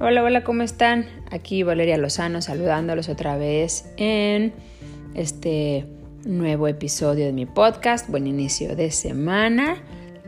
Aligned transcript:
Hola, 0.00 0.22
hola, 0.22 0.44
¿cómo 0.44 0.62
están? 0.62 1.06
Aquí 1.28 1.64
Valeria 1.64 1.98
Lozano 1.98 2.40
saludándolos 2.40 3.08
otra 3.08 3.36
vez 3.36 3.92
en 3.96 4.52
este 5.14 5.86
nuevo 6.24 6.68
episodio 6.68 7.26
de 7.26 7.32
mi 7.32 7.46
podcast. 7.46 8.08
Buen 8.08 8.28
inicio 8.28 8.76
de 8.76 8.92
semana. 8.92 9.76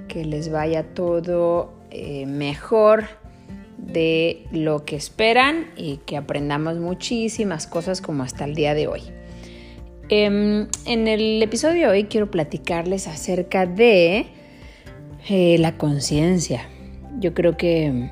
Que 0.08 0.24
les 0.24 0.50
vaya 0.50 0.82
todo 0.82 1.72
eh, 1.92 2.26
mejor 2.26 3.04
de 3.78 4.44
lo 4.50 4.84
que 4.84 4.96
esperan 4.96 5.70
y 5.76 5.98
que 5.98 6.16
aprendamos 6.16 6.78
muchísimas 6.78 7.68
cosas 7.68 8.00
como 8.00 8.24
hasta 8.24 8.46
el 8.46 8.56
día 8.56 8.74
de 8.74 8.88
hoy. 8.88 9.02
Em, 10.08 10.66
en 10.84 11.06
el 11.06 11.40
episodio 11.40 11.82
de 11.82 11.86
hoy 11.86 12.04
quiero 12.06 12.28
platicarles 12.28 13.06
acerca 13.06 13.66
de 13.66 14.26
eh, 15.28 15.58
la 15.60 15.78
conciencia. 15.78 16.68
Yo 17.20 17.34
creo 17.34 17.56
que 17.56 18.10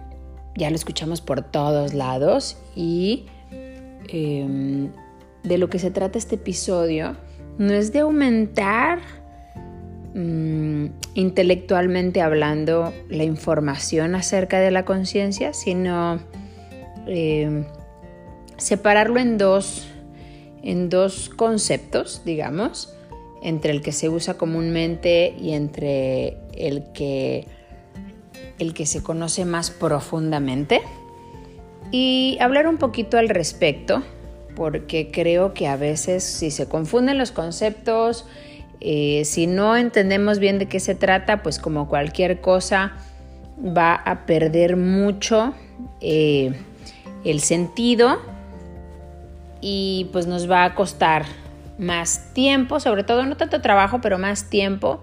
ya 0.59 0.69
lo 0.71 0.77
escuchamos 0.77 1.21
por 1.21 1.43
todos 1.43 1.95
lados 1.95 2.59
y 2.75 3.27
em, 4.09 4.91
de 5.45 5.57
lo 5.57 5.71
que 5.71 5.79
se 5.79 5.91
trata 5.91 6.19
este 6.19 6.35
episodio 6.35 7.17
no 7.59 7.73
es 7.73 7.93
de 7.93 8.01
aumentar 8.01 8.99
mm, 10.15 10.87
intelectualmente 11.15 12.21
hablando 12.21 12.93
la 13.09 13.25
información 13.25 14.15
acerca 14.15 14.59
de 14.61 14.71
la 14.73 14.85
conciencia, 14.85 15.53
sino 15.53 16.21
em, 17.07 17.65
separarlo 18.57 19.21
en 19.21 19.39
dos, 19.39 19.89
en 20.63 20.89
dos 20.89 21.29
conceptos, 21.31 22.23
digamos, 22.25 22.95
entre 23.43 23.71
el 23.71 23.81
que 23.81 23.93
se 23.93 24.09
usa 24.09 24.35
comúnmente 24.35 25.35
y 25.41 25.53
entre 25.53 26.37
el 26.53 26.91
que 26.93 27.47
el 28.59 28.75
que 28.75 28.87
se 28.87 29.03
conoce 29.03 29.45
más 29.45 29.71
profundamente 29.71 30.83
y 31.91 32.37
hablar 32.41 32.67
un 32.67 32.77
poquito 32.77 33.19
al 33.19 33.29
respecto, 33.29 34.03
porque 34.55 35.11
creo 35.11 35.55
que 35.55 35.69
a 35.69 35.77
veces 35.77 36.25
si 36.25 36.51
se 36.51 36.69
confunden 36.69 37.19
los 37.19 37.31
conceptos, 37.31 38.27
eh, 38.81 39.23
si 39.25 39.47
no 39.47 39.77
entendemos 39.77 40.39
bien 40.39 40.59
de 40.59 40.67
qué 40.67 40.81
se 40.81 40.95
trata, 40.95 41.43
pues 41.43 41.59
como 41.59 41.89
cualquier 41.89 42.41
cosa 42.41 42.93
va 43.59 43.95
a 43.95 44.27
perder 44.27 44.77
mucho 44.77 45.55
eh, 46.01 46.53
el 47.25 47.41
sentido 47.41 48.21
y 49.61 50.09
pues 50.13 50.27
nos 50.27 50.51
va 50.51 50.65
a 50.65 50.75
costar 50.75 51.25
más 51.79 52.33
tiempo, 52.35 52.81
sobre 52.81 53.05
todo 53.05 53.25
no 53.25 53.37
tanto 53.37 53.61
trabajo, 53.61 54.01
pero 54.01 54.19
más 54.19 54.51
tiempo 54.51 55.01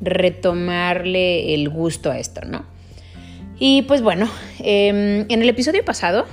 retomarle 0.00 1.54
el 1.54 1.68
gusto 1.68 2.10
a 2.10 2.18
esto, 2.18 2.42
¿no? 2.44 2.75
Y 3.58 3.82
pues 3.82 4.02
bueno, 4.02 4.28
em, 4.58 5.24
en 5.28 5.42
el 5.42 5.48
episodio 5.48 5.84
pasado, 5.84 6.26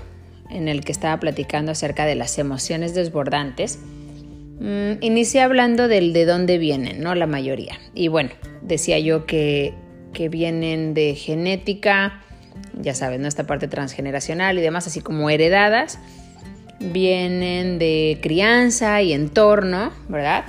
en 0.49 0.67
el 0.67 0.83
que 0.83 0.91
estaba 0.91 1.19
platicando 1.19 1.71
acerca 1.71 2.05
de 2.05 2.15
las 2.15 2.37
emociones 2.37 2.93
desbordantes, 2.93 3.79
mm, 4.59 5.01
inicié 5.01 5.41
hablando 5.41 5.87
del 5.87 6.11
de 6.11 6.25
dónde 6.25 6.57
vienen, 6.57 7.01
¿no? 7.01 7.15
La 7.15 7.25
mayoría. 7.25 7.79
Y 7.95 8.09
bueno, 8.09 8.31
decía 8.61 8.99
yo 8.99 9.25
que, 9.25 9.73
que 10.13 10.27
vienen 10.27 10.93
de 10.93 11.15
genética, 11.15 12.21
ya 12.79 12.93
sabes, 12.93 13.19
¿no? 13.19 13.27
Esta 13.27 13.47
parte 13.47 13.67
transgeneracional 13.67 14.57
y 14.57 14.61
demás, 14.61 14.87
así 14.87 14.99
como 14.99 15.29
heredadas, 15.29 15.99
vienen 16.79 17.79
de 17.79 18.19
crianza 18.21 19.01
y 19.01 19.13
entorno, 19.13 19.93
¿verdad? 20.09 20.43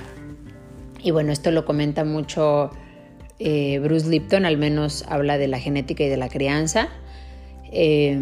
Y 1.01 1.11
bueno, 1.11 1.31
esto 1.31 1.51
lo 1.51 1.65
comenta 1.65 2.03
mucho 2.03 2.71
eh, 3.39 3.79
Bruce 3.79 4.09
Lipton 4.09 4.45
al 4.45 4.57
menos 4.57 5.05
habla 5.07 5.37
de 5.37 5.47
la 5.47 5.59
genética 5.59 6.03
y 6.03 6.09
de 6.09 6.17
la 6.17 6.29
crianza. 6.29 6.89
Eh, 7.71 8.13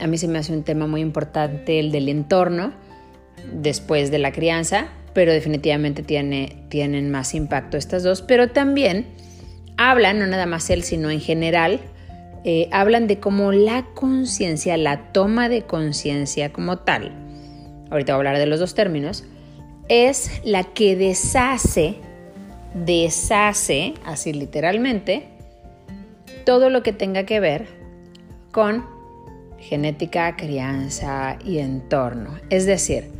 a 0.00 0.06
mí 0.06 0.18
se 0.18 0.28
me 0.28 0.38
hace 0.38 0.52
un 0.52 0.64
tema 0.64 0.86
muy 0.86 1.00
importante 1.00 1.78
el 1.78 1.92
del 1.92 2.08
entorno 2.08 2.72
después 3.52 4.10
de 4.10 4.18
la 4.18 4.32
crianza, 4.32 4.88
pero 5.14 5.32
definitivamente 5.32 6.02
tiene, 6.02 6.64
tienen 6.68 7.10
más 7.10 7.34
impacto 7.34 7.76
estas 7.76 8.02
dos. 8.02 8.22
Pero 8.22 8.50
también 8.50 9.06
hablan, 9.76 10.18
no 10.18 10.26
nada 10.26 10.46
más 10.46 10.68
él, 10.70 10.82
sino 10.82 11.10
en 11.10 11.20
general, 11.20 11.80
eh, 12.44 12.68
hablan 12.72 13.06
de 13.06 13.18
cómo 13.18 13.52
la 13.52 13.84
conciencia, 13.94 14.76
la 14.76 15.12
toma 15.12 15.48
de 15.48 15.62
conciencia 15.62 16.52
como 16.52 16.78
tal, 16.78 17.12
ahorita 17.90 18.14
voy 18.14 18.26
a 18.26 18.30
hablar 18.30 18.38
de 18.38 18.46
los 18.46 18.60
dos 18.60 18.74
términos, 18.74 19.24
es 19.88 20.40
la 20.44 20.64
que 20.64 20.96
deshace 20.96 21.96
deshace, 22.74 23.94
así 24.04 24.32
literalmente, 24.32 25.28
todo 26.44 26.70
lo 26.70 26.82
que 26.82 26.92
tenga 26.92 27.24
que 27.24 27.40
ver 27.40 27.66
con 28.52 28.84
genética, 29.58 30.36
crianza 30.36 31.36
y 31.44 31.58
entorno. 31.58 32.38
Es 32.48 32.64
decir, 32.64 33.10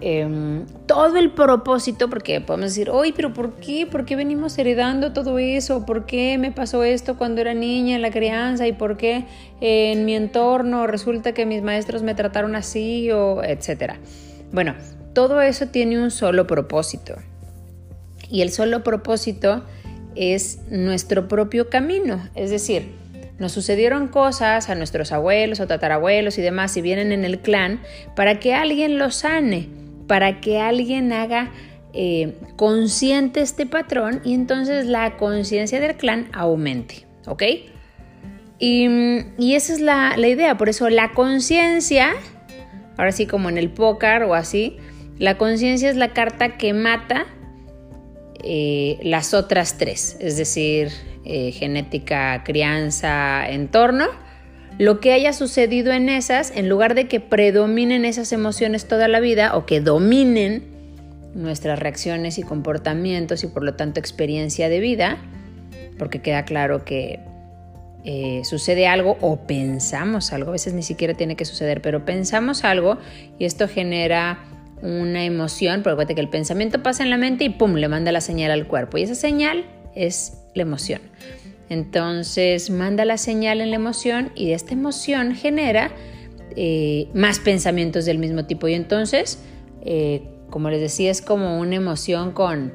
em, 0.00 0.66
todo 0.86 1.16
el 1.16 1.32
propósito, 1.32 2.08
porque 2.08 2.40
podemos 2.40 2.70
decir, 2.70 2.90
oye, 2.90 3.12
pero 3.16 3.32
¿por 3.32 3.54
qué? 3.56 3.86
¿Por 3.86 4.04
qué 4.04 4.14
venimos 4.14 4.56
heredando 4.58 5.12
todo 5.12 5.38
eso? 5.38 5.84
¿Por 5.84 6.06
qué 6.06 6.38
me 6.38 6.52
pasó 6.52 6.84
esto 6.84 7.16
cuando 7.16 7.40
era 7.40 7.54
niña 7.54 7.96
en 7.96 8.02
la 8.02 8.10
crianza? 8.10 8.66
¿Y 8.66 8.72
por 8.72 8.96
qué 8.96 9.24
en 9.60 10.04
mi 10.04 10.14
entorno 10.14 10.86
resulta 10.86 11.32
que 11.32 11.46
mis 11.46 11.62
maestros 11.62 12.02
me 12.02 12.14
trataron 12.14 12.54
así 12.54 13.10
o 13.10 13.42
etcétera? 13.42 13.98
Bueno, 14.52 14.74
todo 15.14 15.40
eso 15.40 15.66
tiene 15.66 16.00
un 16.00 16.10
solo 16.10 16.46
propósito 16.46 17.16
y 18.30 18.42
el 18.42 18.50
solo 18.50 18.82
propósito 18.82 19.64
es 20.14 20.60
nuestro 20.70 21.28
propio 21.28 21.70
camino, 21.70 22.28
es 22.34 22.50
decir, 22.50 22.92
nos 23.38 23.52
sucedieron 23.52 24.08
cosas 24.08 24.68
a 24.68 24.74
nuestros 24.74 25.12
abuelos 25.12 25.60
o 25.60 25.66
tatarabuelos 25.66 26.38
y 26.38 26.42
demás, 26.42 26.72
si 26.72 26.82
vienen 26.82 27.12
en 27.12 27.24
el 27.24 27.38
clan, 27.38 27.80
para 28.16 28.40
que 28.40 28.52
alguien 28.52 28.98
los 28.98 29.16
sane, 29.16 29.68
para 30.08 30.40
que 30.40 30.58
alguien 30.58 31.12
haga 31.12 31.52
eh, 31.92 32.36
consciente 32.56 33.40
este 33.40 33.64
patrón 33.64 34.20
y 34.24 34.34
entonces 34.34 34.86
la 34.86 35.16
conciencia 35.16 35.78
del 35.78 35.96
clan 35.96 36.28
aumente, 36.32 37.06
¿ok? 37.26 37.42
Y, 38.58 39.54
esa 39.54 39.72
es 39.72 39.80
la, 39.80 40.16
la 40.16 40.26
idea, 40.26 40.58
por 40.58 40.68
eso 40.68 40.90
la 40.90 41.12
conciencia, 41.12 42.14
ahora 42.96 43.12
sí 43.12 43.26
como 43.26 43.48
en 43.48 43.56
el 43.56 43.70
póker 43.70 44.24
o 44.24 44.34
así, 44.34 44.78
la 45.20 45.38
conciencia 45.38 45.88
es 45.88 45.96
la 45.96 46.12
carta 46.12 46.56
que 46.56 46.72
mata 46.72 47.26
eh, 48.50 48.98
las 49.02 49.34
otras 49.34 49.76
tres, 49.76 50.16
es 50.20 50.38
decir, 50.38 50.88
eh, 51.26 51.52
genética, 51.52 52.44
crianza, 52.44 53.46
entorno, 53.46 54.06
lo 54.78 55.00
que 55.00 55.12
haya 55.12 55.34
sucedido 55.34 55.92
en 55.92 56.08
esas, 56.08 56.50
en 56.56 56.66
lugar 56.66 56.94
de 56.94 57.08
que 57.08 57.20
predominen 57.20 58.06
esas 58.06 58.32
emociones 58.32 58.88
toda 58.88 59.06
la 59.06 59.20
vida 59.20 59.54
o 59.54 59.66
que 59.66 59.82
dominen 59.82 60.64
nuestras 61.34 61.78
reacciones 61.78 62.38
y 62.38 62.42
comportamientos 62.42 63.44
y 63.44 63.48
por 63.48 63.64
lo 63.64 63.74
tanto 63.74 64.00
experiencia 64.00 64.70
de 64.70 64.80
vida, 64.80 65.18
porque 65.98 66.22
queda 66.22 66.46
claro 66.46 66.86
que 66.86 67.20
eh, 68.04 68.40
sucede 68.44 68.86
algo 68.86 69.18
o 69.20 69.40
pensamos 69.46 70.32
algo, 70.32 70.48
a 70.48 70.52
veces 70.52 70.72
ni 70.72 70.82
siquiera 70.82 71.12
tiene 71.12 71.36
que 71.36 71.44
suceder, 71.44 71.82
pero 71.82 72.06
pensamos 72.06 72.64
algo 72.64 72.96
y 73.38 73.44
esto 73.44 73.68
genera 73.68 74.38
una 74.82 75.24
emoción, 75.24 75.82
porque 75.82 75.92
acuérdate 75.92 76.14
que 76.14 76.20
el 76.20 76.28
pensamiento 76.28 76.82
pasa 76.82 77.02
en 77.02 77.10
la 77.10 77.16
mente 77.16 77.44
y 77.44 77.50
pum, 77.50 77.74
le 77.74 77.88
manda 77.88 78.12
la 78.12 78.20
señal 78.20 78.50
al 78.50 78.66
cuerpo. 78.66 78.98
Y 78.98 79.02
esa 79.02 79.14
señal 79.14 79.64
es 79.94 80.38
la 80.54 80.62
emoción. 80.62 81.00
Entonces 81.68 82.70
manda 82.70 83.04
la 83.04 83.18
señal 83.18 83.60
en 83.60 83.70
la 83.70 83.76
emoción 83.76 84.32
y 84.34 84.52
esta 84.52 84.72
emoción 84.72 85.34
genera 85.34 85.90
eh, 86.56 87.08
más 87.14 87.40
pensamientos 87.40 88.04
del 88.04 88.18
mismo 88.18 88.46
tipo. 88.46 88.68
Y 88.68 88.74
entonces, 88.74 89.40
eh, 89.82 90.22
como 90.50 90.70
les 90.70 90.80
decía, 90.80 91.10
es 91.10 91.20
como 91.20 91.58
una 91.58 91.76
emoción 91.76 92.32
con, 92.32 92.72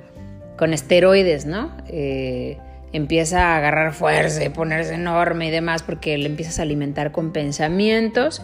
con 0.57 0.73
esteroides, 0.73 1.45
¿no? 1.45 1.75
Eh, 1.87 2.57
empieza 2.91 3.53
a 3.53 3.57
agarrar 3.57 3.93
fuerza, 3.93 4.41
ponerse 4.53 4.93
enorme 4.93 5.47
y 5.47 5.51
demás, 5.51 5.81
porque 5.81 6.17
le 6.17 6.27
empiezas 6.27 6.59
a 6.59 6.61
alimentar 6.61 7.11
con 7.11 7.33
pensamientos. 7.33 8.41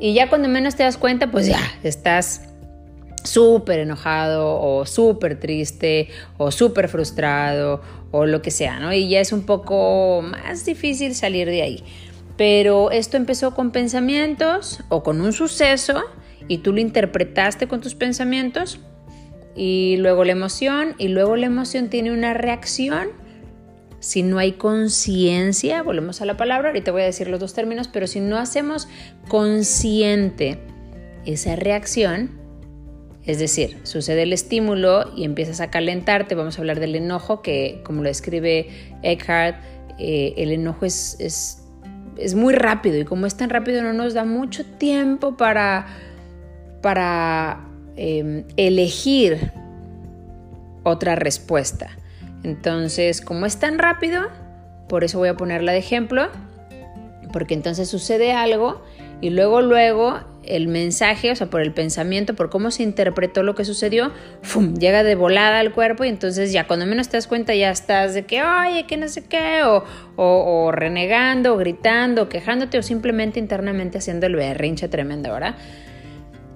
Y 0.00 0.14
ya 0.14 0.28
cuando 0.28 0.48
menos 0.48 0.74
te 0.74 0.82
das 0.82 0.96
cuenta, 0.96 1.30
pues 1.30 1.46
ya 1.46 1.60
estás 1.84 2.42
súper 3.28 3.80
enojado 3.80 4.60
o 4.60 4.86
súper 4.86 5.38
triste 5.38 6.08
o 6.36 6.50
súper 6.50 6.88
frustrado 6.88 7.80
o 8.10 8.26
lo 8.26 8.42
que 8.42 8.50
sea, 8.50 8.80
¿no? 8.80 8.92
Y 8.92 9.08
ya 9.08 9.20
es 9.20 9.32
un 9.32 9.42
poco 9.42 10.22
más 10.22 10.64
difícil 10.64 11.14
salir 11.14 11.48
de 11.48 11.62
ahí. 11.62 11.84
Pero 12.36 12.90
esto 12.90 13.16
empezó 13.16 13.54
con 13.54 13.72
pensamientos 13.72 14.80
o 14.88 15.02
con 15.02 15.20
un 15.20 15.32
suceso 15.32 16.02
y 16.46 16.58
tú 16.58 16.72
lo 16.72 16.80
interpretaste 16.80 17.68
con 17.68 17.80
tus 17.80 17.94
pensamientos 17.94 18.80
y 19.54 19.96
luego 19.98 20.24
la 20.24 20.32
emoción 20.32 20.94
y 20.98 21.08
luego 21.08 21.36
la 21.36 21.46
emoción 21.46 21.90
tiene 21.90 22.12
una 22.12 22.34
reacción. 22.34 23.08
Si 23.98 24.22
no 24.22 24.38
hay 24.38 24.52
conciencia, 24.52 25.82
volvemos 25.82 26.22
a 26.22 26.26
la 26.26 26.36
palabra, 26.36 26.68
ahorita 26.68 26.92
voy 26.92 27.02
a 27.02 27.06
decir 27.06 27.28
los 27.28 27.40
dos 27.40 27.54
términos, 27.54 27.88
pero 27.88 28.06
si 28.06 28.20
no 28.20 28.38
hacemos 28.38 28.88
consciente 29.26 30.60
esa 31.26 31.56
reacción, 31.56 32.37
es 33.28 33.38
decir, 33.38 33.78
sucede 33.82 34.22
el 34.22 34.32
estímulo 34.32 35.12
y 35.14 35.24
empiezas 35.24 35.60
a 35.60 35.70
calentarte. 35.70 36.34
Vamos 36.34 36.56
a 36.58 36.62
hablar 36.62 36.80
del 36.80 36.96
enojo, 36.96 37.42
que 37.42 37.82
como 37.84 38.02
lo 38.02 38.08
escribe 38.08 38.70
Eckhart, 39.02 39.56
eh, 39.98 40.32
el 40.38 40.50
enojo 40.50 40.86
es, 40.86 41.18
es 42.18 42.34
muy 42.34 42.54
rápido 42.54 42.98
y 42.98 43.04
como 43.04 43.26
es 43.26 43.36
tan 43.36 43.50
rápido 43.50 43.82
no 43.82 43.92
nos 43.92 44.14
da 44.14 44.24
mucho 44.24 44.64
tiempo 44.64 45.36
para, 45.36 45.86
para 46.82 47.66
em, 47.96 48.44
elegir 48.56 49.52
otra 50.82 51.14
respuesta. 51.14 51.90
Entonces, 52.42 53.20
como 53.20 53.44
es 53.44 53.58
tan 53.58 53.78
rápido, 53.78 54.22
por 54.88 55.04
eso 55.04 55.18
voy 55.18 55.28
a 55.28 55.36
ponerla 55.36 55.72
de 55.72 55.78
ejemplo, 55.78 56.28
porque 57.32 57.52
entonces 57.52 57.88
sucede 57.88 58.32
algo 58.32 58.82
y 59.20 59.30
luego, 59.30 59.60
luego 59.62 60.20
el 60.44 60.68
mensaje, 60.68 61.30
o 61.30 61.36
sea, 61.36 61.48
por 61.48 61.60
el 61.60 61.72
pensamiento, 61.72 62.34
por 62.34 62.48
cómo 62.48 62.70
se 62.70 62.82
interpretó 62.82 63.42
lo 63.42 63.54
que 63.54 63.64
sucedió, 63.64 64.12
llega 64.78 65.02
de 65.02 65.14
volada 65.14 65.58
al 65.58 65.72
cuerpo 65.72 66.04
y 66.04 66.08
entonces 66.08 66.52
ya 66.52 66.66
cuando 66.66 66.86
menos 66.86 67.08
te 67.08 67.16
das 67.16 67.26
cuenta 67.26 67.54
ya 67.54 67.70
estás 67.70 68.14
de 68.14 68.24
que, 68.24 68.42
oye, 68.42 68.86
que 68.86 68.96
no 68.96 69.08
sé 69.08 69.24
qué, 69.24 69.62
o, 69.64 69.84
o, 70.16 70.72
renegando, 70.72 71.56
gritando, 71.56 72.28
quejándote, 72.28 72.78
o 72.78 72.82
simplemente 72.82 73.38
internamente 73.38 73.98
haciendo 73.98 74.26
el 74.26 74.36
berrinche 74.36 74.88
tremendo, 74.88 75.32
¿verdad? 75.32 75.56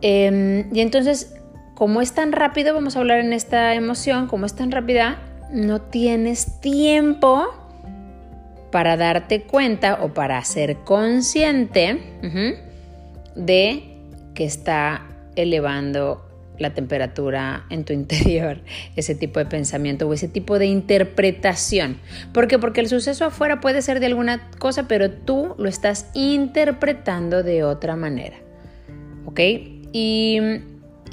Em, 0.00 0.74
y 0.74 0.80
entonces, 0.80 1.34
como 1.74 2.00
es 2.00 2.12
tan 2.12 2.32
rápido, 2.32 2.74
vamos 2.74 2.96
a 2.96 3.00
hablar 3.00 3.18
en 3.18 3.32
esta 3.32 3.74
emoción, 3.74 4.26
como 4.26 4.46
es 4.46 4.54
tan 4.54 4.70
rápida, 4.70 5.18
no 5.52 5.82
tienes 5.82 6.60
tiempo 6.60 7.61
para 8.72 8.96
darte 8.96 9.42
cuenta 9.42 10.02
o 10.02 10.12
para 10.12 10.42
ser 10.44 10.78
consciente 10.78 12.00
de 13.36 13.96
que 14.34 14.44
está 14.44 15.06
elevando 15.36 16.26
la 16.58 16.74
temperatura 16.74 17.64
en 17.70 17.84
tu 17.84 17.92
interior, 17.92 18.60
ese 18.96 19.14
tipo 19.14 19.38
de 19.38 19.46
pensamiento 19.46 20.08
o 20.08 20.12
ese 20.12 20.26
tipo 20.26 20.58
de 20.58 20.66
interpretación. 20.66 21.98
¿Por 22.32 22.48
qué? 22.48 22.58
Porque 22.58 22.80
el 22.80 22.88
suceso 22.88 23.26
afuera 23.26 23.60
puede 23.60 23.82
ser 23.82 24.00
de 24.00 24.06
alguna 24.06 24.50
cosa, 24.58 24.88
pero 24.88 25.10
tú 25.10 25.54
lo 25.58 25.68
estás 25.68 26.10
interpretando 26.14 27.42
de 27.42 27.62
otra 27.64 27.94
manera. 27.94 28.36
¿Ok? 29.26 29.40
Y 29.92 30.40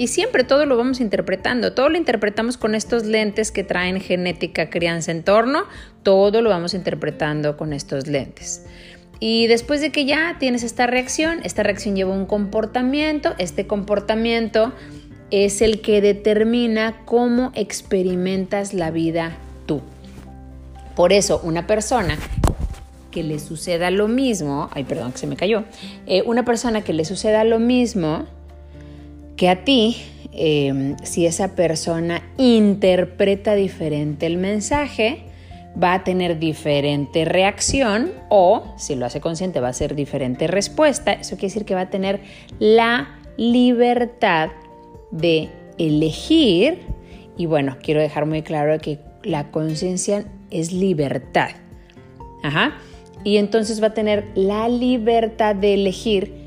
y 0.00 0.06
siempre 0.06 0.44
todo 0.44 0.64
lo 0.64 0.78
vamos 0.78 0.98
interpretando, 0.98 1.74
todo 1.74 1.90
lo 1.90 1.98
interpretamos 1.98 2.56
con 2.56 2.74
estos 2.74 3.04
lentes 3.04 3.52
que 3.52 3.64
traen 3.64 4.00
genética, 4.00 4.70
crianza, 4.70 5.12
entorno, 5.12 5.64
todo 6.02 6.40
lo 6.40 6.48
vamos 6.48 6.72
interpretando 6.72 7.58
con 7.58 7.74
estos 7.74 8.06
lentes. 8.06 8.64
Y 9.18 9.46
después 9.46 9.82
de 9.82 9.92
que 9.92 10.06
ya 10.06 10.36
tienes 10.38 10.62
esta 10.62 10.86
reacción, 10.86 11.40
esta 11.44 11.62
reacción 11.64 11.96
lleva 11.96 12.14
un 12.14 12.24
comportamiento, 12.24 13.34
este 13.36 13.66
comportamiento 13.66 14.72
es 15.30 15.60
el 15.60 15.82
que 15.82 16.00
determina 16.00 17.02
cómo 17.04 17.52
experimentas 17.54 18.72
la 18.72 18.90
vida 18.90 19.36
tú. 19.66 19.82
Por 20.96 21.12
eso 21.12 21.42
una 21.44 21.66
persona 21.66 22.16
que 23.10 23.22
le 23.22 23.38
suceda 23.38 23.90
lo 23.90 24.08
mismo, 24.08 24.70
ay 24.72 24.84
perdón 24.84 25.12
que 25.12 25.18
se 25.18 25.26
me 25.26 25.36
cayó, 25.36 25.64
eh, 26.06 26.22
una 26.24 26.46
persona 26.46 26.80
que 26.80 26.94
le 26.94 27.04
suceda 27.04 27.44
lo 27.44 27.58
mismo, 27.58 28.26
que 29.40 29.48
a 29.48 29.64
ti, 29.64 29.96
em, 30.34 30.96
si 31.02 31.24
esa 31.24 31.54
persona 31.54 32.22
interpreta 32.36 33.54
diferente 33.54 34.26
el 34.26 34.36
mensaje, 34.36 35.22
va 35.82 35.94
a 35.94 36.04
tener 36.04 36.38
diferente 36.38 37.24
reacción 37.24 38.12
o, 38.28 38.74
si 38.76 38.96
lo 38.96 39.06
hace 39.06 39.22
consciente, 39.22 39.58
va 39.60 39.68
a 39.68 39.72
ser 39.72 39.94
diferente 39.94 40.46
respuesta. 40.46 41.14
Eso 41.14 41.36
quiere 41.36 41.46
decir 41.46 41.64
que 41.64 41.74
va 41.74 41.80
a 41.80 41.88
tener 41.88 42.20
la 42.58 43.18
libertad 43.38 44.50
de 45.10 45.48
elegir. 45.78 46.80
Y 47.38 47.46
bueno, 47.46 47.78
quiero 47.82 48.02
dejar 48.02 48.26
muy 48.26 48.42
claro 48.42 48.78
que 48.78 48.98
la 49.22 49.50
conciencia 49.50 50.26
es 50.50 50.70
libertad. 50.70 51.48
Ajá. 52.42 52.74
Y 53.24 53.38
entonces 53.38 53.82
va 53.82 53.86
a 53.86 53.94
tener 53.94 54.26
la 54.34 54.68
libertad 54.68 55.54
de 55.54 55.72
elegir 55.72 56.39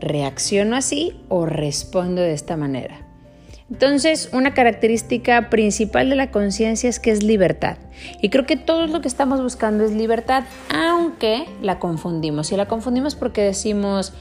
¿Reacciono 0.00 0.76
así 0.76 1.20
o 1.28 1.46
respondo 1.46 2.22
de 2.22 2.32
esta 2.32 2.56
manera? 2.56 3.06
Entonces, 3.70 4.28
una 4.32 4.54
característica 4.54 5.50
principal 5.50 6.08
de 6.08 6.14
la 6.14 6.30
conciencia 6.30 6.88
es 6.88 7.00
que 7.00 7.10
es 7.10 7.24
libertad. 7.24 7.78
Y 8.22 8.28
creo 8.28 8.46
que 8.46 8.56
todo 8.56 8.86
lo 8.86 9.00
que 9.00 9.08
estamos 9.08 9.42
buscando 9.42 9.84
es 9.84 9.90
libertad, 9.90 10.44
aunque 10.72 11.46
la 11.62 11.80
confundimos. 11.80 12.52
Y 12.52 12.56
la 12.56 12.66
confundimos 12.66 13.16
porque 13.16 13.42
decimos, 13.42 14.12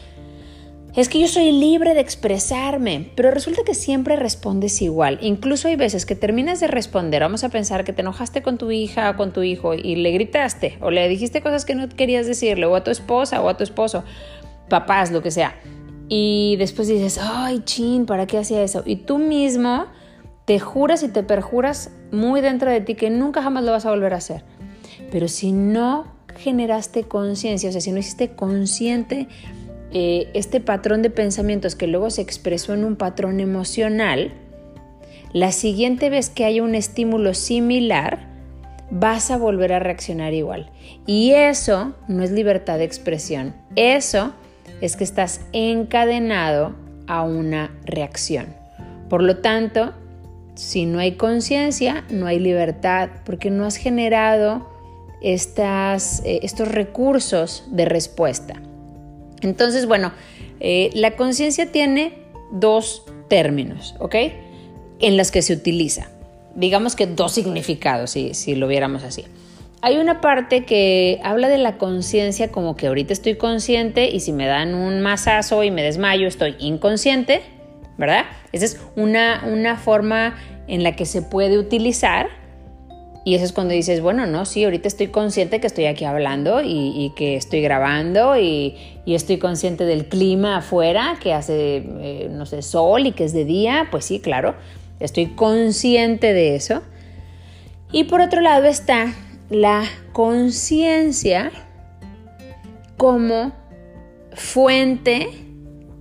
es 0.95 1.10
que 1.10 1.19
yo 1.19 1.27
soy 1.27 1.51
libre 1.51 1.94
de 1.94 2.00
expresarme, 2.00 3.12
pero 3.16 3.30
resulta 3.30 3.63
que 3.63 3.75
siempre 3.75 4.16
respondes 4.16 4.81
igual. 4.81 5.19
Incluso 5.21 5.68
hay 5.68 5.75
veces 5.75 6.07
que 6.07 6.16
terminas 6.16 6.60
de 6.60 6.68
responder, 6.68 7.21
vamos 7.21 7.44
a 7.44 7.50
pensar 7.50 7.83
que 7.83 7.94
te 7.94 8.01
enojaste 8.01 8.42
con 8.42 8.57
tu 8.57 8.71
hija 8.71 9.12
o 9.12 9.18
con 9.18 9.31
tu 9.31 9.44
hijo 9.44 9.75
y 9.75 9.98
le 9.98 10.12
gritaste 10.12 10.78
o 10.80 10.89
le 10.89 11.07
dijiste 11.10 11.42
cosas 11.42 11.66
que 11.66 11.75
no 11.75 11.89
querías 11.89 12.25
decirle 12.25 12.66
o 12.66 12.75
a 12.75 12.83
tu 12.83 12.92
esposa 12.92 13.42
o 13.42 13.50
a 13.50 13.57
tu 13.57 13.63
esposo 13.63 14.06
papás, 14.70 15.12
lo 15.12 15.22
que 15.22 15.32
sea. 15.32 15.56
Y 16.08 16.56
después 16.58 16.88
dices, 16.88 17.20
ay, 17.22 17.62
chin, 17.66 18.06
¿para 18.06 18.28
qué 18.28 18.38
hacía 18.38 18.64
eso? 18.64 18.84
Y 18.86 18.98
tú 18.98 19.18
mismo 19.18 19.86
te 20.46 20.60
juras 20.60 21.02
y 21.04 21.08
te 21.08 21.24
perjuras 21.24 21.92
muy 22.12 22.42
dentro 22.42 22.70
de 22.70 22.82
ti 22.82 22.96
que 22.96 23.10
nunca 23.10 23.42
jamás 23.42 23.64
lo 23.64 23.72
vas 23.72 23.86
a 23.86 23.90
volver 23.90 24.14
a 24.14 24.18
hacer. 24.18 24.44
Pero 25.12 25.28
si 25.28 25.52
no 25.52 26.06
generaste 26.38 27.04
conciencia, 27.04 27.70
o 27.70 27.72
sea, 27.72 27.82
si 27.82 27.92
no 27.92 27.98
hiciste 27.98 28.36
consciente 28.36 29.28
eh, 29.92 30.30
este 30.34 30.60
patrón 30.60 31.02
de 31.02 31.10
pensamientos 31.10 31.76
que 31.76 31.88
luego 31.88 32.10
se 32.10 32.22
expresó 32.22 32.74
en 32.74 32.84
un 32.84 32.96
patrón 32.96 33.40
emocional, 33.40 34.34
la 35.34 35.52
siguiente 35.52 36.10
vez 36.10 36.30
que 36.30 36.46
haya 36.46 36.64
un 36.64 36.76
estímulo 36.76 37.34
similar, 37.34 38.28
vas 38.92 39.32
a 39.32 39.38
volver 39.38 39.74
a 39.74 39.80
reaccionar 39.80 40.34
igual. 40.34 40.70
Y 41.08 41.32
eso 41.32 41.96
no 42.08 42.24
es 42.24 42.32
libertad 42.32 42.78
de 42.78 42.86
expresión. 42.86 43.56
Eso 43.76 44.34
es 44.81 44.95
que 44.95 45.04
estás 45.04 45.42
encadenado 45.54 46.75
a 47.07 47.24
una 47.24 47.72
reacción. 47.86 48.48
Por 49.10 49.22
lo 49.22 49.38
tanto, 49.38 49.94
si 50.56 50.86
no 50.86 51.00
hay 51.00 51.13
conciencia, 51.13 52.06
no 52.10 52.27
hay 52.27 52.39
libertad, 52.39 53.10
porque 53.25 53.50
no 53.50 53.66
has 53.66 53.75
generado 53.77 54.68
estas, 55.22 56.22
eh, 56.25 56.39
estos 56.44 56.68
recursos 56.69 57.66
de 57.72 57.86
respuesta. 57.86 58.62
Entonces, 59.42 59.86
bueno, 59.86 60.12
eh, 60.60 60.89
la 60.94 61.16
conciencia 61.16 61.71
tiene 61.71 62.13
dos 62.51 63.04
términos, 63.28 63.95
¿ok? 64.00 64.16
En 65.00 65.18
los 65.18 65.31
que 65.31 65.42
se 65.42 65.54
utiliza. 65.54 66.10
Digamos 66.56 66.95
que 66.95 67.06
dos 67.06 67.33
significados, 67.33 68.12
si, 68.12 68.33
si 68.33 68.56
lo 68.56 68.68
viéramos 68.68 69.04
así. 69.04 69.25
Hay 69.86 69.98
una 69.98 70.20
parte 70.20 70.66
que 70.66 71.20
habla 71.24 71.48
de 71.48 71.60
la 71.60 71.78
conciencia 71.78 72.52
como 72.52 72.76
que 72.76 72.88
ahorita 72.88 73.14
estoy 73.14 73.36
consciente 73.36 74.09
y 74.09 74.19
si 74.19 74.31
me 74.31 74.48
dan 74.48 74.74
un 74.74 75.02
masazo 75.02 75.64
y 75.64 75.69
me 75.69 75.83
desmayo 75.83 76.28
estoy 76.28 76.56
inconsciente, 76.57 77.44
¿verdad? 77.95 78.26
Esa 78.52 78.66
es 78.66 78.81
una, 78.95 79.44
una 79.45 79.78
forma 79.78 80.38
en 80.68 80.81
la 80.81 80.95
que 80.95 81.06
se 81.06 81.21
puede 81.21 81.59
utilizar 81.59 82.30
y 83.26 83.36
eso 83.36 83.45
es 83.45 83.54
cuando 83.54 83.76
dices, 83.76 84.02
bueno, 84.02 84.26
no, 84.26 84.45
sí, 84.45 84.64
ahorita 84.64 84.88
estoy 84.88 85.09
consciente 85.09 85.62
que 85.62 85.68
estoy 85.68 85.86
aquí 85.86 86.04
hablando 86.04 86.62
y, 86.64 87.14
que 87.16 87.36
estoy 87.36 87.62
grabando 87.62 88.36
y, 88.40 88.76
estoy 89.06 89.38
consciente 89.38 89.86
del 89.86 90.07
clima 90.07 90.57
afuera, 90.57 91.19
que 91.21 91.31
hace, 91.31 91.83
eh, 92.02 92.30
no 92.31 92.48
sé, 92.48 92.64
sol 92.64 93.06
y 93.06 93.12
que 93.12 93.24
es 93.26 93.33
de 93.33 93.45
día, 93.45 93.90
pues 93.92 94.06
sí, 94.06 94.19
claro, 94.19 94.56
estoy 95.00 95.28
consciente 95.28 96.33
de 96.33 96.56
eso. 96.56 96.81
Y 97.92 98.06
por 98.06 98.21
otro 98.21 98.42
lado 98.42 98.66
está 98.66 99.14
la 99.49 99.83
conciencia 100.14 101.52
como 102.97 103.54
fuente 104.33 105.30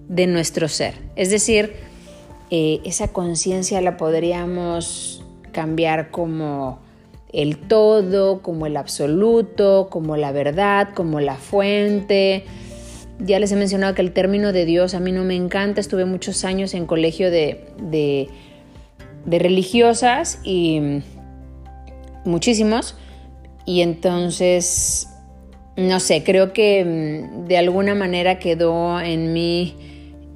de 0.08 0.26
nuestro 0.26 0.68
ser. 0.68 0.94
Es 1.16 1.30
decir, 1.30 1.74
eh, 2.50 2.80
esa 2.84 3.08
conciencia 3.08 3.80
la 3.80 3.96
podríamos 3.96 5.24
cambiar 5.52 6.10
como 6.10 6.78
el 7.32 7.56
todo, 7.58 8.42
como 8.42 8.66
el 8.66 8.76
absoluto, 8.76 9.88
como 9.90 10.16
la 10.16 10.32
verdad, 10.32 10.90
como 10.94 11.20
la 11.20 11.36
fuente. 11.36 12.44
Ya 13.18 13.38
les 13.38 13.52
he 13.52 13.56
mencionado 13.56 13.94
que 13.94 14.02
el 14.02 14.12
término 14.12 14.52
de 14.52 14.64
Dios 14.64 14.94
a 14.94 15.00
mí 15.00 15.12
no 15.12 15.24
me 15.24 15.34
encanta. 15.34 15.80
Estuve 15.80 16.04
muchos 16.04 16.44
años 16.44 16.74
en 16.74 16.86
colegio 16.86 17.30
de, 17.30 17.64
de 19.24 19.38
religiosas 19.38 20.40
y 20.44 21.00
muchísimos. 22.24 22.96
Y 23.66 23.80
entonces, 23.80 25.08
no 25.76 26.00
sé, 26.00 26.22
creo 26.24 26.52
que 26.52 26.84
mm, 26.84 27.46
de 27.46 27.58
alguna 27.58 27.94
manera 27.94 28.38
quedó 28.38 29.00
en 29.00 29.32
mí 29.32 29.74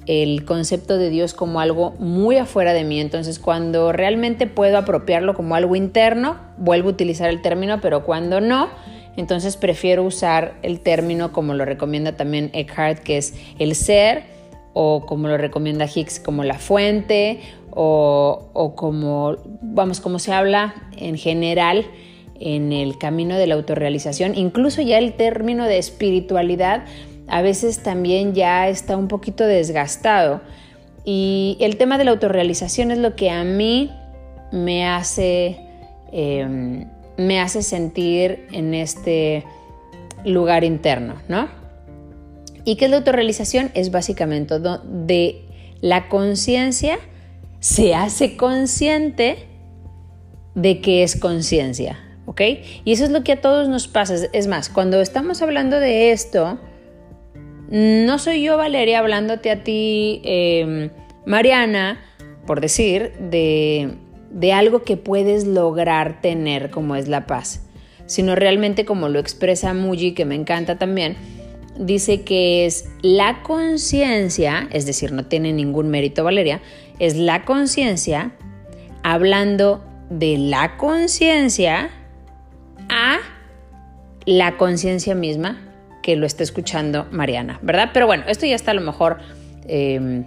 el 0.05 0.43
concepto 0.43 0.97
de 0.97 1.11
Dios 1.11 1.35
como 1.35 1.59
algo 1.59 1.91
muy 1.99 2.37
afuera 2.37 2.73
de 2.73 2.83
mí. 2.83 2.99
Entonces, 2.99 3.37
cuando 3.37 3.91
realmente 3.91 4.47
puedo 4.47 4.77
apropiarlo 4.77 5.35
como 5.35 5.53
algo 5.53 5.75
interno, 5.75 6.37
vuelvo 6.57 6.89
a 6.89 6.93
utilizar 6.93 7.29
el 7.29 7.43
término, 7.43 7.79
pero 7.79 8.03
cuando 8.03 8.41
no, 8.41 8.69
entonces 9.17 9.55
prefiero 9.55 10.03
usar 10.03 10.55
el 10.63 10.79
término 10.79 11.31
como 11.31 11.53
lo 11.53 11.63
recomienda 11.63 12.13
también 12.13 12.49
Eckhart, 12.53 13.03
que 13.03 13.17
es 13.17 13.35
el 13.59 13.75
ser, 13.75 14.23
o 14.73 15.05
como 15.05 15.27
lo 15.27 15.37
recomienda 15.37 15.85
Hicks, 15.85 16.19
como 16.19 16.43
la 16.43 16.57
fuente, 16.57 17.41
o, 17.69 18.49
o 18.53 18.75
como, 18.75 19.37
vamos, 19.61 19.99
como 19.99 20.17
se 20.17 20.33
habla 20.33 20.73
en 20.97 21.17
general 21.17 21.85
en 22.39 22.71
el 22.71 22.97
camino 22.97 23.37
de 23.37 23.47
la 23.47 23.55
autorrealización, 23.55 24.35
incluso 24.35 24.81
ya 24.81 24.97
el 24.97 25.13
término 25.13 25.65
de 25.65 25.77
espiritualidad 25.77 26.85
a 27.27 27.41
veces 27.41 27.83
también 27.83 28.33
ya 28.33 28.67
está 28.69 28.97
un 28.97 29.07
poquito 29.07 29.45
desgastado. 29.45 30.41
Y 31.05 31.57
el 31.59 31.77
tema 31.77 31.97
de 31.97 32.05
la 32.05 32.11
autorrealización 32.11 32.91
es 32.91 32.97
lo 32.97 33.15
que 33.15 33.29
a 33.29 33.43
mí 33.43 33.91
me 34.51 34.87
hace, 34.87 35.59
em, 36.11 36.87
me 37.17 37.39
hace 37.39 37.61
sentir 37.61 38.47
en 38.51 38.73
este 38.73 39.45
lugar 40.25 40.63
interno, 40.63 41.15
¿no? 41.27 41.47
¿Y 42.65 42.75
qué 42.75 42.85
es 42.85 42.91
la 42.91 42.97
autorrealización? 42.97 43.71
Es 43.73 43.91
básicamente 43.91 44.55
de 44.59 45.45
la 45.81 46.09
conciencia 46.09 46.99
se 47.59 47.93
hace 47.93 48.37
consciente 48.37 49.47
de 50.55 50.81
que 50.81 51.03
es 51.03 51.15
conciencia, 51.15 51.99
¿ok? 52.29 52.41
Y 52.85 52.91
eso 52.91 53.05
es 53.05 53.09
lo 53.09 53.23
que 53.23 53.31
a 53.31 53.41
todos 53.41 53.69
nos 53.69 53.87
pasa. 53.87 54.13
Es 54.33 54.45
más, 54.45 54.69
cuando 54.69 55.01
estamos 55.01 55.41
hablando 55.41 55.79
de 55.79 56.11
esto, 56.11 56.59
no 57.71 58.19
soy 58.19 58.43
yo, 58.43 58.55
Valeria, 58.55 58.99
hablándote 58.99 59.49
a 59.49 59.63
ti, 59.63 60.21
em, 60.23 60.91
Mariana, 61.25 61.99
por 62.45 62.61
decir, 62.61 63.13
de, 63.19 63.95
de 64.29 64.53
algo 64.53 64.83
que 64.83 64.95
puedes 64.95 65.47
lograr 65.47 66.21
tener 66.21 66.69
como 66.69 66.95
es 66.95 67.07
la 67.07 67.25
paz, 67.25 67.67
sino 68.05 68.35
realmente 68.35 68.85
como 68.85 69.09
lo 69.09 69.17
expresa 69.17 69.73
Muji, 69.73 70.13
que 70.13 70.25
me 70.25 70.35
encanta 70.35 70.77
también, 70.77 71.17
dice 71.79 72.21
que 72.21 72.67
es 72.67 72.91
la 73.01 73.41
conciencia, 73.41 74.69
es 74.71 74.85
decir, 74.85 75.13
no 75.13 75.25
tiene 75.25 75.51
ningún 75.51 75.89
mérito 75.89 76.23
Valeria, 76.23 76.61
es 76.99 77.15
la 77.15 77.43
conciencia 77.43 78.33
hablando 79.01 79.83
de 80.11 80.37
la 80.37 80.77
conciencia 80.77 81.89
la 84.29 84.57
conciencia 84.57 85.15
misma 85.15 85.57
que 86.03 86.15
lo 86.15 86.27
está 86.27 86.43
escuchando 86.43 87.07
Mariana, 87.09 87.57
¿verdad? 87.63 87.89
Pero 87.93 88.05
bueno, 88.05 88.25
esto 88.27 88.45
ya 88.45 88.55
está 88.55 88.71
a 88.71 88.73
lo 88.75 88.81
mejor 88.81 89.17
em, 89.67 90.25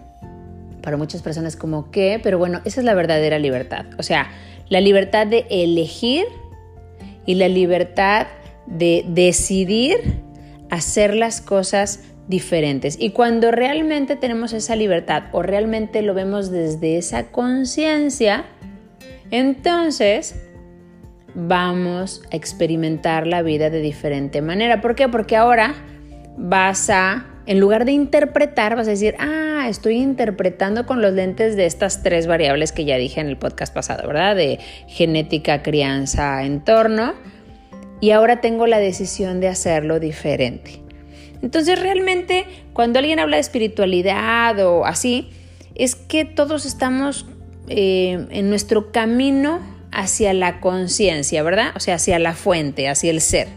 para 0.83 0.97
muchas 0.97 1.23
personas 1.23 1.55
como 1.55 1.93
que, 1.93 2.19
pero 2.21 2.37
bueno, 2.37 2.61
esa 2.65 2.81
es 2.81 2.85
la 2.85 2.95
verdadera 2.95 3.39
libertad. 3.39 3.87
O 3.99 4.03
sea, 4.03 4.29
la 4.69 4.81
libertad 4.81 5.29
de 5.29 5.47
elegir 5.49 6.25
y 7.27 7.37
la 7.37 7.47
libertad 7.47 8.27
de 8.67 9.05
decidir 9.07 9.99
hacer 10.69 11.15
las 11.15 11.41
cosas 11.41 12.01
diferentes. 12.27 12.97
Y 12.99 13.11
cuando 13.11 13.53
realmente 13.53 14.17
tenemos 14.17 14.53
esa 14.53 14.75
libertad 14.75 15.27
o 15.31 15.43
realmente 15.43 16.03
lo 16.03 16.13
vemos 16.13 16.51
desde 16.51 16.99
esa 16.99 17.31
conciencia, 17.31 18.47
entonces 19.31 20.35
vamos 21.35 22.23
a 22.33 22.37
experimentar 22.37 23.27
la 23.27 23.43
vida 23.43 23.71
de 23.71 23.81
diferente 23.81 24.43
manera. 24.43 24.81
¿Por 24.81 24.95
qué? 24.95 25.09
Porque 25.09 25.37
ahora 25.37 25.75
vas 26.37 26.91
a, 26.91 27.27
en 27.47 27.61
lugar 27.61 27.85
de 27.85 27.93
interpretar, 27.93 28.77
vas 28.77 28.87
a 28.87 28.91
decir, 28.91 29.15
ah, 29.19 29.67
estoy 29.69 29.97
interpretando 29.97 30.87
con 30.87 31.01
los 31.03 31.13
lentes 31.13 31.57
de 31.57 31.67
estas 31.67 32.03
tres 32.03 32.27
variables 32.27 32.73
que 32.73 32.85
ya 32.85 32.97
dije 32.97 33.21
en 33.21 33.29
el 33.29 33.37
podcast 33.37 33.75
pasado, 33.75 34.07
¿verdad? 34.07 34.37
De 34.37 34.59
genética, 34.89 35.63
crianza, 35.63 36.45
entorno. 36.45 37.15
Y 38.01 38.11
ahora 38.11 38.41
tengo 38.41 38.67
la 38.67 38.79
decisión 38.79 39.41
de 39.41 39.49
hacerlo 39.49 40.01
diferente. 40.01 40.83
Entonces 41.43 41.81
realmente 41.81 42.47
cuando 42.73 42.99
alguien 42.99 43.19
habla 43.19 43.37
de 43.37 43.41
espiritualidad 43.41 44.59
o 44.67 44.85
así, 44.85 45.31
es 45.75 45.95
que 45.95 46.25
todos 46.25 46.67
estamos 46.67 47.27
eh, 47.69 48.27
en 48.31 48.49
nuestro 48.49 48.93
camino 48.93 49.61
hacia 49.93 50.33
la 50.33 50.61
conciencia, 50.61 51.43
¿verdad? 51.43 51.73
O 51.77 51.81
sea, 51.81 51.97
hacia 51.97 52.19
la 52.19 52.35
fuente, 52.35 52.89
hacia 52.89 53.11
el 53.11 53.21
ser. 53.21 53.49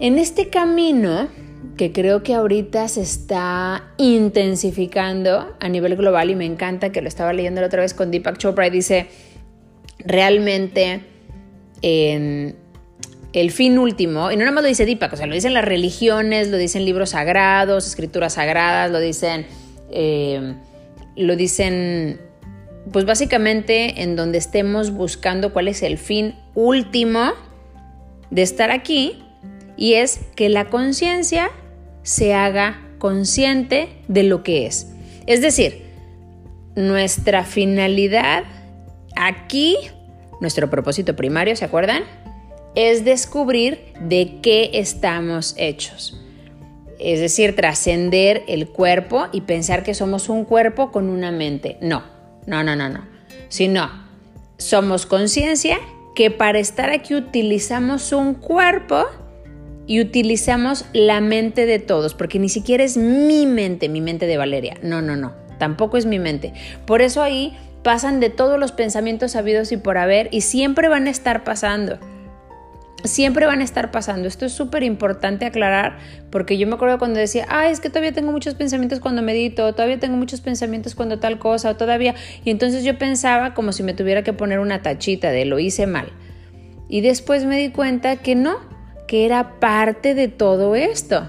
En 0.00 0.18
este 0.18 0.48
camino, 0.48 1.28
que 1.76 1.92
creo 1.92 2.22
que 2.22 2.34
ahorita 2.34 2.88
se 2.88 3.02
está 3.02 3.84
intensificando 3.98 5.56
a 5.58 5.68
nivel 5.68 5.96
global 5.96 6.30
y 6.30 6.36
me 6.36 6.46
encanta 6.46 6.90
que 6.90 7.02
lo 7.02 7.08
estaba 7.08 7.32
leyendo 7.32 7.60
la 7.60 7.66
otra 7.66 7.82
vez 7.82 7.94
con 7.94 8.10
Deepak 8.10 8.38
Chopra 8.38 8.66
y 8.68 8.70
dice, 8.70 9.06
realmente 9.98 11.00
en 11.82 12.56
el 13.32 13.50
fin 13.50 13.78
último, 13.78 14.30
y 14.30 14.36
no 14.36 14.40
nada 14.40 14.52
más 14.52 14.62
lo 14.62 14.68
dice 14.68 14.86
Deepak, 14.86 15.12
o 15.12 15.16
sea, 15.16 15.26
lo 15.26 15.34
dicen 15.34 15.54
las 15.54 15.64
religiones, 15.64 16.48
lo 16.48 16.56
dicen 16.56 16.84
libros 16.84 17.10
sagrados, 17.10 17.86
escrituras 17.86 18.34
sagradas, 18.34 18.90
lo 18.90 19.00
dicen, 19.00 19.46
eh, 19.90 20.54
lo 21.16 21.36
dicen 21.36 22.20
pues 22.92 23.04
básicamente 23.04 24.02
en 24.02 24.16
donde 24.16 24.38
estemos 24.38 24.92
buscando 24.92 25.52
cuál 25.52 25.68
es 25.68 25.82
el 25.82 25.98
fin 25.98 26.34
último 26.54 27.32
de 28.30 28.42
estar 28.42 28.70
aquí 28.70 29.22
y 29.76 29.94
es 29.94 30.20
que 30.34 30.48
la 30.48 30.66
conciencia 30.66 31.50
se 32.02 32.34
haga 32.34 32.80
consciente 32.98 33.88
de 34.08 34.24
lo 34.24 34.42
que 34.42 34.66
es. 34.66 34.92
Es 35.26 35.40
decir, 35.40 35.82
nuestra 36.74 37.44
finalidad 37.44 38.44
aquí, 39.16 39.76
nuestro 40.40 40.70
propósito 40.70 41.16
primario, 41.16 41.56
¿se 41.56 41.64
acuerdan? 41.64 42.02
Es 42.74 43.04
descubrir 43.04 43.92
de 44.00 44.38
qué 44.42 44.70
estamos 44.74 45.54
hechos. 45.58 46.20
Es 46.98 47.20
decir, 47.20 47.54
trascender 47.54 48.42
el 48.48 48.68
cuerpo 48.68 49.26
y 49.32 49.42
pensar 49.42 49.84
que 49.84 49.94
somos 49.94 50.28
un 50.28 50.44
cuerpo 50.44 50.90
con 50.90 51.08
una 51.08 51.30
mente. 51.30 51.78
No, 51.80 52.02
no, 52.48 52.64
no, 52.64 52.74
no, 52.74 52.88
no. 52.88 53.04
Sino, 53.48 53.90
somos 54.56 55.06
conciencia 55.06 55.78
que 56.14 56.30
para 56.30 56.58
estar 56.58 56.90
aquí 56.90 57.14
utilizamos 57.14 58.12
un 58.12 58.34
cuerpo 58.34 59.04
y 59.86 60.00
utilizamos 60.00 60.86
la 60.92 61.20
mente 61.20 61.66
de 61.66 61.78
todos, 61.78 62.14
porque 62.14 62.38
ni 62.38 62.48
siquiera 62.48 62.84
es 62.84 62.96
mi 62.96 63.46
mente, 63.46 63.88
mi 63.88 64.00
mente 64.00 64.26
de 64.26 64.36
Valeria. 64.36 64.78
No, 64.82 65.02
no, 65.02 65.14
no. 65.14 65.32
Tampoco 65.58 65.96
es 65.96 66.06
mi 66.06 66.18
mente. 66.18 66.54
Por 66.86 67.02
eso 67.02 67.22
ahí 67.22 67.56
pasan 67.82 68.18
de 68.18 68.30
todos 68.30 68.58
los 68.58 68.72
pensamientos 68.72 69.32
sabidos 69.32 69.70
y 69.70 69.76
por 69.76 69.98
haber 69.98 70.28
y 70.30 70.40
siempre 70.40 70.88
van 70.88 71.06
a 71.06 71.10
estar 71.10 71.44
pasando 71.44 71.98
siempre 73.04 73.46
van 73.46 73.60
a 73.60 73.64
estar 73.64 73.90
pasando. 73.90 74.28
Esto 74.28 74.46
es 74.46 74.52
súper 74.52 74.82
importante 74.82 75.46
aclarar 75.46 75.98
porque 76.30 76.58
yo 76.58 76.66
me 76.66 76.74
acuerdo 76.74 76.98
cuando 76.98 77.18
decía, 77.18 77.46
ay, 77.48 77.72
es 77.72 77.80
que 77.80 77.88
todavía 77.88 78.12
tengo 78.12 78.32
muchos 78.32 78.54
pensamientos 78.54 79.00
cuando 79.00 79.22
medito, 79.22 79.72
todavía 79.74 79.98
tengo 79.98 80.16
muchos 80.16 80.40
pensamientos 80.40 80.94
cuando 80.94 81.18
tal 81.18 81.38
cosa, 81.38 81.70
o 81.70 81.76
todavía... 81.76 82.14
Y 82.44 82.50
entonces 82.50 82.84
yo 82.84 82.98
pensaba 82.98 83.54
como 83.54 83.72
si 83.72 83.82
me 83.82 83.94
tuviera 83.94 84.22
que 84.22 84.32
poner 84.32 84.58
una 84.58 84.82
tachita 84.82 85.30
de 85.30 85.44
lo 85.44 85.58
hice 85.58 85.86
mal. 85.86 86.12
Y 86.88 87.00
después 87.00 87.44
me 87.44 87.58
di 87.58 87.70
cuenta 87.70 88.16
que 88.16 88.34
no, 88.34 88.56
que 89.06 89.26
era 89.26 89.60
parte 89.60 90.14
de 90.14 90.28
todo 90.28 90.74
esto. 90.74 91.28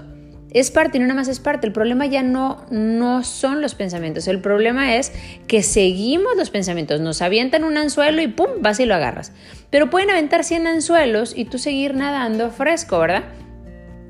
Es 0.52 0.70
parte 0.70 0.98
y 0.98 1.00
no 1.00 1.06
nada 1.06 1.20
más 1.20 1.28
es 1.28 1.38
parte. 1.38 1.66
El 1.66 1.72
problema 1.72 2.06
ya 2.06 2.22
no, 2.22 2.64
no 2.70 3.22
son 3.22 3.60
los 3.60 3.74
pensamientos. 3.74 4.26
El 4.26 4.40
problema 4.40 4.96
es 4.96 5.12
que 5.46 5.62
seguimos 5.62 6.36
los 6.36 6.50
pensamientos. 6.50 7.00
Nos 7.00 7.22
avientan 7.22 7.64
un 7.64 7.76
anzuelo 7.76 8.20
y 8.20 8.28
¡pum! 8.28 8.48
vas 8.60 8.80
y 8.80 8.86
lo 8.86 8.94
agarras. 8.94 9.32
Pero 9.70 9.90
pueden 9.90 10.10
aventar 10.10 10.44
100 10.44 10.66
anzuelos 10.66 11.34
y 11.36 11.44
tú 11.44 11.58
seguir 11.58 11.94
nadando 11.94 12.50
fresco, 12.50 12.98
¿verdad? 12.98 13.24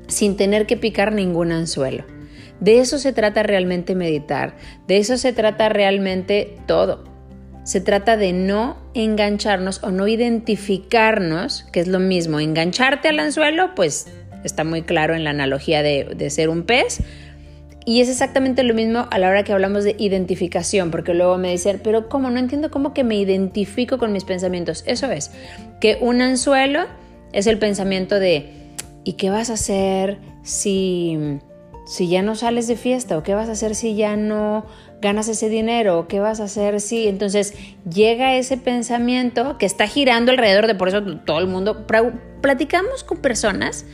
Sin 0.07 0.35
tener 0.35 0.65
que 0.65 0.77
picar 0.77 1.13
ningún 1.13 1.51
anzuelo. 1.51 2.05
De 2.59 2.79
eso 2.79 2.97
se 2.97 3.13
trata 3.13 3.43
realmente 3.43 3.95
meditar. 3.95 4.55
De 4.87 4.97
eso 4.97 5.17
se 5.17 5.33
trata 5.33 5.69
realmente 5.69 6.57
todo. 6.65 7.03
Se 7.63 7.81
trata 7.81 8.17
de 8.17 8.33
no 8.33 8.77
engancharnos 8.95 9.83
o 9.83 9.91
no 9.91 10.07
identificarnos, 10.07 11.65
que 11.71 11.79
es 11.79 11.87
lo 11.87 11.99
mismo. 11.99 12.39
Engancharte 12.39 13.07
al 13.09 13.19
anzuelo, 13.19 13.75
pues 13.75 14.07
está 14.43 14.63
muy 14.63 14.81
claro 14.81 15.15
en 15.15 15.23
la 15.23 15.31
analogía 15.31 15.83
de, 15.83 16.29
ser 16.29 16.49
un 16.49 16.63
pez. 16.63 17.01
Y 17.83 18.01
es 18.01 18.09
exactamente 18.09 18.61
lo 18.63 18.75
mismo 18.75 19.07
a 19.09 19.17
la 19.17 19.29
hora 19.29 19.43
que 19.43 19.53
hablamos 19.53 19.83
de 19.83 19.95
identificación, 19.97 20.91
porque 20.91 21.15
luego 21.15 21.37
me 21.37 21.51
dicen, 21.51 21.81
pero 21.83 22.09
¿cómo? 22.09 22.29
No 22.29 22.39
entiendo 22.39 22.69
cómo 22.69 22.93
que 22.93 23.03
me 23.03 23.15
identifico 23.15 23.97
con 23.97 24.11
mis 24.11 24.23
pensamientos. 24.23 24.83
Eso 24.85 25.09
es, 25.11 25.31
que 25.79 25.97
un 25.99 26.21
anzuelo 26.21 26.81
es 27.33 27.47
el 27.47 27.57
pensamiento 27.57 28.19
de, 28.19 28.51
¿y 29.03 29.13
qué 29.13 29.31
vas 29.31 29.49
a 29.49 29.53
hacer 29.53 30.19
si, 30.43 31.39
si 31.87 32.07
ya 32.07 32.21
no 32.21 32.35
sales 32.35 32.67
de 32.67 32.75
fiesta? 32.75 33.17
¿O 33.17 33.23
qué 33.23 33.33
vas 33.33 33.49
a 33.49 33.53
hacer 33.53 33.73
si 33.73 33.95
ya 33.95 34.15
no 34.15 34.67
ganas 35.01 35.27
ese 35.27 35.49
dinero? 35.49 35.97
¿O 35.97 36.07
qué 36.07 36.19
vas 36.19 36.39
a 36.39 36.43
hacer 36.43 36.81
si? 36.81 37.07
Entonces 37.07 37.55
llega 37.91 38.35
ese 38.35 38.57
pensamiento 38.57 39.57
que 39.57 39.65
está 39.65 39.87
girando 39.87 40.31
alrededor 40.31 40.67
de, 40.67 40.75
por 40.75 40.87
eso 40.87 41.01
todo 41.25 41.39
el 41.39 41.47
mundo, 41.47 41.87
platicamos 42.41 43.03
con 43.03 43.17
personas 43.17 43.85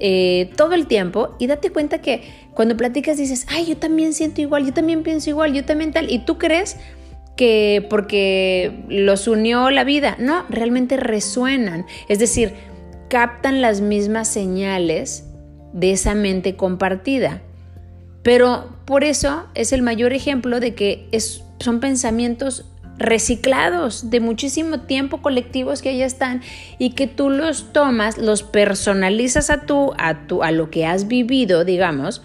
eh, 0.00 0.50
todo 0.56 0.74
el 0.74 0.86
tiempo 0.86 1.36
y 1.38 1.46
date 1.46 1.70
cuenta 1.70 2.00
que 2.00 2.22
cuando 2.54 2.76
platicas 2.76 3.16
dices, 3.16 3.46
ay, 3.48 3.66
yo 3.66 3.76
también 3.76 4.12
siento 4.12 4.40
igual, 4.40 4.66
yo 4.66 4.72
también 4.72 5.02
pienso 5.02 5.30
igual, 5.30 5.52
yo 5.52 5.64
también 5.64 5.92
tal, 5.92 6.10
y 6.10 6.20
tú 6.20 6.38
crees 6.38 6.76
que 7.36 7.86
porque 7.90 8.84
los 8.88 9.28
unió 9.28 9.70
la 9.70 9.84
vida, 9.84 10.16
no, 10.18 10.44
realmente 10.48 10.96
resuenan, 10.96 11.86
es 12.08 12.18
decir, 12.18 12.54
captan 13.08 13.60
las 13.60 13.80
mismas 13.80 14.28
señales 14.28 15.24
de 15.72 15.92
esa 15.92 16.14
mente 16.14 16.56
compartida. 16.56 17.42
Pero 18.22 18.76
por 18.86 19.04
eso 19.04 19.46
es 19.54 19.72
el 19.72 19.82
mayor 19.82 20.12
ejemplo 20.12 20.58
de 20.58 20.74
que 20.74 21.08
es, 21.12 21.44
son 21.60 21.80
pensamientos 21.80 22.64
reciclados 22.98 24.10
de 24.10 24.20
muchísimo 24.20 24.80
tiempo 24.80 25.22
colectivos 25.22 25.82
que 25.82 25.96
ya 25.96 26.06
están 26.06 26.42
y 26.78 26.90
que 26.90 27.06
tú 27.06 27.30
los 27.30 27.72
tomas, 27.72 28.18
los 28.18 28.42
personalizas 28.42 29.50
a 29.50 29.62
tú, 29.62 29.92
a 29.98 30.26
tú, 30.26 30.42
a 30.42 30.50
lo 30.50 30.70
que 30.70 30.86
has 30.86 31.08
vivido, 31.08 31.64
digamos, 31.64 32.22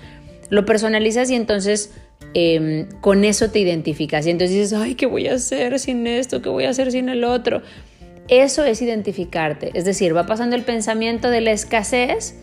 lo 0.50 0.66
personalizas 0.66 1.30
y 1.30 1.36
entonces 1.36 1.94
em, 2.34 2.88
con 3.02 3.26
eso 3.26 3.50
te 3.50 3.60
identificas. 3.60 4.26
Y 4.28 4.32
entonces 4.32 4.56
dices, 4.56 4.74
ay, 4.74 4.96
¿qué 4.96 5.06
voy 5.06 5.28
a 5.28 5.36
hacer 5.36 5.78
sin 5.80 6.08
esto? 6.08 6.42
¿Qué 6.42 6.50
voy 6.50 6.66
a 6.66 6.70
hacer 6.70 6.92
sin 6.92 7.10
el 7.10 7.24
otro? 7.24 7.62
Eso 8.28 8.64
es 8.64 8.82
identificarte. 8.82 9.72
Es 9.74 9.86
decir, 9.86 10.16
va 10.16 10.26
pasando 10.26 10.56
el 10.56 10.64
pensamiento 10.64 11.30
de 11.30 11.42
la 11.42 11.52
escasez 11.52 12.36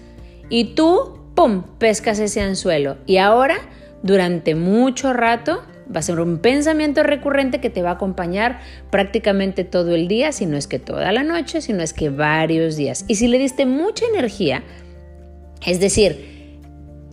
y 0.50 0.74
tú, 0.74 1.18
¡pum!, 1.34 1.62
pescas 1.78 2.18
ese 2.18 2.42
anzuelo. 2.42 2.98
Y 3.06 3.16
ahora, 3.18 3.56
durante 4.02 4.54
mucho 4.54 5.12
rato, 5.12 5.62
va 5.94 6.00
a 6.00 6.02
ser 6.02 6.20
un 6.20 6.38
pensamiento 6.38 7.02
recurrente 7.02 7.60
que 7.60 7.70
te 7.70 7.82
va 7.82 7.90
a 7.90 7.94
acompañar 7.94 8.60
prácticamente 8.90 9.64
todo 9.64 9.94
el 9.94 10.08
día, 10.08 10.32
si 10.32 10.46
no 10.46 10.56
es 10.56 10.66
que 10.66 10.78
toda 10.78 11.12
la 11.12 11.22
noche, 11.22 11.60
si 11.60 11.72
no 11.72 11.82
es 11.82 11.92
que 11.92 12.10
varios 12.10 12.76
días. 12.76 13.04
Y 13.08 13.16
si 13.16 13.28
le 13.28 13.38
diste 13.38 13.66
mucha 13.66 14.04
energía, 14.06 14.62
es 15.66 15.80
decir, 15.80 16.60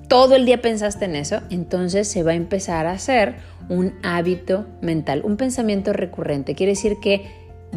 todo 0.08 0.36
el 0.36 0.46
día 0.46 0.62
pensaste 0.62 1.06
en 1.06 1.16
eso, 1.16 1.42
entonces 1.50 2.08
se 2.08 2.24
va 2.24 2.32
a 2.32 2.36
empezar 2.36 2.86
a 2.86 2.92
hacer 2.92 3.36
un 3.70 3.94
hábito 4.04 4.68
mental, 4.82 5.22
un 5.24 5.38
pensamiento 5.38 5.94
recurrente. 5.94 6.54
Quiere 6.54 6.74
decir 6.74 6.98
que 7.02 7.26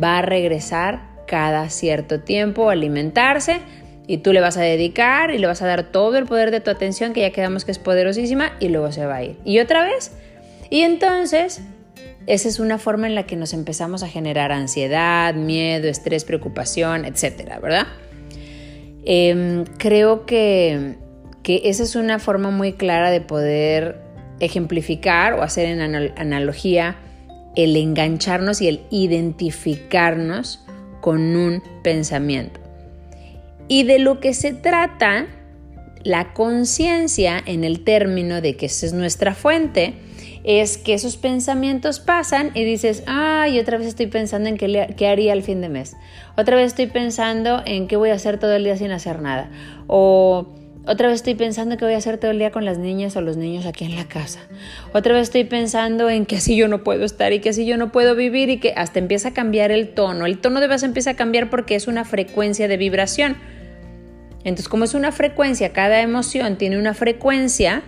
va 0.02 0.18
a 0.18 0.22
regresar 0.22 1.08
cada 1.26 1.68
cierto 1.70 2.20
tiempo 2.20 2.68
a 2.68 2.72
alimentarse 2.72 3.60
y 4.06 4.18
tú 4.18 4.32
le 4.32 4.40
vas 4.40 4.56
a 4.56 4.62
dedicar 4.62 5.30
y 5.30 5.38
le 5.38 5.46
vas 5.46 5.62
a 5.62 5.66
dar 5.66 5.92
todo 5.92 6.16
el 6.16 6.24
poder 6.24 6.50
de 6.50 6.60
tu 6.60 6.70
atención, 6.70 7.12
que 7.12 7.20
ya 7.20 7.30
quedamos 7.30 7.64
que 7.64 7.70
es 7.70 7.78
poderosísima, 7.78 8.52
y 8.58 8.68
luego 8.68 8.90
se 8.90 9.04
va 9.04 9.16
a 9.16 9.22
ir. 9.22 9.36
Y 9.44 9.60
otra 9.60 9.84
vez. 9.84 10.12
Y 10.70 10.82
entonces, 10.82 11.60
esa 12.26 12.48
es 12.48 12.58
una 12.58 12.78
forma 12.78 13.06
en 13.06 13.14
la 13.14 13.26
que 13.26 13.36
nos 13.36 13.52
empezamos 13.52 14.02
a 14.02 14.08
generar 14.08 14.52
ansiedad, 14.52 15.34
miedo, 15.34 15.88
estrés, 15.88 16.24
preocupación, 16.24 17.04
etcétera, 17.04 17.58
¿verdad? 17.58 17.86
Em, 19.04 19.64
creo 19.78 20.26
que 20.26 20.96
que 21.48 21.62
esa 21.64 21.82
es 21.82 21.96
una 21.96 22.18
forma 22.18 22.50
muy 22.50 22.74
clara 22.74 23.10
de 23.10 23.22
poder 23.22 24.02
ejemplificar 24.38 25.32
o 25.32 25.42
hacer 25.42 25.64
en 25.64 25.80
analogía 25.80 26.96
el 27.56 27.74
engancharnos 27.74 28.60
y 28.60 28.68
el 28.68 28.82
identificarnos 28.90 30.62
con 31.00 31.36
un 31.36 31.62
pensamiento. 31.82 32.60
Y 33.66 33.84
de 33.84 33.98
lo 33.98 34.20
que 34.20 34.34
se 34.34 34.52
trata, 34.52 35.26
la 36.02 36.34
conciencia 36.34 37.42
en 37.46 37.64
el 37.64 37.82
término 37.82 38.42
de 38.42 38.56
que 38.56 38.66
esa 38.66 38.84
es 38.84 38.92
nuestra 38.92 39.34
fuente, 39.34 39.94
es 40.48 40.78
que 40.78 40.94
esos 40.94 41.18
pensamientos 41.18 42.00
pasan 42.00 42.52
y 42.54 42.64
dices, 42.64 43.02
ay, 43.06 43.58
otra 43.58 43.76
vez 43.76 43.86
estoy 43.86 44.06
pensando 44.06 44.48
en 44.48 44.56
qué, 44.56 44.94
qué, 44.96 45.06
haría 45.06 45.34
el 45.34 45.42
fin 45.42 45.60
de 45.60 45.68
mes. 45.68 45.94
Otra 46.38 46.56
vez 46.56 46.68
estoy 46.68 46.86
pensando 46.86 47.60
en 47.66 47.86
qué 47.86 47.96
voy 47.96 48.08
a 48.08 48.14
hacer 48.14 48.38
todo 48.38 48.54
el 48.54 48.64
día 48.64 48.74
sin 48.78 48.90
hacer 48.90 49.20
nada. 49.20 49.50
O 49.88 50.48
otra 50.86 51.08
vez 51.08 51.16
estoy 51.16 51.34
pensando 51.34 51.76
que 51.76 51.84
voy 51.84 51.92
a 51.92 51.98
hacer 51.98 52.16
todo 52.16 52.30
el 52.30 52.38
día 52.38 52.50
con 52.50 52.64
las 52.64 52.78
niñas 52.78 53.14
o 53.16 53.20
los 53.20 53.36
niños 53.36 53.66
aquí 53.66 53.84
en 53.84 53.94
la 53.94 54.08
casa. 54.08 54.40
Otra 54.94 55.12
vez 55.12 55.24
estoy 55.24 55.44
pensando 55.44 56.08
en 56.08 56.24
que 56.24 56.36
así 56.36 56.56
yo 56.56 56.66
no 56.66 56.82
puedo 56.82 57.04
estar 57.04 57.30
y 57.34 57.40
que 57.40 57.50
así 57.50 57.66
yo 57.66 57.76
no 57.76 57.92
puedo 57.92 58.14
vivir 58.14 58.48
y 58.48 58.58
que 58.58 58.72
hasta 58.74 59.00
empieza 59.00 59.28
a 59.28 59.34
cambiar 59.34 59.70
el 59.70 59.90
tono. 59.90 60.24
El 60.24 60.38
tono 60.38 60.60
de 60.60 60.68
voz 60.68 60.82
empieza 60.82 61.10
a 61.10 61.14
cambiar 61.14 61.50
porque 61.50 61.74
es 61.74 61.88
una 61.88 62.06
frecuencia 62.06 62.68
de 62.68 62.78
vibración. 62.78 63.36
Entonces, 64.44 64.70
como 64.70 64.84
es 64.84 64.94
una 64.94 65.12
frecuencia, 65.12 65.74
cada 65.74 66.00
emoción 66.00 66.56
tiene 66.56 66.78
una 66.78 66.94
frecuencia 66.94 67.82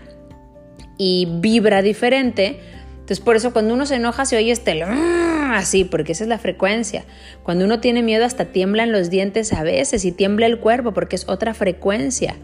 y 1.00 1.26
vibra 1.40 1.80
diferente. 1.80 2.60
Entonces, 2.92 3.20
por 3.20 3.34
eso 3.34 3.54
cuando 3.54 3.72
uno 3.72 3.86
se 3.86 3.94
enoja 3.94 4.26
se 4.26 4.36
oye 4.36 4.52
este 4.52 4.82
así, 4.82 5.84
porque 5.84 6.12
esa 6.12 6.24
es 6.24 6.28
la 6.28 6.38
frecuencia. 6.38 7.04
Cuando 7.42 7.64
uno 7.64 7.80
tiene 7.80 8.02
miedo 8.02 8.26
hasta 8.26 8.44
tiemblan 8.46 8.92
los 8.92 9.08
dientes 9.08 9.54
a 9.54 9.62
veces 9.62 10.04
y 10.04 10.12
tiembla 10.12 10.44
el 10.44 10.60
cuerpo 10.60 10.92
porque 10.92 11.16
es 11.16 11.26
otra 11.26 11.54
frecuencia. 11.54 12.36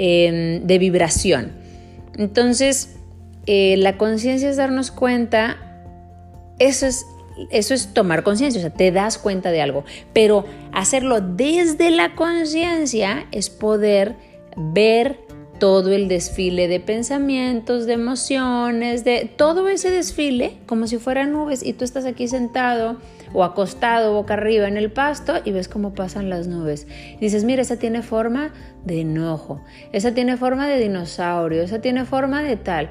Em, 0.00 0.64
de 0.64 0.78
vibración. 0.78 1.50
Entonces, 2.16 2.94
eh, 3.46 3.74
la 3.78 3.96
conciencia 3.96 4.48
es 4.48 4.56
darnos 4.56 4.92
cuenta, 4.92 5.56
eso 6.60 6.86
es, 6.86 7.04
eso 7.50 7.74
es 7.74 7.92
tomar 7.94 8.22
conciencia, 8.22 8.60
o 8.60 8.62
sea, 8.62 8.72
te 8.72 8.92
das 8.92 9.18
cuenta 9.18 9.50
de 9.50 9.60
algo, 9.60 9.84
pero 10.12 10.44
hacerlo 10.72 11.20
desde 11.20 11.90
la 11.90 12.14
conciencia 12.14 13.26
es 13.32 13.50
poder 13.50 14.14
ver 14.56 15.18
todo 15.58 15.92
el 15.92 16.08
desfile 16.08 16.68
de 16.68 16.80
pensamientos, 16.80 17.86
de 17.86 17.94
emociones, 17.94 19.04
de 19.04 19.30
todo 19.36 19.68
ese 19.68 19.90
desfile 19.90 20.58
como 20.66 20.86
si 20.86 20.98
fueran 20.98 21.32
nubes 21.32 21.62
y 21.62 21.72
tú 21.72 21.84
estás 21.84 22.04
aquí 22.04 22.28
sentado 22.28 22.96
o 23.32 23.44
acostado 23.44 24.12
boca 24.12 24.34
arriba 24.34 24.68
en 24.68 24.76
el 24.76 24.90
pasto 24.90 25.34
y 25.44 25.50
ves 25.52 25.68
cómo 25.68 25.94
pasan 25.94 26.30
las 26.30 26.46
nubes. 26.46 26.86
Dices, 27.20 27.44
mira, 27.44 27.62
esa 27.62 27.78
tiene 27.78 28.02
forma 28.02 28.52
de 28.84 29.00
enojo, 29.00 29.60
esa 29.92 30.14
tiene 30.14 30.36
forma 30.36 30.68
de 30.68 30.78
dinosaurio, 30.78 31.62
esa 31.62 31.80
tiene 31.80 32.04
forma 32.04 32.42
de 32.42 32.56
tal. 32.56 32.90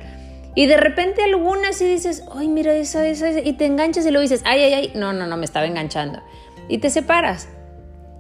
Y 0.56 0.66
de 0.66 0.78
repente 0.78 1.24
algunas 1.24 1.80
y 1.82 1.86
dices, 1.86 2.24
ay, 2.34 2.48
mira 2.48 2.74
esa, 2.74 3.08
esa, 3.08 3.30
esa, 3.30 3.42
y 3.42 3.54
te 3.54 3.66
enganchas 3.66 4.06
y 4.08 4.12
lo 4.12 4.20
dices, 4.20 4.42
ay, 4.44 4.62
ay, 4.62 4.74
ay, 4.74 4.92
no, 4.96 5.14
no, 5.14 5.28
no, 5.28 5.38
me 5.38 5.46
estaba 5.46 5.68
enganchando. 5.68 6.22
Y 6.68 6.80
te 6.80 6.90
separas. 6.90 7.48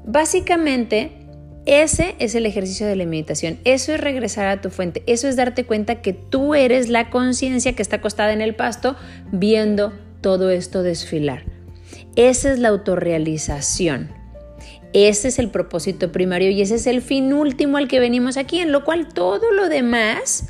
Básicamente, 0.05 1.26
ese 1.67 2.15
es 2.19 2.33
el 2.33 2.45
ejercicio 2.45 2.87
de 2.87 2.95
la 2.95 3.05
meditación. 3.05 3.59
Eso 3.65 3.93
es 3.93 3.99
regresar 3.99 4.47
a 4.47 4.61
tu 4.61 4.69
fuente. 4.69 5.03
Eso 5.05 5.27
es 5.27 5.35
darte 5.35 5.65
cuenta 5.65 6.01
que 6.01 6.13
tú 6.13 6.55
eres 6.55 6.87
la 6.87 7.09
conciencia 7.09 7.73
que 7.73 7.81
está 7.81 7.97
acostada 7.97 8.31
en 8.31 8.39
el 8.41 8.55
pasto 8.55 8.95
viendo 9.33 9.91
todo 10.21 10.49
esto 10.49 10.81
desfilar. 10.81 11.43
Esa 12.15 12.53
es 12.53 12.59
la 12.59 12.69
autorrealización. 12.69 14.09
Ese 14.93 15.27
es 15.27 15.39
el 15.39 15.49
propósito 15.49 16.09
primario 16.13 16.51
y 16.51 16.61
ese 16.61 16.75
es 16.75 16.87
el 16.87 17.01
fin 17.01 17.33
último 17.33 17.75
al 17.77 17.89
que 17.89 17.99
venimos 17.99 18.37
aquí, 18.37 18.59
en 18.59 18.71
lo 18.71 18.85
cual 18.85 19.09
todo 19.09 19.51
lo 19.51 19.67
demás, 19.67 20.47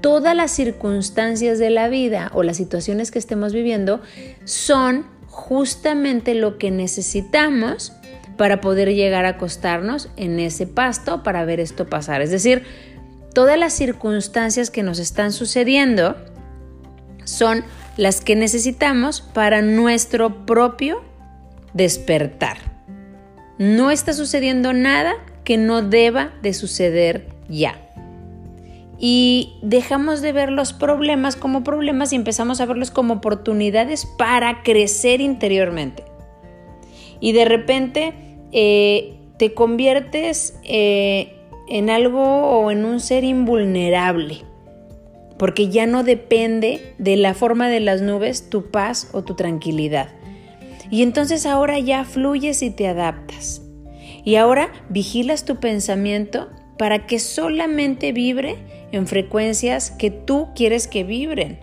todas 0.00 0.36
las 0.36 0.52
circunstancias 0.52 1.58
de 1.58 1.70
la 1.70 1.88
vida 1.88 2.30
o 2.32 2.44
las 2.44 2.58
situaciones 2.58 3.10
que 3.10 3.18
estemos 3.18 3.52
viviendo 3.52 4.00
son 4.44 5.04
justamente 5.26 6.34
lo 6.34 6.58
que 6.58 6.70
necesitamos 6.70 7.92
para 8.40 8.62
poder 8.62 8.94
llegar 8.94 9.26
a 9.26 9.32
acostarnos 9.36 10.08
en 10.16 10.40
ese 10.40 10.66
pasto 10.66 11.22
para 11.22 11.44
ver 11.44 11.60
esto 11.60 11.90
pasar. 11.90 12.22
Es 12.22 12.30
decir, 12.30 12.62
todas 13.34 13.58
las 13.58 13.74
circunstancias 13.74 14.70
que 14.70 14.82
nos 14.82 14.98
están 14.98 15.30
sucediendo 15.30 16.16
son 17.24 17.64
las 17.98 18.22
que 18.22 18.36
necesitamos 18.36 19.20
para 19.20 19.60
nuestro 19.60 20.46
propio 20.46 21.02
despertar. 21.74 22.56
No 23.58 23.90
está 23.90 24.14
sucediendo 24.14 24.72
nada 24.72 25.12
que 25.44 25.58
no 25.58 25.82
deba 25.82 26.32
de 26.40 26.54
suceder 26.54 27.28
ya. 27.46 27.74
Y 28.98 29.58
dejamos 29.60 30.22
de 30.22 30.32
ver 30.32 30.50
los 30.50 30.72
problemas 30.72 31.36
como 31.36 31.62
problemas 31.62 32.14
y 32.14 32.16
empezamos 32.16 32.62
a 32.62 32.64
verlos 32.64 32.90
como 32.90 33.12
oportunidades 33.12 34.06
para 34.16 34.62
crecer 34.62 35.20
interiormente. 35.20 36.04
Y 37.20 37.32
de 37.32 37.44
repente 37.44 38.29
eh, 38.52 39.16
te 39.38 39.54
conviertes 39.54 40.58
eh, 40.64 41.34
en 41.68 41.90
algo 41.90 42.22
o 42.22 42.70
en 42.70 42.84
un 42.84 43.00
ser 43.00 43.24
invulnerable, 43.24 44.42
porque 45.38 45.68
ya 45.68 45.86
no 45.86 46.04
depende 46.04 46.94
de 46.98 47.16
la 47.16 47.34
forma 47.34 47.68
de 47.68 47.80
las 47.80 48.02
nubes 48.02 48.50
tu 48.50 48.70
paz 48.70 49.08
o 49.12 49.22
tu 49.22 49.34
tranquilidad. 49.34 50.08
Y 50.90 51.02
entonces 51.02 51.46
ahora 51.46 51.78
ya 51.78 52.04
fluyes 52.04 52.62
y 52.62 52.70
te 52.70 52.88
adaptas. 52.88 53.62
Y 54.24 54.34
ahora 54.34 54.70
vigilas 54.88 55.44
tu 55.44 55.56
pensamiento 55.56 56.48
para 56.76 57.06
que 57.06 57.18
solamente 57.18 58.12
vibre 58.12 58.56
en 58.92 59.06
frecuencias 59.06 59.90
que 59.90 60.10
tú 60.10 60.48
quieres 60.54 60.88
que 60.88 61.04
vibren. 61.04 61.58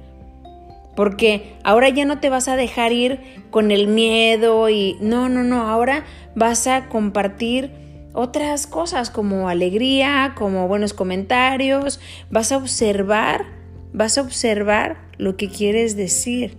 Porque 0.95 1.54
ahora 1.63 1.89
ya 1.89 2.06
no 2.06 2.19
te 2.19 2.30
vas 2.30 2.47
a 2.47 2.56
dejar 2.56 2.91
ir 2.91 3.19
con 3.52 3.69
el 3.71 3.88
miedo 3.88 4.69
y 4.69 4.97
no, 5.00 5.30
no, 5.30 5.43
no, 5.43 5.67
ahora 5.67 6.06
vas 6.38 6.67
a 6.67 6.88
compartir 6.88 7.71
otras 8.13 8.65
cosas 8.65 9.10
como 9.10 9.50
alegría, 9.50 10.34
como 10.38 10.69
buenos 10.69 10.93
comentarios, 10.93 12.00
vas 12.32 12.54
a 12.54 12.58
observar, 12.58 13.45
vas 13.91 14.17
a 14.17 14.21
observar 14.21 14.97
lo 15.17 15.36
que 15.36 15.50
quieres 15.50 15.97
decir 15.97 16.58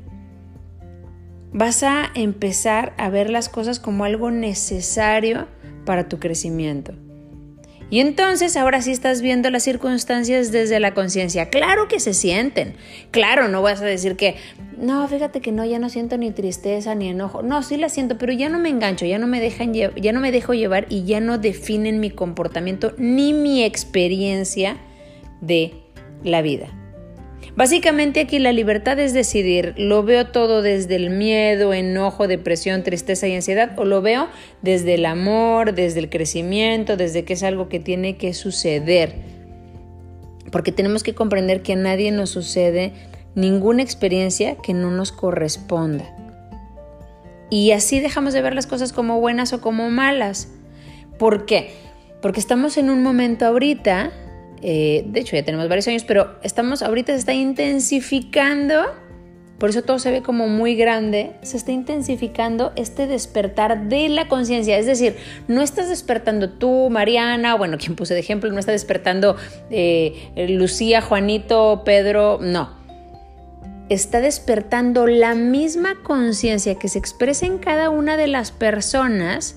vas 1.53 1.83
a 1.83 2.11
empezar 2.15 2.95
a 2.99 3.11
ver 3.11 3.31
las 3.31 3.49
cosas 3.49 3.81
como 3.81 4.05
algo 4.05 4.31
necesario 4.31 5.49
para 5.85 6.09
tu 6.09 6.19
crecimiento. 6.19 6.93
Y 7.91 8.01
entonces 8.01 8.57
ahora 8.57 8.83
sí 8.83 8.91
estás 8.91 9.23
viendo 9.23 9.51
las 9.51 9.63
circunstancias 9.63 10.53
desde 10.53 10.79
la 10.79 10.93
conciencia. 10.93 11.49
Claro 11.49 11.89
que 11.89 12.01
se 12.01 12.13
sienten. 12.13 12.75
Claro, 13.11 13.49
no 13.49 13.63
vas 13.63 13.81
a 13.81 13.87
decir 13.87 14.17
que, 14.17 14.37
no, 14.77 15.09
fíjate 15.09 15.41
que 15.41 15.53
no, 15.53 15.65
ya 15.65 15.79
no 15.79 15.89
siento 15.89 16.19
ni 16.19 16.31
tristeza 16.31 16.95
ni 16.95 17.09
enojo. 17.09 17.43
No, 17.43 17.63
sí 17.63 17.77
la 17.77 17.89
siento, 17.89 18.19
pero 18.19 18.33
ya 18.33 18.49
no 18.49 18.59
me 18.59 18.69
engancho, 18.69 19.07
ya 19.07 19.19
no 19.19 19.27
me 19.27 19.41
dejan 19.41 19.73
ya 19.73 20.13
no 20.13 20.21
me 20.21 20.33
dejo 20.33 20.55
llevar 20.55 20.87
y 20.89 21.05
ya 21.05 21.21
no 21.21 21.39
definen 21.39 22.01
mi 22.01 22.11
comportamiento 22.11 22.95
ni 22.99 23.33
mi 23.33 23.65
experiencia 23.65 24.77
de 25.41 25.73
la 26.23 26.43
vida. 26.43 26.78
Básicamente 27.59 28.21
aquí 28.21 28.39
la 28.39 28.53
libertad 28.53 29.01
es 29.01 29.13
decidir, 29.13 29.75
¿lo 29.77 30.05
veo 30.05 30.29
todo 30.29 30.63
desde 30.63 30.95
el 30.95 31.11
miedo, 31.11 31.75
enojo, 31.75 32.29
depresión, 32.29 32.85
tristeza 32.85 33.27
y 33.27 33.35
ansiedad 33.35 33.77
o 33.77 33.85
lo 33.85 34.01
veo 34.01 34.29
desde 34.63 34.95
el 34.95 35.05
amor, 35.05 35.75
desde 35.75 35.99
el 35.99 36.09
crecimiento, 36.09 36.97
desde 36.97 37.25
que 37.25 37.33
es 37.33 37.43
algo 37.43 37.69
que 37.69 37.81
tiene 37.81 38.17
que 38.17 38.33
suceder? 38.33 39.17
Porque 40.53 40.71
tenemos 40.71 41.03
que 41.03 41.17
comprender 41.17 41.63
que 41.63 41.73
a 41.73 41.77
nadie 41.77 42.13
nos 42.13 42.31
sucede 42.31 42.93
ninguna 43.35 43.83
experiencia 43.83 44.55
que 44.55 44.73
no 44.73 44.93
nos 44.93 45.11
corresponda. 45.11 46.05
Y 47.51 47.73
así 47.73 47.99
dejamos 47.99 48.35
de 48.35 48.43
ver 48.43 48.55
las 48.55 48.69
cosas 48.69 48.93
como 48.93 49.19
buenas 49.19 49.53
o 49.53 49.61
como 49.61 49.91
malas. 49.91 50.47
¿Por 51.19 51.45
qué? 51.45 51.73
Porque 52.23 52.39
estamos 52.39 52.77
en 52.77 52.89
un 52.89 53.03
momento 53.03 53.47
ahorita, 53.47 54.13
eh, 54.63 55.05
de 55.07 55.21
hecho 55.21 55.37
ya 55.37 55.45
tenemos 55.45 55.69
varios 55.69 55.89
años, 55.89 56.05
pero 56.05 56.39
estamos 56.43 56.83
ahorita 56.83 57.13
se 57.13 57.19
está 57.19 57.35
intensificando, 57.35 58.87
por 59.59 59.71
eso 59.71 59.83
todo 59.83 59.99
se 59.99 60.11
ve 60.11 60.23
como 60.23 60.49
muy 60.49 60.77
grande, 60.77 61.33
se 61.43 61.57
está 61.57 61.73
intensificando 61.73 62.73
este 62.77 63.07
despertar 63.07 63.89
de 63.89 64.09
la 64.09 64.29
conciencia. 64.29 64.79
Es 64.79 64.87
decir, 64.87 65.17
no 65.49 65.63
estás 65.63 65.89
despertando 65.89 66.51
tú, 66.51 66.91
Mariana, 66.91 67.55
bueno, 67.55 67.79
quien 67.79 67.97
puse 67.97 68.15
de 68.15 68.21
ejemplo, 68.21 68.51
no 68.51 68.59
está 68.59 68.73
despertando 68.73 69.37
eh, 69.71 70.47
Lucía, 70.49 71.01
Juanito, 71.01 71.83
Pedro, 71.85 72.39
no 72.41 72.79
está 73.89 74.21
despertando 74.21 75.07
la 75.07 75.35
misma 75.35 76.03
conciencia 76.03 76.75
que 76.75 76.89
se 76.89 76.99
expresa 76.99 77.47
en 77.47 77.59
cada 77.59 77.91
una 77.91 78.17
de 78.17 78.27
las 78.27 78.53
personas, 78.53 79.57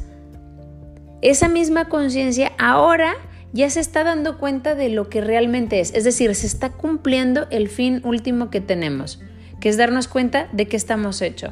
esa 1.22 1.50
misma 1.50 1.90
conciencia 1.90 2.54
ahora 2.58 3.16
ya 3.54 3.70
se 3.70 3.80
está 3.80 4.04
dando 4.04 4.38
cuenta 4.38 4.76
de 4.76 4.90
lo 4.90 5.10
que 5.10 5.22
realmente 5.22 5.80
es. 5.80 5.94
Es 5.94 6.04
decir, 6.04 6.34
se 6.36 6.48
está 6.48 6.70
cumpliendo 6.70 7.48
el 7.50 7.68
fin 7.68 8.02
último 8.04 8.50
que 8.50 8.62
tenemos, 8.62 9.20
que 9.60 9.70
es 9.70 9.78
darnos 9.78 10.08
cuenta 10.08 10.48
de 10.54 10.68
que 10.68 10.78
estamos 10.78 11.22
hechos. 11.22 11.52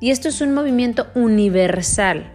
Y 0.00 0.10
esto 0.10 0.28
es 0.28 0.40
un 0.40 0.54
movimiento 0.54 1.08
universal. 1.14 2.32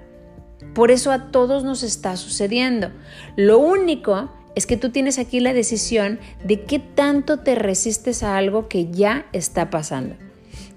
Por 0.73 0.91
eso 0.91 1.11
a 1.11 1.31
todos 1.31 1.63
nos 1.63 1.83
está 1.83 2.17
sucediendo. 2.17 2.91
Lo 3.35 3.59
único 3.59 4.31
es 4.55 4.65
que 4.65 4.77
tú 4.77 4.89
tienes 4.89 5.19
aquí 5.19 5.39
la 5.39 5.53
decisión 5.53 6.19
de 6.43 6.63
qué 6.63 6.79
tanto 6.79 7.39
te 7.39 7.55
resistes 7.55 8.23
a 8.23 8.37
algo 8.37 8.67
que 8.67 8.91
ya 8.91 9.25
está 9.33 9.69
pasando. 9.69 10.15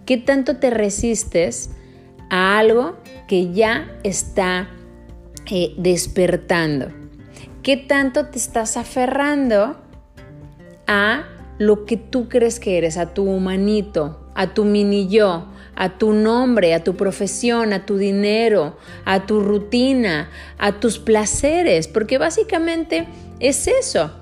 ¿Qué 0.05 0.17
tanto 0.17 0.57
te 0.57 0.71
resistes 0.71 1.71
a 2.31 2.59
algo 2.59 2.97
que 3.29 3.53
ya 3.53 3.99
está 4.05 4.71
eh, 5.51 5.75
despertando? 5.77 7.06
¿Qué 7.67 7.77
tanto 7.77 8.27
te 8.27 8.39
estás 8.39 8.77
aferrando 8.77 9.77
a 10.87 11.25
lo 11.59 11.85
que 11.85 11.97
tú 11.97 12.29
crees 12.29 12.61
que 12.61 12.79
eres, 12.79 12.97
a 12.97 13.13
tu 13.13 13.25
humanito, 13.25 14.31
a 14.37 14.55
tu 14.55 14.65
mini 14.65 15.09
yo, 15.09 15.47
a 15.75 15.99
tu 15.99 16.13
nombre, 16.13 16.75
a 16.75 16.85
tu 16.85 16.95
profesión, 16.95 17.73
a 17.73 17.85
tu 17.85 17.97
dinero, 17.97 18.77
a 19.05 19.27
tu 19.27 19.41
rutina, 19.41 20.31
a 20.59 20.79
tus 20.79 21.01
placeres? 21.01 21.89
Porque 21.89 22.19
básicamente 22.19 23.09
es 23.41 23.67
eso. 23.67 24.13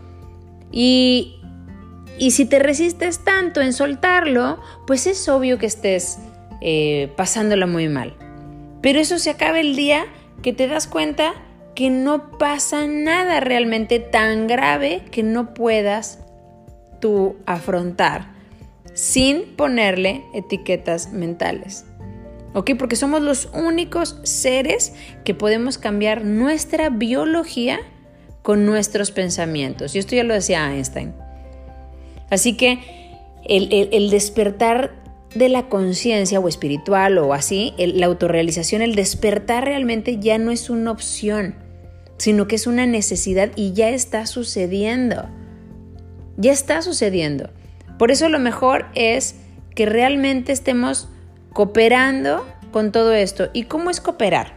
Y, 0.73 1.39
y 2.17 2.31
si 2.31 2.47
te 2.47 2.59
resistes 2.61 3.25
tanto 3.25 3.61
en 3.61 3.75
soltarlo, 3.75 4.59
pues 4.87 5.07
es 5.07 5.29
obvio 5.29 5.59
que 5.59 5.67
estés 5.67 6.19
eh, 6.63 7.13
pasándola 7.15 7.67
muy 7.67 7.91
mal. 7.91 8.17
Pero 8.81 9.01
eso 9.01 9.19
se 9.19 9.29
acaba 9.29 9.61
el 9.61 9.77
día 9.77 10.07
que 10.41 10.55
te 10.55 10.67
das 10.67 10.87
cuenta 10.87 11.35
que 11.75 11.91
no 11.91 12.39
pasa 12.39 12.87
nada 12.87 13.41
realmente 13.41 13.99
tan 13.99 14.47
grave 14.47 15.03
que 15.11 15.23
no 15.23 15.55
puedas 15.55 16.21
tú 17.01 17.37
afrontar 17.47 18.33
sin 18.95 19.57
ponerle 19.57 20.25
etiquetas 20.35 21.13
mentales. 21.13 21.85
¿Ok? 22.55 22.71
Porque 22.79 22.95
somos 22.95 23.21
los 23.21 23.49
únicos 23.53 24.21
seres 24.23 24.95
que 25.25 25.35
podemos 25.35 25.77
cambiar 25.77 26.25
nuestra 26.25 26.89
biología 26.89 27.81
con 28.43 28.65
nuestros 28.65 29.11
pensamientos. 29.11 29.97
Y 29.97 29.99
esto 29.99 30.15
ya 30.15 30.23
lo 30.23 30.35
decía 30.35 30.73
Einstein. 30.73 31.15
Así 32.31 32.57
que 32.57 32.79
el, 33.45 34.11
despertar 34.11 34.93
de 35.35 35.49
la 35.49 35.69
conciencia 35.69 36.39
o 36.39 36.47
espiritual 36.47 37.19
o 37.19 37.35
así, 37.35 37.75
la 37.77 38.07
autorrealización, 38.07 38.83
el 38.83 38.95
despertar 38.95 39.65
realmente 39.65 40.19
ya 40.21 40.39
no 40.39 40.53
es 40.53 40.71
una 40.71 40.93
opción, 40.93 41.57
sino 42.25 42.49
que 42.49 42.57
es 42.57 42.67
una 42.67 42.87
necesidad 42.87 43.51
y 43.55 43.75
ya 43.75 43.91
está 43.91 44.25
sucediendo. 44.25 45.29
Ya 46.39 46.53
está 46.53 46.81
sucediendo. 46.81 47.51
Por 47.99 48.11
eso 48.11 48.31
lo 48.31 48.39
mejor 48.39 48.87
es 48.95 49.35
que 49.75 49.85
realmente 49.85 50.51
estemos 50.51 51.11
cooperando 51.53 52.47
con 52.73 52.93
todo 52.93 53.13
esto. 53.13 53.51
¿Y 53.53 53.65
cómo 53.65 53.91
es 53.91 54.01
cooperar? 54.01 54.55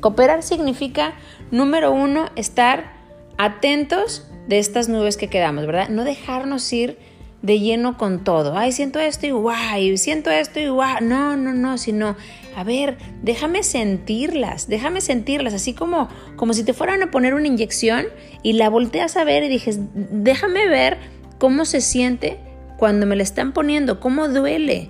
Cooperar 0.00 0.42
significa 0.42 1.12
Número 1.50 1.92
uno, 1.92 2.30
estar 2.34 2.92
atentos 3.36 4.26
de 4.48 4.58
estas 4.58 4.88
nubes 4.88 5.18
que 5.18 5.28
quedamos, 5.28 5.66
¿verdad? 5.66 5.90
No 5.90 6.04
dejarnos 6.04 6.72
ir 6.72 6.96
de 7.42 7.60
lleno 7.60 7.98
con 7.98 8.24
todo. 8.24 8.56
Ay, 8.56 8.72
siento 8.72 9.00
esto 9.00 9.26
y 9.26 9.32
guay, 9.32 9.98
siento 9.98 10.30
esto 10.30 10.60
y 10.60 10.68
guay. 10.68 11.02
No, 11.02 11.36
no, 11.36 11.52
no, 11.52 11.76
sino, 11.76 12.16
a 12.56 12.64
ver, 12.64 12.96
déjame 13.22 13.62
sentirlas, 13.62 14.68
déjame 14.68 15.00
sentirlas, 15.00 15.54
así 15.54 15.72
como, 15.72 16.08
como 16.36 16.52
si 16.52 16.64
te 16.64 16.74
fueran 16.74 17.02
a 17.02 17.10
poner 17.10 17.34
una 17.34 17.46
inyección 17.46 18.06
y 18.42 18.54
la 18.54 18.68
volteas 18.68 19.16
a 19.16 19.24
ver 19.24 19.44
y 19.44 19.48
dijes, 19.48 19.78
déjame 19.94 20.68
ver 20.68 20.98
cómo 21.38 21.64
se 21.64 21.80
siente 21.80 22.38
cuando 22.76 23.06
me 23.06 23.16
la 23.16 23.22
están 23.22 23.52
poniendo, 23.52 24.00
cómo 24.00 24.28
duele. 24.28 24.88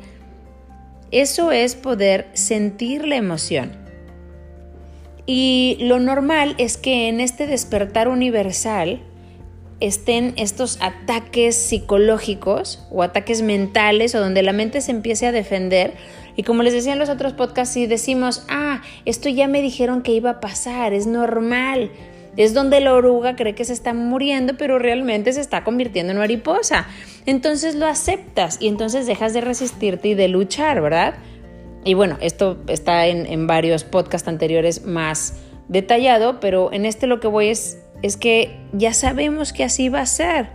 Eso 1.11 1.53
es 1.53 1.75
poder 1.75 2.29
sentir 2.35 3.07
la 3.07 3.16
emoción. 3.16 3.73
Y 5.27 5.77
lo 5.81 5.99
normal 5.99 6.55
es 6.59 6.77
que 6.77 7.09
en 7.09 7.20
este 7.20 7.46
despertar 7.46 8.09
universal 8.09 9.01
estén 9.81 10.35
estos 10.37 10.79
ataques 10.81 11.57
psicológicos 11.57 12.87
o 12.90 13.03
ataques 13.03 13.42
mentales 13.42 14.14
o 14.14 14.20
donde 14.20 14.42
la 14.42 14.53
mente 14.53 14.81
se 14.81 14.90
empiece 14.92 15.27
a 15.27 15.33
defender. 15.33 15.94
Y 16.37 16.43
como 16.43 16.62
les 16.62 16.73
decía 16.73 16.93
en 16.93 16.99
los 16.99 17.09
otros 17.09 17.33
podcasts, 17.33 17.75
si 17.75 17.87
decimos, 17.87 18.45
ah, 18.49 18.83
esto 19.05 19.29
ya 19.29 19.49
me 19.49 19.62
dijeron 19.62 20.03
que 20.03 20.12
iba 20.12 20.31
a 20.31 20.40
pasar, 20.40 20.93
es 20.93 21.07
normal. 21.07 21.90
Es 22.37 22.55
donde 22.55 22.81
la 22.81 22.95
oruga 22.95 23.37
cree 23.37 23.55
que 23.55 23.64
se 23.64 23.73
está 23.73 23.93
muriendo, 23.93 24.57
pero 24.57 24.79
realmente 24.79 25.33
se 25.33 25.40
está 25.40 25.64
convirtiendo 25.64 26.12
en 26.12 26.19
mariposa. 26.19 26.87
Entonces 27.27 27.75
lo 27.75 27.87
aceptas 27.87 28.59
y 28.61 28.69
entonces 28.69 29.07
dejas 29.07 29.35
de 29.35 29.40
resistirte 29.40 30.09
y 30.09 30.14
de 30.14 30.29
luchar, 30.29 30.81
¿verdad? 30.81 31.14
Y 31.85 31.95
bueno, 31.95 32.19
esto 32.21 32.59
está 32.69 33.07
en, 33.07 33.47
varios 33.47 33.85
podcasts 33.85 34.29
anteriores 34.29 34.85
más 34.85 35.35
detallado, 35.69 36.40
pero 36.40 36.73
en 36.73 36.85
este 36.85 37.07
lo 37.07 37.21
que 37.21 37.27
voy 37.29 37.49
es, 37.49 37.79
es 38.03 38.16
que 38.16 38.57
ya 38.73 38.93
sabemos 38.93 39.53
que 39.53 39.64
así 39.64 39.88
va 39.88 40.01
a 40.01 40.07
ser. 40.07 40.49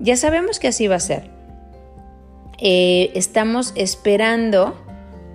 Ya 0.00 0.16
sabemos 0.16 0.58
que 0.58 0.68
así 0.68 0.88
va 0.88 0.96
a 0.96 1.00
ser. 1.00 1.30
Eh, 2.58 3.10
estamos 3.14 3.72
esperando, 3.76 4.76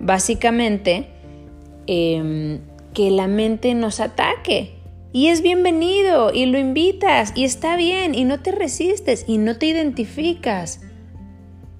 básicamente, 0.00 1.08
em, 1.86 2.60
que 2.94 3.10
la 3.10 3.26
mente 3.26 3.74
nos 3.74 4.00
ataque. 4.00 4.74
Y 5.12 5.28
es 5.28 5.40
bienvenido 5.42 6.32
y 6.32 6.46
lo 6.46 6.58
invitas 6.58 7.32
y 7.34 7.44
está 7.44 7.76
bien 7.76 8.14
y 8.14 8.24
no 8.24 8.40
te 8.40 8.52
resistes 8.52 9.24
y 9.26 9.38
no 9.38 9.56
te 9.56 9.66
identificas. 9.66 10.80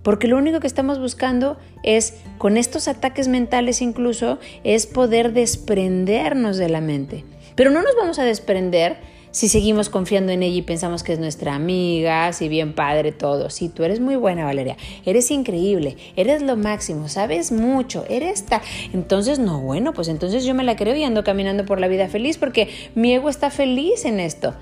Porque 0.02 0.28
lo 0.28 0.36
único 0.36 0.60
que 0.60 0.66
estamos 0.66 1.00
buscando 1.00 1.58
es, 1.82 2.14
con 2.38 2.56
estos 2.56 2.86
ataques 2.86 3.28
mentales 3.28 3.82
incluso, 3.82 4.38
es 4.62 4.86
poder 4.86 5.32
desprendernos 5.32 6.56
de 6.58 6.68
la 6.68 6.80
mente. 6.80 7.24
Pero 7.56 7.70
no 7.70 7.82
nos 7.82 7.96
vamos 7.96 8.18
a 8.18 8.24
desprender 8.24 8.98
si 9.36 9.48
seguimos 9.48 9.90
confiando 9.90 10.32
en 10.32 10.42
ella 10.42 10.56
y 10.56 10.62
pensamos 10.62 11.02
que 11.02 11.12
es 11.12 11.18
nuestra 11.18 11.54
amiga, 11.54 12.32
si 12.32 12.48
bien 12.48 12.72
padre 12.72 13.12
todo. 13.12 13.50
Sí, 13.50 13.68
tú 13.68 13.84
eres 13.84 14.00
muy 14.00 14.16
buena, 14.16 14.46
Valeria. 14.46 14.78
Eres 15.04 15.30
increíble, 15.30 15.98
eres 16.16 16.40
lo 16.40 16.56
máximo, 16.56 17.10
sabes 17.10 17.52
mucho, 17.52 18.06
eres 18.08 18.46
tal. 18.46 18.62
Entonces, 18.94 19.38
no, 19.38 19.60
bueno, 19.60 19.92
pues 19.92 20.08
entonces 20.08 20.46
yo 20.46 20.54
me 20.54 20.64
la 20.64 20.74
creo 20.74 20.96
y 20.96 21.04
ando 21.04 21.22
caminando 21.22 21.66
por 21.66 21.80
la 21.80 21.86
vida 21.86 22.08
feliz 22.08 22.38
porque 22.38 22.70
mi 22.94 23.12
ego 23.12 23.28
está 23.28 23.50
feliz 23.50 24.06
en 24.06 24.20
esto. 24.20 24.54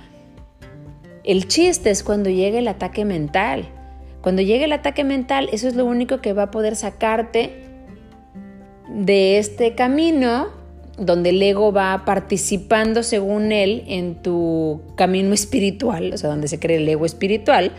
El 1.22 1.46
chiste 1.46 1.90
es 1.90 2.02
cuando 2.02 2.28
llega 2.28 2.58
el 2.58 2.66
ataque 2.66 3.04
mental. 3.04 3.68
Cuando 4.22 4.42
llegue 4.42 4.64
el 4.64 4.72
ataque 4.72 5.04
mental, 5.04 5.50
eso 5.52 5.68
es 5.68 5.76
lo 5.76 5.84
único 5.84 6.20
que 6.20 6.32
va 6.32 6.42
a 6.42 6.50
poder 6.50 6.74
sacarte 6.74 7.62
de 8.88 9.38
este 9.38 9.76
camino 9.76 10.63
donde 10.98 11.30
el 11.30 11.42
ego 11.42 11.72
va 11.72 12.04
participando 12.04 13.02
según 13.02 13.52
él 13.52 13.84
en 13.88 14.22
tu 14.22 14.82
camino 14.96 15.34
espiritual, 15.34 16.12
o 16.12 16.18
sea, 16.18 16.30
donde 16.30 16.48
se 16.48 16.58
cree 16.58 16.76
el 16.76 16.88
ego 16.88 17.04
espiritual. 17.04 17.72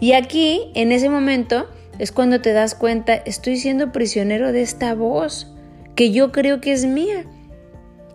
Y 0.00 0.12
aquí, 0.12 0.62
en 0.74 0.92
ese 0.92 1.08
momento, 1.08 1.66
es 1.98 2.12
cuando 2.12 2.40
te 2.40 2.52
das 2.52 2.74
cuenta, 2.74 3.14
estoy 3.14 3.56
siendo 3.56 3.92
prisionero 3.92 4.52
de 4.52 4.62
esta 4.62 4.94
voz 4.94 5.52
que 5.94 6.10
yo 6.10 6.32
creo 6.32 6.60
que 6.60 6.72
es 6.72 6.84
mía. 6.84 7.24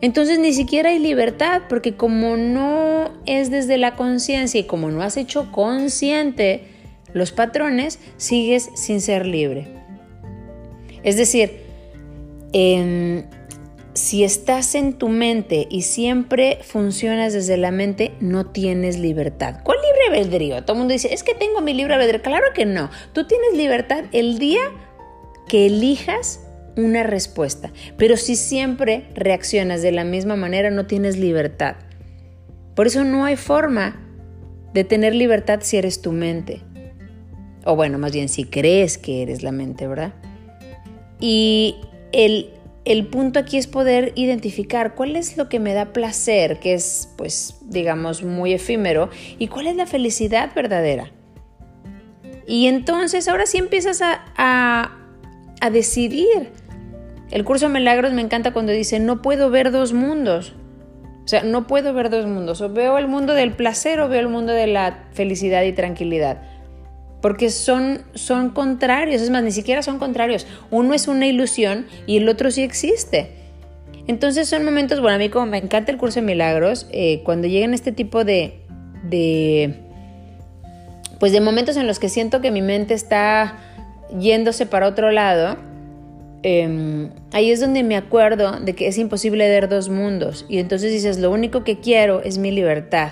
Entonces 0.02 0.40
ni 0.40 0.54
siquiera 0.54 0.90
hay 0.90 1.00
libertad, 1.00 1.64
porque 1.70 1.96
como 1.96 2.36
no 2.36 3.12
es 3.26 3.52
desde 3.52 3.78
la 3.78 3.96
conciencia 3.96 4.60
y 4.60 4.64
como 4.64 4.90
no 4.90 5.04
has 5.04 5.16
hecho 5.16 5.52
consciente 5.52 6.66
los 7.14 7.32
patrones, 7.32 8.00
sigues 8.18 8.70
sin 8.74 9.02
ser 9.02 9.26
libre. 9.26 9.68
Es 11.04 11.18
decir, 11.18 11.62
si 13.94 14.24
estás 14.24 14.76
en 14.76 14.94
tu 14.94 15.10
mente 15.10 15.68
y 15.70 15.82
siempre 15.82 16.60
funcionas 16.64 17.34
desde 17.34 17.58
la 17.58 17.72
mente, 17.72 18.14
no 18.20 18.46
tienes 18.46 18.98
libertad. 18.98 19.60
¿Cuál 19.64 19.78
libre 19.82 20.20
albedrío? 20.20 20.64
Todo 20.64 20.74
el 20.74 20.80
mundo 20.80 20.94
dice, 20.94 21.14
es 21.14 21.24
que 21.24 21.34
tengo 21.34 21.62
mi 21.62 21.74
libre 21.74 21.94
albedrío. 21.96 22.22
Claro 22.22 22.48
que 22.54 22.66
no. 22.66 22.90
Tú 23.14 23.28
tienes 23.28 23.54
libertad 23.54 24.06
el 24.12 24.40
día 24.40 24.62
que 25.48 25.66
elijas 25.66 26.42
una 26.78 27.04
respuesta. 27.04 27.72
Pero 27.98 28.18
si 28.18 28.36
siempre 28.36 29.08
reaccionas 29.14 29.82
de 29.82 29.92
la 29.92 30.04
misma 30.04 30.36
manera, 30.36 30.70
no 30.70 30.86
tienes 30.86 31.18
libertad. 31.18 31.76
Por 32.76 32.88
eso 32.88 33.04
no 33.04 33.26
hay 33.26 33.36
forma 33.36 34.00
de 34.74 34.84
tener 34.84 35.14
libertad 35.14 35.60
si 35.62 35.78
eres 35.78 36.02
tu 36.02 36.12
mente. 36.12 36.62
O 37.66 37.76
bueno, 37.76 37.98
más 37.98 38.14
bien 38.14 38.30
si 38.30 38.46
crees 38.46 38.98
que 38.98 39.22
eres 39.22 39.44
la 39.44 39.52
mente, 39.52 39.88
¿verdad? 39.88 40.14
Y 41.20 41.76
el, 42.12 42.50
el 42.84 43.08
punto 43.08 43.40
aquí 43.40 43.58
es 43.58 43.68
poder 43.68 44.12
identificar 44.16 44.96
cuál 44.96 45.16
es 45.16 45.38
lo 45.38 45.50
que 45.50 45.60
me 45.60 45.74
da 45.74 45.94
placer, 45.94 46.60
que 46.60 46.74
es, 46.74 47.10
pues, 47.18 47.60
digamos, 47.62 48.24
muy 48.24 48.54
efímero, 48.54 49.10
y 49.38 49.48
cuál 49.48 49.68
es 49.68 49.76
la 49.76 49.86
felicidad 49.86 50.52
verdadera. 50.56 51.12
Y 52.48 52.68
entonces 52.68 53.28
ahora 53.28 53.46
sí 53.46 53.60
empiezas 53.60 54.02
a, 54.02 54.26
a, 54.36 54.98
a 55.62 55.70
decidir. 55.70 56.50
El 57.30 57.46
curso 57.46 57.68
de 57.68 57.74
milagros 57.74 58.14
me 58.14 58.22
encanta 58.22 58.52
cuando 58.52 58.72
dice, 58.72 59.00
no 59.00 59.22
puedo 59.22 59.50
ver 59.50 59.72
dos 59.72 59.94
mundos. 59.94 60.54
O 61.24 61.28
sea, 61.28 61.44
no 61.44 61.68
puedo 61.68 61.94
ver 61.94 62.10
dos 62.10 62.26
mundos. 62.26 62.62
O 62.62 62.70
veo 62.70 62.98
el 62.98 63.08
mundo 63.08 63.34
del 63.34 63.54
placer 63.54 64.00
o 64.00 64.10
veo 64.10 64.20
el 64.20 64.28
mundo 64.28 64.52
de 64.52 64.68
la 64.68 65.08
felicidad 65.14 65.64
y 65.64 65.72
tranquilidad. 65.72 66.42
Porque 67.22 67.50
son, 67.50 68.02
son 68.14 68.50
contrarios, 68.50 69.22
es 69.22 69.30
más, 69.30 69.44
ni 69.44 69.52
siquiera 69.52 69.84
son 69.84 70.00
contrarios. 70.00 70.48
Uno 70.72 70.94
es 70.94 71.08
una 71.08 71.28
ilusión 71.28 71.86
y 72.08 72.18
el 72.18 72.28
otro 72.28 72.52
sí 72.52 72.64
existe. 72.64 73.32
Entonces 74.08 74.50
son 74.50 74.66
momentos, 74.66 75.00
bueno, 75.00 75.16
a 75.16 75.20
mí 75.20 75.30
como 75.30 75.46
me 75.46 75.58
encanta 75.58 75.92
el 75.92 75.98
curso 75.98 76.20
de 76.20 76.26
milagros, 76.26 76.88
eh, 76.92 77.22
cuando 77.24 77.48
llegan 77.48 77.74
este 77.74 77.92
tipo 77.92 78.24
de, 78.24 78.62
de, 79.04 79.76
pues 81.20 81.32
de 81.32 81.42
momentos 81.42 81.78
en 81.78 81.86
los 81.86 82.00
que 82.00 82.10
siento 82.10 82.42
que 82.42 82.50
mi 82.50 82.62
mente 82.62 82.96
está 82.96 83.60
yéndose 84.20 84.66
para 84.66 84.88
otro 84.88 85.12
lado, 85.12 85.58
Em, 86.44 87.12
ahí 87.34 87.52
es 87.52 87.60
donde 87.60 87.84
me 87.84 87.96
acuerdo 87.96 88.60
de 88.60 88.74
que 88.74 88.88
es 88.88 88.98
imposible 88.98 89.48
ver 89.48 89.70
dos 89.70 89.90
mundos. 89.90 90.46
Y 90.50 90.58
entonces 90.58 90.92
dices, 90.92 91.20
lo 91.20 91.30
único 91.32 91.64
que 91.64 91.80
quiero 91.80 92.22
es 92.22 92.38
mi 92.38 92.52
libertad. 92.52 93.12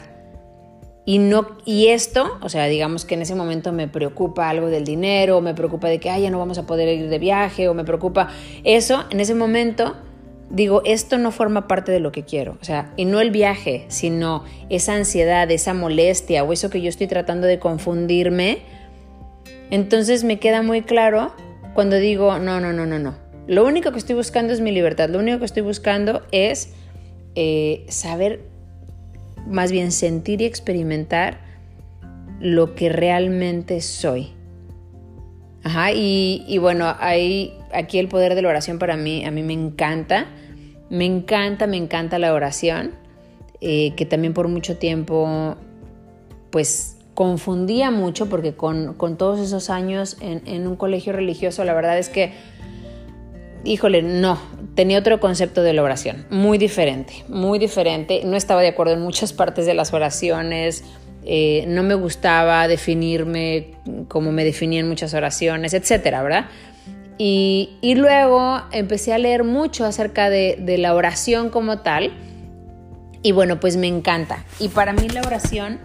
Y, 1.05 1.17
no, 1.17 1.57
y 1.65 1.87
esto, 1.87 2.37
o 2.41 2.49
sea, 2.49 2.65
digamos 2.65 3.05
que 3.05 3.15
en 3.15 3.23
ese 3.23 3.33
momento 3.33 3.71
me 3.71 3.87
preocupa 3.87 4.49
algo 4.49 4.67
del 4.67 4.83
dinero, 4.83 5.37
o 5.37 5.41
me 5.41 5.55
preocupa 5.55 5.87
de 5.87 5.99
que, 5.99 6.09
ay, 6.09 6.23
ya 6.23 6.29
no 6.29 6.37
vamos 6.37 6.57
a 6.57 6.67
poder 6.67 6.87
ir 6.89 7.09
de 7.09 7.19
viaje, 7.19 7.67
o 7.67 7.73
me 7.73 7.83
preocupa 7.83 8.29
eso, 8.63 9.05
en 9.09 9.19
ese 9.19 9.33
momento 9.33 9.95
digo, 10.49 10.81
esto 10.85 11.17
no 11.17 11.31
forma 11.31 11.67
parte 11.67 11.91
de 11.91 11.99
lo 11.99 12.11
que 12.11 12.23
quiero. 12.23 12.57
O 12.61 12.63
sea, 12.63 12.91
y 12.95 13.05
no 13.05 13.21
el 13.21 13.31
viaje, 13.31 13.85
sino 13.87 14.43
esa 14.69 14.93
ansiedad, 14.93 15.49
esa 15.51 15.73
molestia, 15.73 16.43
o 16.43 16.53
eso 16.53 16.69
que 16.69 16.81
yo 16.81 16.89
estoy 16.89 17.07
tratando 17.07 17.47
de 17.47 17.59
confundirme. 17.59 18.59
Entonces 19.69 20.23
me 20.23 20.39
queda 20.39 20.61
muy 20.61 20.81
claro 20.81 21.31
cuando 21.73 21.97
digo, 21.97 22.39
no, 22.39 22.59
no, 22.59 22.73
no, 22.73 22.85
no, 22.85 22.99
no. 22.99 23.15
Lo 23.47 23.65
único 23.65 23.91
que 23.91 23.97
estoy 23.97 24.15
buscando 24.15 24.53
es 24.53 24.61
mi 24.61 24.71
libertad. 24.71 25.09
Lo 25.09 25.19
único 25.19 25.39
que 25.39 25.45
estoy 25.45 25.63
buscando 25.63 26.21
es 26.31 26.73
eh, 27.35 27.85
saber, 27.87 28.41
más 29.49 29.71
bien 29.71 29.91
sentir 29.91 30.41
y 30.41 30.45
experimentar 30.45 31.39
lo 32.39 32.75
que 32.75 32.89
realmente 32.89 33.81
soy. 33.81 34.29
Ajá, 35.63 35.91
y, 35.91 36.57
bueno, 36.59 36.95
hay, 36.99 37.53
aquí 37.73 37.99
el 37.99 38.07
poder 38.07 38.35
de 38.35 38.41
la 38.41 38.49
oración 38.49 38.79
para 38.79 38.95
mí, 38.95 39.25
a 39.25 39.31
mí 39.31 39.43
me 39.43 39.53
encanta. 39.53 40.27
Me 40.89 41.05
encanta, 41.05 41.67
me 41.67 41.77
encanta 41.77 42.17
la 42.17 42.33
oración, 42.33 42.91
eh, 43.61 43.93
que 43.95 44.05
también 44.05 44.33
por 44.33 44.47
mucho 44.47 44.77
tiempo, 44.77 45.55
pues 46.49 46.97
confundía 47.13 47.91
mucho 47.91 48.29
porque 48.29 48.53
con, 48.53 48.95
todos 49.17 49.39
esos 49.41 49.69
años 49.69 50.17
en, 50.21 50.65
un 50.65 50.77
colegio 50.77 51.11
religioso, 51.11 51.65
la 51.65 51.73
verdad 51.73 51.99
es 51.99 52.07
que, 52.07 52.31
híjole, 53.65 54.01
no, 54.01 54.39
tenía 54.79 54.97
otro 54.97 55.19
concepto 55.19 55.61
de 55.61 55.73
la 55.73 55.83
oración, 55.83 56.25
muy 56.29 56.57
diferente, 56.57 57.25
muy 57.27 57.59
diferente. 57.59 58.21
No 58.23 58.37
estaba 58.37 58.61
de 58.61 58.69
acuerdo 58.69 58.93
en 58.93 59.01
muchas 59.01 59.33
partes 59.33 59.65
de 59.65 59.73
las 59.73 59.91
oraciones, 59.91 60.85
eh, 61.25 61.65
no 61.67 61.83
me 61.83 61.95
gustaba 61.95 62.65
definirme 62.69 63.71
como 64.07 64.31
me 64.31 64.45
definían 64.45 64.87
muchas 64.87 65.13
oraciones, 65.13 65.73
etcétera, 65.73 66.23
¿verdad? 66.23 66.45
Y, 67.17 67.77
luego 67.97 68.61
empecé 68.71 69.11
a 69.11 69.17
leer 69.17 69.43
mucho 69.43 69.83
acerca 69.83 70.29
de, 70.29 70.55
de 70.57 70.77
la 70.77 70.95
oración 70.95 71.49
como 71.49 71.79
tal. 71.79 72.13
Y 73.21 73.33
bueno, 73.33 73.59
pues 73.59 73.75
me 73.75 73.87
encanta. 73.87 74.45
Y 74.61 74.69
para 74.69 74.93
mí 74.93 75.09
la 75.09 75.19
oración 75.19 75.81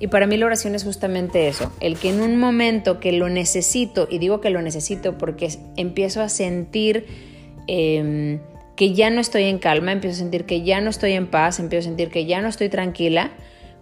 y 0.00 0.06
para 0.06 0.26
mí 0.26 0.38
la 0.38 0.46
oración 0.46 0.74
es 0.74 0.84
justamente 0.84 1.48
eso, 1.48 1.70
el 1.80 1.98
que 1.98 2.08
en 2.08 2.22
un 2.22 2.38
momento 2.38 2.98
que 2.98 3.12
lo 3.12 3.28
necesito, 3.28 4.08
y 4.10 4.16
digo 4.16 4.40
que 4.40 4.48
lo 4.48 4.62
necesito 4.62 5.18
porque 5.18 5.50
empiezo 5.76 6.22
a 6.22 6.30
sentir 6.30 7.30
em, 7.66 8.40
que 8.76 8.94
ya 8.94 9.10
no 9.10 9.20
estoy 9.20 9.44
en 9.44 9.58
calma, 9.58 9.92
empiezo 9.92 10.16
a 10.16 10.18
sentir 10.18 10.44
que 10.44 10.62
ya 10.62 10.80
no 10.80 10.90
estoy 10.90 11.12
en 11.12 11.28
paz, 11.28 11.60
empiezo 11.60 11.88
a 11.88 11.90
sentir 11.90 12.10
que 12.10 12.26
ya 12.26 12.40
no 12.40 12.48
estoy 12.48 12.68
tranquila, 12.68 13.30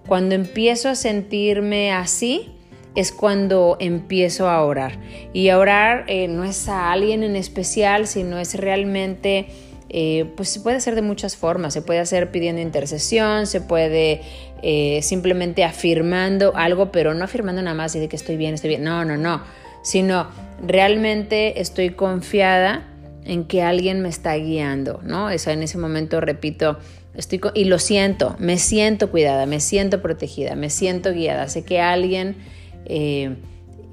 cuando 0.07 0.35
empiezo 0.35 0.89
a 0.89 0.95
sentirme 0.95 1.93
así, 1.93 2.57
es 2.95 3.13
cuando 3.13 3.77
empiezo 3.81 4.49
a 4.49 4.65
orar. 4.65 4.99
Y 5.33 5.51
orar 5.51 6.05
eh, 6.09 6.27
no 6.29 6.45
es 6.45 6.69
a 6.69 6.91
alguien 6.91 7.23
en 7.23 7.37
especial, 7.37 8.07
sino 8.07 8.39
es 8.39 8.55
realmente 8.55 9.47
eh, 9.93 10.25
pues 10.37 10.49
se 10.49 10.61
puede 10.61 10.77
hacer 10.77 10.95
de 10.95 11.03
muchas 11.03 11.37
formas. 11.37 11.75
Se 11.75 11.83
puede 11.83 12.01
hacer 12.01 12.31
pidiendo 12.31 12.63
intercesión, 12.63 13.47
se 13.47 13.61
puede 13.61 14.23
eh, 14.63 15.01
simplemente 15.03 15.65
afirmando 15.65 16.53
algo, 16.57 16.93
pero 16.93 17.15
no 17.15 17.25
afirmando 17.25 17.61
nada 17.63 17.75
más 17.75 17.95
y 17.97 18.01
de 18.01 18.09
que 18.09 18.17
estoy 18.17 18.37
bien, 18.37 18.55
estoy 18.55 18.69
bien. 18.71 18.85
No, 18.85 19.05
no, 19.05 19.17
no. 19.17 19.43
Sino 19.83 20.29
realmente 20.65 21.61
estoy 21.61 21.91
confiada 21.91 22.87
en 23.31 23.45
que 23.45 23.63
alguien 23.63 24.01
me 24.03 24.09
está 24.09 24.35
guiando, 24.35 25.01
¿no? 25.05 25.31
Eso 25.31 25.53
en 25.53 25.63
ese 25.63 25.79
momento 25.79 26.21
repito, 26.21 26.79
estoy 27.15 27.41
y 27.55 27.65
lo 27.65 27.79
siento, 27.79 28.35
me 28.41 28.59
siento 28.59 29.09
cuidada, 29.09 29.47
me 29.47 29.61
siento 29.61 30.03
protegida, 30.03 30.57
me 30.57 30.69
siento 30.69 31.13
guiada. 31.13 31.49
Sé 31.49 31.65
que 31.65 31.81
alguien 31.81 32.35
eh, 32.87 33.37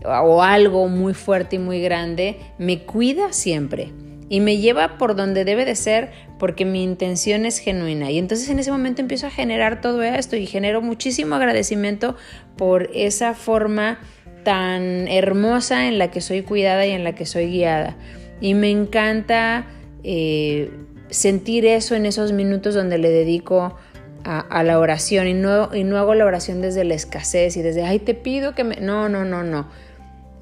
o 0.04 0.42
algo 0.42 0.88
muy 0.88 1.14
fuerte 1.14 1.58
y 1.58 1.60
muy 1.60 1.80
grande 1.82 2.38
me 2.58 2.82
cuida 2.82 3.32
siempre 3.32 3.92
y 4.28 4.40
me 4.40 4.58
lleva 4.58 4.98
por 4.98 5.16
donde 5.16 5.46
debe 5.46 5.66
de 5.66 5.76
ser 5.76 6.10
porque 6.40 6.66
mi 6.66 6.82
intención 6.82 7.46
es 7.46 7.60
genuina. 7.60 8.10
Y 8.10 8.18
entonces 8.18 8.50
en 8.50 8.58
ese 8.58 8.72
momento 8.72 9.04
empiezo 9.04 9.28
a 9.28 9.30
generar 9.30 9.82
todo 9.82 10.02
esto 10.02 10.36
y 10.36 10.48
genero 10.48 10.82
muchísimo 10.82 11.36
agradecimiento 11.36 12.16
por 12.58 12.90
esa 12.96 13.36
forma 13.36 14.00
tan 14.44 15.08
hermosa 15.08 15.88
en 15.88 16.00
la 16.00 16.10
que 16.10 16.22
soy 16.22 16.42
cuidada 16.42 16.88
y 16.88 16.92
en 16.92 17.04
la 17.04 17.14
que 17.14 17.28
soy 17.28 17.52
guiada. 17.52 17.98
Y 18.40 18.54
me 18.54 18.70
encanta 18.70 19.68
eh, 20.04 20.72
sentir 21.10 21.66
eso 21.66 21.96
en 21.96 22.06
esos 22.06 22.32
minutos 22.32 22.76
donde 22.76 22.98
le 22.98 23.10
dedico 23.10 23.76
a, 24.24 24.64
la 24.64 24.78
oración 24.78 25.28
y 25.28 25.34
no, 25.34 25.74
y 25.74 25.86
no 25.86 25.98
hago 25.98 26.14
la 26.14 26.26
oración 26.26 26.60
desde 26.60 26.84
la 26.84 26.96
escasez 26.96 27.56
y 27.56 27.62
desde, 27.62 27.84
ay, 27.84 28.00
te 28.00 28.14
pido 28.14 28.56
que 28.56 28.66
me... 28.66 28.76
No, 28.76 29.08
no, 29.08 29.24
no, 29.24 29.44
no. 29.44 29.70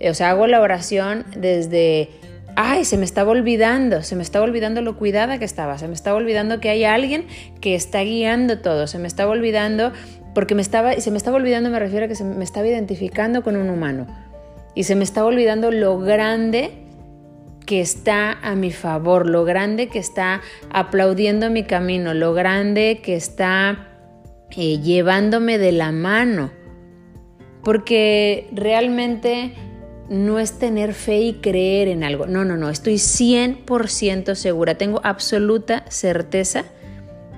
O 0.01 0.13
sea, 0.15 0.31
hago 0.31 0.47
la 0.47 0.59
oración 0.59 1.23
desde 1.37 2.09
ay, 2.55 2.85
se 2.85 2.97
me 2.97 3.05
estaba 3.05 3.31
olvidando, 3.31 4.01
se 4.01 4.15
me 4.15 4.23
estaba 4.23 4.45
olvidando 4.45 4.81
lo 4.81 4.97
cuidada 4.97 5.37
que 5.37 5.45
estaba, 5.45 5.77
se 5.77 5.87
me 5.87 5.93
estaba 5.93 6.17
olvidando 6.17 6.59
que 6.59 6.69
hay 6.69 6.85
alguien 6.85 7.27
que 7.61 7.75
está 7.75 8.01
guiando 8.01 8.59
todo, 8.59 8.87
se 8.87 8.97
me 8.97 9.07
estaba 9.07 9.31
olvidando, 9.31 9.91
porque 10.33 10.55
me 10.55 10.61
estaba, 10.61 10.93
se 10.93 11.11
me 11.11 11.17
estaba 11.17 11.37
olvidando 11.37 11.69
me 11.69 11.79
refiero 11.79 12.05
a 12.05 12.07
que 12.07 12.15
se 12.15 12.23
me 12.23 12.43
estaba 12.43 12.67
identificando 12.67 13.43
con 13.43 13.55
un 13.55 13.69
humano, 13.69 14.07
y 14.73 14.83
se 14.83 14.95
me 14.95 15.03
estaba 15.03 15.27
olvidando 15.27 15.71
lo 15.71 15.99
grande 15.99 16.84
que 17.65 17.81
está 17.81 18.33
a 18.41 18.55
mi 18.55 18.71
favor, 18.71 19.27
lo 19.27 19.43
grande 19.43 19.87
que 19.87 19.99
está 19.99 20.41
aplaudiendo 20.69 21.49
mi 21.49 21.63
camino, 21.63 22.13
lo 22.13 22.33
grande 22.33 23.01
que 23.03 23.15
está 23.15 23.87
eh, 24.51 24.79
llevándome 24.79 25.57
de 25.57 25.71
la 25.71 25.91
mano, 25.91 26.51
porque 27.63 28.47
realmente 28.51 29.53
no 30.09 30.39
es 30.39 30.59
tener 30.59 30.93
fe 30.93 31.19
y 31.21 31.33
creer 31.35 31.87
en 31.87 32.03
algo. 32.03 32.27
No, 32.27 32.45
no, 32.45 32.57
no, 32.57 32.69
estoy 32.69 32.95
100% 32.95 34.35
segura, 34.35 34.75
tengo 34.75 35.01
absoluta 35.03 35.83
certeza 35.89 36.65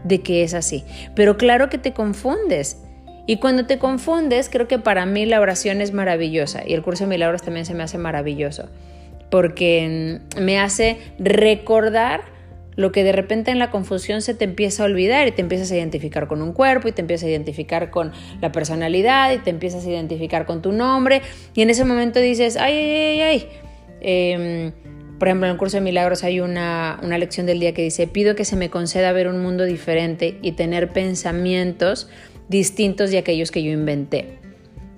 de 0.03 0.21
que 0.21 0.43
es 0.43 0.53
así. 0.53 0.83
Pero 1.15 1.37
claro 1.37 1.69
que 1.69 1.77
te 1.77 1.93
confundes. 1.93 2.83
Y 3.25 3.37
cuando 3.37 3.65
te 3.65 3.77
confundes, 3.77 4.49
creo 4.49 4.67
que 4.67 4.79
para 4.79 5.05
mí 5.05 5.25
la 5.25 5.41
oración 5.41 5.81
es 5.81 5.91
maravillosa 5.91 6.63
y 6.65 6.73
el 6.73 6.81
curso 6.81 7.03
de 7.03 7.09
milagros 7.09 7.41
también 7.41 7.65
se 7.65 7.73
me 7.73 7.83
hace 7.83 7.97
maravilloso, 7.97 8.69
porque 9.29 10.19
me 10.39 10.59
hace 10.59 10.97
recordar 11.19 12.37
lo 12.77 12.91
que 12.91 13.03
de 13.03 13.11
repente 13.11 13.51
en 13.51 13.59
la 13.59 13.71
confusión 13.71 14.21
se 14.21 14.35
te 14.35 14.45
empieza 14.45 14.83
a 14.83 14.85
olvidar 14.85 15.27
y 15.27 15.31
te 15.31 15.41
empiezas 15.41 15.71
a 15.71 15.75
identificar 15.75 16.27
con 16.27 16.41
un 16.41 16.53
cuerpo 16.53 16.87
y 16.87 16.91
te 16.91 17.01
empiezas 17.01 17.25
a 17.25 17.31
identificar 17.31 17.89
con 17.89 18.13
la 18.39 18.51
personalidad 18.51 19.33
y 19.33 19.39
te 19.39 19.49
empiezas 19.49 19.85
a 19.85 19.89
identificar 19.89 20.45
con 20.45 20.61
tu 20.61 20.71
nombre 20.71 21.23
y 21.55 21.63
en 21.63 21.71
ese 21.71 21.83
momento 21.83 22.19
dices, 22.19 22.55
ay, 22.55 22.73
ay, 22.73 22.91
ay, 22.91 23.21
ay. 23.21 23.47
Em, 23.99 24.71
por 25.17 25.27
ejemplo, 25.27 25.47
en 25.47 25.53
el 25.53 25.57
curso 25.57 25.77
de 25.77 25.81
milagros 25.81 26.23
hay 26.23 26.39
una, 26.39 26.99
una 27.01 27.17
lección 27.17 27.47
del 27.47 27.59
día 27.59 27.73
que 27.73 27.81
dice, 27.81 28.05
pido 28.05 28.35
que 28.35 28.45
se 28.45 28.55
me 28.55 28.69
conceda 28.69 29.11
ver 29.11 29.27
un 29.27 29.41
mundo 29.41 29.63
diferente 29.63 30.37
y 30.43 30.51
tener 30.51 30.89
pensamientos 30.89 32.07
distintos 32.47 33.09
de 33.09 33.17
aquellos 33.17 33.49
que 33.49 33.63
yo 33.63 33.71
inventé. 33.71 34.37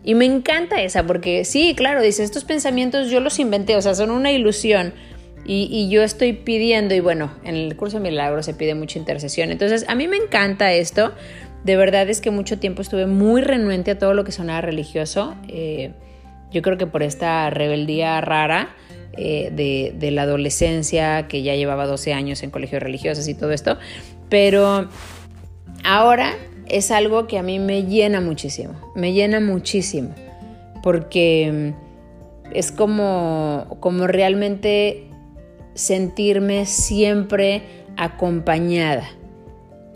Y 0.09 0.15
me 0.15 0.25
encanta 0.25 0.81
esa, 0.81 1.05
porque 1.05 1.45
sí, 1.45 1.75
claro, 1.75 2.01
dice, 2.01 2.23
estos 2.23 2.43
pensamientos 2.43 3.11
yo 3.11 3.19
los 3.19 3.37
inventé, 3.37 3.75
o 3.75 3.81
sea, 3.83 3.93
son 3.93 4.09
una 4.09 4.31
ilusión. 4.31 4.91
Y, 5.45 5.87
yo 5.91 6.01
estoy 6.01 6.33
pidiendo, 6.33 6.95
y 6.95 6.99
bueno, 6.99 7.31
en 7.43 7.53
el 7.53 7.75
curso 7.75 7.97
de 7.97 8.09
milagros 8.09 8.47
se 8.47 8.55
pide 8.55 8.73
mucha 8.73 8.97
intercesión. 8.97 9.51
Entonces, 9.51 9.85
a 9.87 9.93
mí 9.93 10.07
me 10.07 10.17
encanta 10.17 10.73
esto. 10.73 11.13
De 11.63 11.75
verdad 11.75 12.09
es 12.09 12.21
que 12.21 12.31
mucho 12.31 12.57
tiempo 12.57 12.81
estuve 12.81 13.05
muy 13.05 13.43
renuente 13.43 13.91
a 13.91 13.99
todo 13.99 14.15
lo 14.15 14.23
que 14.23 14.31
sonaba 14.31 14.61
religioso. 14.61 15.35
Eh, 15.47 15.91
yo 16.51 16.63
creo 16.63 16.79
que 16.79 16.87
por 16.87 17.03
esta 17.03 17.51
rebeldía 17.51 18.19
rara 18.19 18.75
eh, 19.13 19.51
de, 19.51 19.93
de, 19.95 20.09
la 20.09 20.23
adolescencia, 20.23 21.27
que 21.27 21.43
ya 21.43 21.53
llevaba 21.53 21.85
12 21.85 22.13
años 22.13 22.41
en 22.41 22.49
colegios 22.49 22.81
religiosos 22.81 23.27
y 23.27 23.35
todo 23.35 23.51
esto. 23.51 23.77
Pero 24.27 24.89
ahora 25.83 26.33
es 26.69 26.91
algo 26.91 27.27
que 27.27 27.37
a 27.37 27.43
mí 27.43 27.59
me 27.59 27.83
llena 27.83 28.21
muchísimo, 28.21 28.73
me 28.95 29.13
llena 29.13 29.39
muchísimo, 29.39 30.09
porque 30.83 31.73
mm, 31.73 32.53
es 32.55 32.71
como, 32.71 33.77
como 33.79 34.07
realmente 34.07 35.07
sentirme 35.73 36.65
siempre 36.65 37.63
acompañada, 37.97 39.09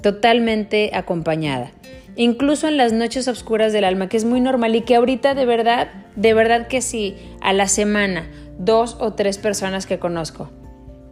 totalmente 0.02 0.92
acompañada. 0.94 1.72
Incluso 2.16 2.68
en 2.68 2.78
las 2.78 2.94
noches 2.94 3.28
oscuras 3.28 3.74
del 3.74 3.86
alma, 3.86 4.08
que 4.08 4.18
es 4.18 4.26
muy 4.26 4.40
normal 4.40 4.76
y 4.76 4.82
que 4.82 4.96
ahorita 4.96 5.34
de 5.34 5.46
verdad, 5.46 5.90
de 6.16 6.34
verdad 6.34 6.68
que 6.68 6.82
sí, 6.82 7.16
a 7.42 7.54
la 7.54 7.68
semana, 7.68 8.30
dos 8.60 8.98
o 9.00 9.14
tres 9.14 9.40
personas 9.40 9.88
que 9.88 9.98
conozco 9.98 10.50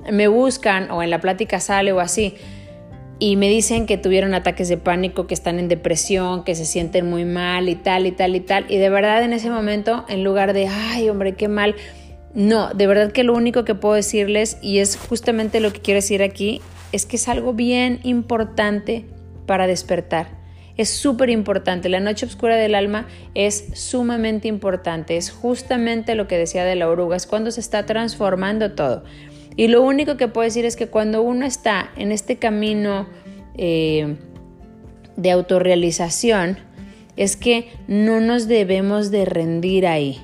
me 0.10 0.28
buscan 0.28 0.90
o 0.92 1.04
en 1.04 1.10
la 1.10 1.20
plática 1.20 1.60
sale 1.60 1.92
o 1.92 2.00
así, 2.00 2.36
y 3.22 3.36
me 3.36 3.50
dicen 3.50 3.86
que 3.86 4.00
tuvieron 4.00 4.34
ataques 4.34 4.68
de 4.68 4.78
pánico, 4.78 5.28
que 5.28 5.36
están 5.36 5.60
en 5.60 5.68
depresión, 5.68 6.44
que 6.44 6.56
se 6.56 6.66
sienten 6.66 7.08
muy 7.08 7.24
mal 7.24 7.70
y 7.70 7.76
tal 7.76 8.08
y 8.08 8.12
tal 8.12 8.36
y 8.36 8.40
tal. 8.40 8.66
Y 8.68 8.78
de 8.78 8.90
verdad 8.90 9.22
en 9.22 9.32
ese 9.32 9.52
momento, 9.52 10.06
en 10.10 10.24
lugar 10.24 10.54
de, 10.54 10.68
ay 10.68 11.08
hombre, 11.08 11.36
qué 11.36 11.48
mal, 11.48 11.76
no, 12.34 12.74
de 12.74 12.88
verdad 12.88 13.12
que 13.12 13.24
lo 13.24 13.36
único 13.36 13.64
que 13.64 13.76
puedo 13.76 13.94
decirles, 13.94 14.58
y 14.64 14.80
es 14.80 14.98
justamente 14.98 15.60
lo 15.60 15.72
que 15.72 15.82
quiero 15.82 16.00
decir 16.00 16.24
aquí, 16.24 16.62
es 16.94 17.06
que 17.06 17.18
es 17.18 17.28
algo 17.28 17.54
bien 17.54 18.00
importante 18.02 19.06
para 19.46 19.68
despertar. 19.68 20.42
Es 20.76 20.90
súper 20.90 21.30
importante. 21.30 21.90
La 21.90 22.00
noche 22.00 22.26
oscura 22.26 22.56
del 22.56 22.74
alma 22.74 23.06
es 23.36 23.68
sumamente 23.76 24.48
importante. 24.48 25.16
Es 25.16 25.30
justamente 25.30 26.16
lo 26.16 26.28
que 26.28 26.40
decía 26.40 26.66
de 26.66 26.76
la 26.76 26.90
oruga, 26.90 27.18
es 27.18 27.28
cuando 27.28 27.52
se 27.52 27.60
está 27.60 27.86
transformando 27.86 28.72
todo. 28.72 29.04
Y 29.56 29.68
lo 29.68 29.82
único 29.82 30.18
que 30.18 30.28
puedo 30.28 30.46
decir 30.46 30.66
es 30.66 30.76
que 30.76 30.88
cuando 30.88 31.22
uno 31.22 31.46
está 31.46 31.92
en 31.96 32.12
este 32.12 32.38
camino 32.38 33.08
eh, 33.56 34.16
de 35.18 35.32
autorrealización, 35.32 36.58
es 37.18 37.36
que 37.36 37.70
no 37.88 38.20
nos 38.20 38.48
debemos 38.48 39.12
de 39.12 39.26
rendir 39.26 39.86
ahí. 39.86 40.20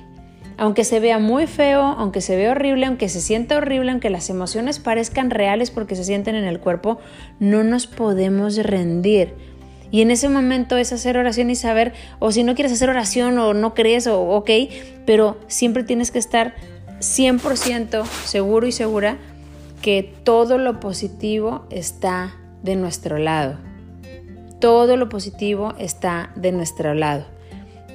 Aunque 0.56 0.82
se 0.82 0.98
vea 0.98 1.20
muy 1.20 1.46
feo, 1.46 1.82
aunque 1.82 2.20
se 2.20 2.36
vea 2.36 2.50
horrible, 2.50 2.86
aunque 2.86 3.08
se 3.08 3.20
sienta 3.20 3.56
horrible, 3.58 3.92
aunque 3.92 4.10
las 4.10 4.28
emociones 4.28 4.80
parezcan 4.80 5.30
reales 5.30 5.70
porque 5.70 5.94
se 5.94 6.02
sienten 6.02 6.34
en 6.34 6.44
el 6.44 6.58
cuerpo, 6.58 6.98
no 7.38 7.62
nos 7.62 7.86
podemos 7.86 8.56
rendir. 8.56 9.34
Y 9.90 10.02
en 10.02 10.10
ese 10.10 10.28
momento 10.28 10.76
es 10.76 10.92
hacer 10.92 11.16
oración 11.16 11.50
y 11.50 11.54
saber, 11.54 11.92
o 12.18 12.32
si 12.32 12.42
no 12.42 12.54
quieres 12.54 12.72
hacer 12.72 12.90
oración 12.90 13.38
o 13.38 13.54
no 13.54 13.74
crees, 13.74 14.06
o 14.06 14.20
ok, 14.20 14.50
pero 15.06 15.38
siempre 15.46 15.84
tienes 15.84 16.10
que 16.10 16.18
estar 16.18 16.54
100% 17.00 18.04
seguro 18.24 18.66
y 18.66 18.72
segura 18.72 19.18
que 19.82 20.02
todo 20.24 20.58
lo 20.58 20.80
positivo 20.80 21.66
está 21.70 22.34
de 22.62 22.76
nuestro 22.76 23.18
lado. 23.18 23.56
Todo 24.60 24.96
lo 24.96 25.08
positivo 25.08 25.74
está 25.78 26.30
de 26.34 26.52
nuestro 26.52 26.94
lado. 26.94 27.24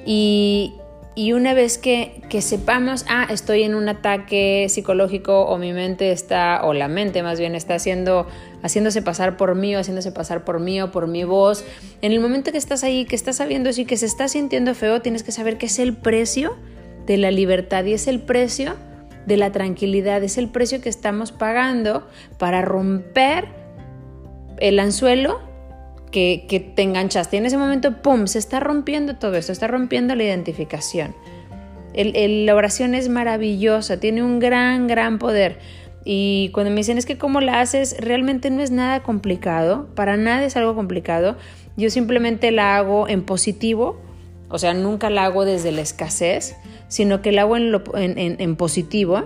Y, 0.06 0.74
una 1.16 1.54
vez 1.54 1.78
que, 1.78 2.22
que, 2.28 2.40
sepamos, 2.42 3.04
ah, 3.08 3.26
estoy 3.30 3.62
en 3.62 3.74
un 3.74 3.88
ataque 3.88 4.66
psicológico 4.68 5.44
o 5.44 5.58
mi 5.58 5.72
mente 5.72 6.10
está, 6.10 6.64
o 6.64 6.72
la 6.72 6.88
mente 6.88 7.22
más 7.22 7.38
bien 7.38 7.54
está 7.54 7.74
haciendo, 7.74 8.26
haciéndose 8.62 9.02
pasar 9.02 9.36
por 9.36 9.54
mí 9.54 9.76
o 9.76 9.78
haciéndose 9.78 10.10
pasar 10.10 10.44
por 10.44 10.58
mí 10.58 10.80
o 10.80 10.90
por 10.90 11.06
mi 11.06 11.24
voz, 11.24 11.64
en 12.02 12.12
el 12.12 12.20
momento 12.20 12.50
que 12.50 12.58
estás 12.58 12.82
ahí, 12.82 13.04
que 13.04 13.14
estás 13.14 13.36
sabiendo 13.36 13.68
eso 13.68 13.82
y 13.82 13.84
que 13.84 13.96
se 13.96 14.06
está 14.06 14.26
sintiendo 14.26 14.74
feo, 14.74 15.02
tienes 15.02 15.22
que 15.22 15.32
saber 15.32 15.58
que 15.58 15.66
es 15.66 15.78
el 15.78 15.94
precio 15.94 16.56
de 17.06 17.18
la 17.18 17.30
libertad 17.30 17.84
y 17.84 17.92
es 17.92 18.08
el 18.08 18.20
precio 18.20 18.74
de 19.26 19.36
la 19.36 19.52
tranquilidad, 19.52 20.22
es 20.22 20.38
el 20.38 20.48
precio 20.48 20.80
que 20.80 20.88
estamos 20.88 21.32
pagando 21.32 22.06
para 22.38 22.62
romper 22.62 23.48
el 24.58 24.78
anzuelo 24.78 25.40
que, 26.10 26.72
te 26.74 26.82
enganchaste. 26.82 27.36
Y 27.36 27.38
en 27.40 27.46
ese 27.46 27.58
momento, 27.58 28.02
¡pum!, 28.02 28.26
se 28.26 28.38
está 28.38 28.60
rompiendo 28.60 29.16
todo 29.16 29.34
esto, 29.34 29.52
está 29.52 29.66
rompiendo 29.66 30.14
la 30.14 30.22
identificación. 30.22 31.14
la 31.94 32.54
oración 32.54 32.94
es 32.94 33.08
maravillosa, 33.08 33.98
tiene 33.98 34.22
un 34.22 34.38
gran, 34.38 34.86
gran 34.86 35.18
poder. 35.18 35.58
Y 36.04 36.50
cuando 36.52 36.70
me 36.70 36.76
dicen 36.76 36.98
es 36.98 37.06
que 37.06 37.18
cómo 37.18 37.40
la 37.40 37.60
haces, 37.60 37.96
realmente 37.98 38.50
no 38.50 38.62
es 38.62 38.70
nada 38.70 39.02
complicado, 39.02 39.88
para 39.94 40.16
nada 40.16 40.44
es 40.44 40.56
algo 40.56 40.74
complicado. 40.74 41.36
Yo 41.76 41.90
simplemente 41.90 42.50
la 42.52 42.76
hago 42.76 43.08
en 43.08 43.22
positivo, 43.22 43.98
o 44.50 44.58
sea, 44.58 44.74
nunca 44.74 45.10
la 45.10 45.24
hago 45.24 45.44
desde 45.44 45.72
la 45.72 45.80
escasez 45.80 46.56
sino 46.88 47.22
que 47.22 47.32
lo 47.32 47.40
hago 47.40 47.56
en, 47.56 48.56
positivo, 48.56 49.24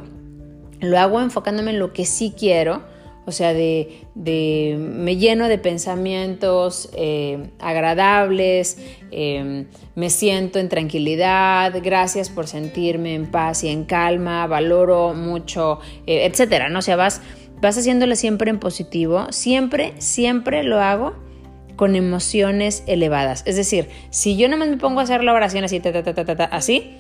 lo 0.81 0.99
hago 0.99 1.21
enfocándome 1.21 1.73
en 1.73 1.79
lo 1.79 1.93
que 1.93 2.05
sí 2.05 2.35
quiero, 2.37 2.83
o 3.27 3.33
sea, 3.33 3.53
de, 3.53 4.07
me 4.15 5.17
lleno 5.17 5.49
de 5.49 5.59
pensamientos 5.59 6.89
eh, 6.95 7.51
agradables, 7.59 8.79
em, 9.11 9.67
me 9.95 10.09
siento 10.09 10.59
en 10.59 10.71
tranquilidad, 10.71 11.75
gracias 11.83 12.31
por 12.31 12.47
sentirme 12.47 13.15
en 13.15 13.31
paz 13.31 13.65
y 13.65 13.69
en 13.69 13.85
calma, 13.85 14.47
valoro 14.47 15.13
mucho, 15.13 15.79
eh, 16.07 16.25
etcétera, 16.25 16.71
¿no? 16.71 16.79
O 16.79 16.83
sea, 16.83 16.97
vas, 16.97 17.21
vas 17.61 17.77
haciéndolo 17.77 18.17
siempre 18.17 18.51
en 18.51 18.59
positivo, 18.59 19.27
siempre, 19.31 19.93
siempre 19.99 20.63
lo 20.63 20.81
hago 20.81 21.15
con 21.79 21.97
emociones 21.97 22.83
elevadas. 22.87 23.43
Es 23.47 23.57
decir, 23.57 23.89
si 24.11 24.37
yo 24.37 24.49
nada 24.49 24.59
más 24.59 24.69
me 24.69 24.77
pongo 24.79 25.01
a 25.01 25.05
hacer 25.05 25.23
la 25.23 25.33
oración 25.33 25.65
así, 25.65 25.81
ta, 25.81 26.03
ta, 26.03 26.45
así, 26.47 26.97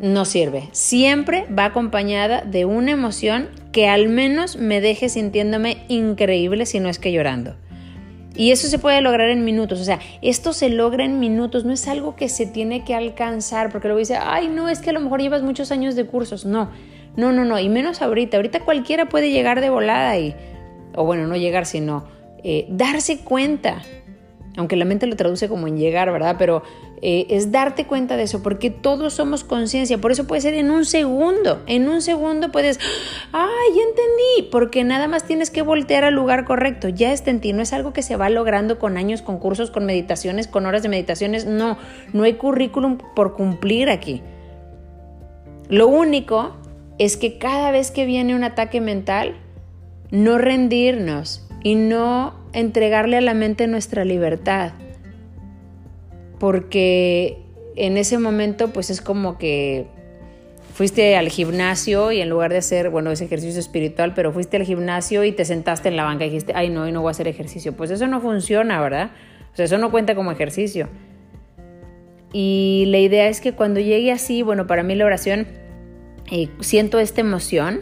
no 0.00 0.24
sirve. 0.24 0.68
Siempre 0.72 1.46
va 1.56 1.66
acompañada 1.66 2.42
de 2.42 2.64
una 2.64 2.92
emoción 2.92 3.48
que 3.72 3.88
al 3.88 4.08
menos 4.08 4.56
me 4.56 4.80
deje 4.80 5.08
sintiéndome 5.08 5.84
increíble 5.88 6.66
si 6.66 6.80
no 6.80 6.88
es 6.88 6.98
que 6.98 7.12
llorando. 7.12 7.56
Y 8.34 8.50
eso 8.50 8.68
se 8.68 8.78
puede 8.78 9.00
lograr 9.00 9.30
en 9.30 9.46
minutos, 9.46 9.80
o 9.80 9.84
sea, 9.84 9.98
esto 10.20 10.52
se 10.52 10.68
logra 10.68 11.06
en 11.06 11.18
minutos, 11.20 11.64
no 11.64 11.72
es 11.72 11.88
algo 11.88 12.16
que 12.16 12.28
se 12.28 12.44
tiene 12.44 12.84
que 12.84 12.94
alcanzar, 12.94 13.72
porque 13.72 13.88
luego 13.88 13.98
dice, 13.98 14.18
ay, 14.20 14.48
no, 14.48 14.68
es 14.68 14.80
que 14.80 14.90
a 14.90 14.92
lo 14.92 15.00
mejor 15.00 15.22
llevas 15.22 15.42
muchos 15.42 15.72
años 15.72 15.96
de 15.96 16.04
cursos, 16.04 16.44
no, 16.44 16.70
no, 17.16 17.32
no, 17.32 17.46
no, 17.46 17.58
y 17.58 17.70
menos 17.70 18.02
ahorita, 18.02 18.36
ahorita 18.36 18.60
cualquiera 18.60 19.08
puede 19.08 19.30
llegar 19.30 19.62
de 19.62 19.70
volada 19.70 20.18
y, 20.18 20.36
o 20.94 21.04
bueno, 21.04 21.26
no 21.26 21.34
llegar, 21.36 21.64
sino 21.64 22.04
eh, 22.44 22.66
darse 22.68 23.20
cuenta, 23.20 23.82
aunque 24.58 24.76
la 24.76 24.84
mente 24.84 25.06
lo 25.06 25.16
traduce 25.16 25.48
como 25.48 25.66
en 25.66 25.78
llegar, 25.78 26.12
¿verdad? 26.12 26.36
Pero 26.38 26.62
eh, 27.02 27.26
es 27.28 27.52
darte 27.52 27.86
cuenta 27.86 28.16
de 28.16 28.22
eso, 28.22 28.42
porque 28.42 28.70
todos 28.70 29.12
somos 29.12 29.44
conciencia, 29.44 29.98
por 29.98 30.12
eso 30.12 30.26
puede 30.26 30.40
ser 30.40 30.54
en 30.54 30.70
un 30.70 30.86
segundo, 30.86 31.62
en 31.66 31.88
un 31.88 32.00
segundo 32.00 32.50
puedes, 32.50 32.80
¡ay, 33.32 33.74
ya 33.74 33.82
entendí! 33.82 34.50
Porque 34.50 34.82
nada 34.82 35.06
más 35.06 35.24
tienes 35.24 35.50
que 35.50 35.60
voltear 35.60 36.04
al 36.04 36.14
lugar 36.14 36.46
correcto, 36.46 36.88
ya 36.88 37.12
está 37.12 37.30
en 37.30 37.40
ti, 37.40 37.52
no 37.52 37.60
es 37.60 37.74
algo 37.74 37.92
que 37.92 38.02
se 38.02 38.16
va 38.16 38.30
logrando 38.30 38.78
con 38.78 38.96
años, 38.96 39.20
con 39.20 39.38
cursos, 39.38 39.70
con 39.70 39.84
meditaciones, 39.84 40.48
con 40.48 40.64
horas 40.64 40.82
de 40.82 40.88
meditaciones, 40.88 41.44
no, 41.44 41.76
no 42.14 42.22
hay 42.22 42.34
currículum 42.34 42.98
por 43.14 43.34
cumplir 43.34 43.90
aquí. 43.90 44.22
Lo 45.68 45.88
único 45.88 46.56
es 46.98 47.18
que 47.18 47.36
cada 47.36 47.72
vez 47.72 47.90
que 47.90 48.06
viene 48.06 48.34
un 48.34 48.44
ataque 48.44 48.80
mental, 48.80 49.36
no 50.10 50.38
rendirnos 50.38 51.46
y 51.62 51.74
no 51.74 52.34
entregarle 52.54 53.18
a 53.18 53.20
la 53.20 53.34
mente 53.34 53.66
nuestra 53.66 54.04
libertad 54.04 54.72
porque 56.38 57.38
en 57.76 57.96
ese 57.96 58.18
momento 58.18 58.68
pues 58.68 58.90
es 58.90 59.00
como 59.00 59.38
que 59.38 59.86
fuiste 60.74 61.16
al 61.16 61.28
gimnasio 61.28 62.12
y 62.12 62.20
en 62.20 62.28
lugar 62.28 62.52
de 62.52 62.58
hacer, 62.58 62.90
bueno, 62.90 63.10
ese 63.10 63.24
ejercicio 63.24 63.58
espiritual, 63.60 64.12
pero 64.14 64.32
fuiste 64.32 64.58
al 64.58 64.64
gimnasio 64.64 65.24
y 65.24 65.32
te 65.32 65.46
sentaste 65.46 65.88
en 65.88 65.96
la 65.96 66.04
banca 66.04 66.26
y 66.26 66.28
dijiste, 66.28 66.52
ay 66.54 66.68
no, 66.68 66.82
hoy 66.82 66.92
no 66.92 67.00
voy 67.00 67.08
a 67.08 67.12
hacer 67.12 67.28
ejercicio. 67.28 67.72
Pues 67.72 67.90
eso 67.90 68.06
no 68.06 68.20
funciona, 68.20 68.80
¿verdad? 68.80 69.10
O 69.52 69.56
sea, 69.56 69.64
eso 69.64 69.78
no 69.78 69.90
cuenta 69.90 70.14
como 70.14 70.32
ejercicio. 70.32 70.88
Y 72.32 72.84
la 72.88 72.98
idea 72.98 73.28
es 73.28 73.40
que 73.40 73.52
cuando 73.52 73.80
llegue 73.80 74.12
así, 74.12 74.42
bueno, 74.42 74.66
para 74.66 74.82
mí 74.82 74.94
la 74.94 75.06
oración, 75.06 75.46
eh, 76.30 76.50
siento 76.60 76.98
esta 76.98 77.22
emoción 77.22 77.80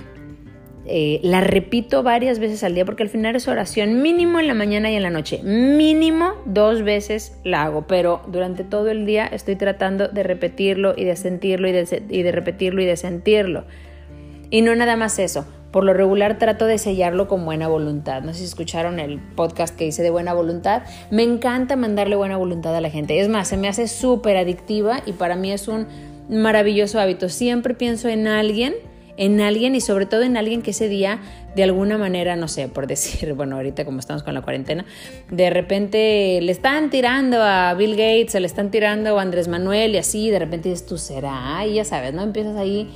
eh, 0.87 1.21
la 1.23 1.41
repito 1.41 2.03
varias 2.03 2.39
veces 2.39 2.63
al 2.63 2.75
día 2.75 2.85
porque 2.85 3.03
al 3.03 3.09
final 3.09 3.35
es 3.37 3.49
oración 3.49 4.03
mínimo 4.03 4.39
en 4.39 4.47
la 4.47 4.55
mañana 4.55 4.91
y 4.91 4.97
en 4.97 5.03
la 5.03 5.11
noche. 5.11 5.41
Mínimo 5.43 6.33
dos 6.45 6.83
veces 6.83 7.39
la 7.43 7.63
hago, 7.63 7.87
pero 7.87 8.21
durante 8.27 8.65
todo 8.65 8.91
el 8.91 9.07
día 9.07 9.27
estoy 9.27 9.57
tratando 9.57 10.09
de 10.09 10.23
repetirlo 10.23 10.95
y 10.97 11.05
de 11.05 11.17
sentirlo 11.17 11.69
y 11.69 11.73
de, 11.73 12.33
repetirlo 12.33 12.83
y 12.83 12.85
de 12.85 12.97
sentirlo. 12.97 13.65
Y 14.51 14.61
no 14.61 14.75
nada 14.77 14.97
más 14.97 15.19
eso. 15.19 15.47
Por 15.73 15.85
lo 15.85 15.93
regular 15.93 16.39
trato 16.39 16.67
de 16.67 16.79
sellarlo 16.79 17.27
con 17.27 17.45
buena 17.45 17.67
voluntad. 17.67 18.23
No 18.23 18.33
sé 18.33 18.41
si 18.41 18.45
escucharon 18.45 19.01
el 19.01 19.19
podcast 19.19 19.75
que 19.75 19.87
hice 19.87 20.03
de 20.05 20.11
buena 20.11 20.33
voluntad. 20.33 20.83
Me 21.11 21.25
encanta 21.25 21.75
mandarle 21.75 22.15
buena 22.15 22.37
voluntad 22.37 22.77
a 22.77 22.81
la 22.81 22.91
gente. 22.91 23.19
Es 23.19 23.29
más, 23.29 23.49
se 23.49 23.57
me 23.57 23.67
hace 23.67 23.89
súper 23.89 24.37
adictiva 24.37 25.03
y 25.05 25.13
para 25.13 25.35
mí 25.35 25.51
es 25.51 25.67
un 25.67 25.89
maravilloso 26.29 27.01
hábito. 27.01 27.29
Siempre 27.29 27.75
pienso 27.75 28.09
en 28.09 28.29
alguien 28.29 28.75
en 29.17 29.41
alguien 29.41 29.75
y 29.75 29.81
sobre 29.81 30.07
todo 30.07 30.23
en 30.23 30.37
alguien 30.37 30.63
que 30.63 30.73
ese 30.73 30.89
día 30.89 31.21
de 31.55 31.63
alguna 31.63 31.99
manera, 31.99 32.37
no 32.37 32.49
sé, 32.49 32.69
por 32.69 32.87
decir, 32.87 33.33
bueno, 33.35 33.57
ahorita 33.57 33.85
como 33.85 34.01
estamos 34.01 34.23
con 34.23 34.35
la 34.35 34.43
cuarentena, 34.43 34.85
de 35.31 35.51
repente 35.51 36.41
le 36.43 36.53
están 36.53 36.91
tirando 36.91 37.43
a 37.43 37.75
Bill 37.75 37.93
Gates, 37.93 38.33
se 38.33 38.41
le 38.41 38.47
están 38.47 38.71
tirando 38.71 39.19
a 39.19 39.23
Andrés 39.23 39.49
Manuel 39.49 39.95
y 39.95 39.99
así, 39.99 40.31
de 40.31 40.39
repente 40.39 40.69
dices, 40.69 40.87
tú 40.87 40.99
será, 40.99 41.65
y 41.67 41.75
ya 41.75 41.85
sabes, 41.85 42.13
¿no? 42.13 42.23
Empiezas 42.23 42.57
ahí 42.57 42.91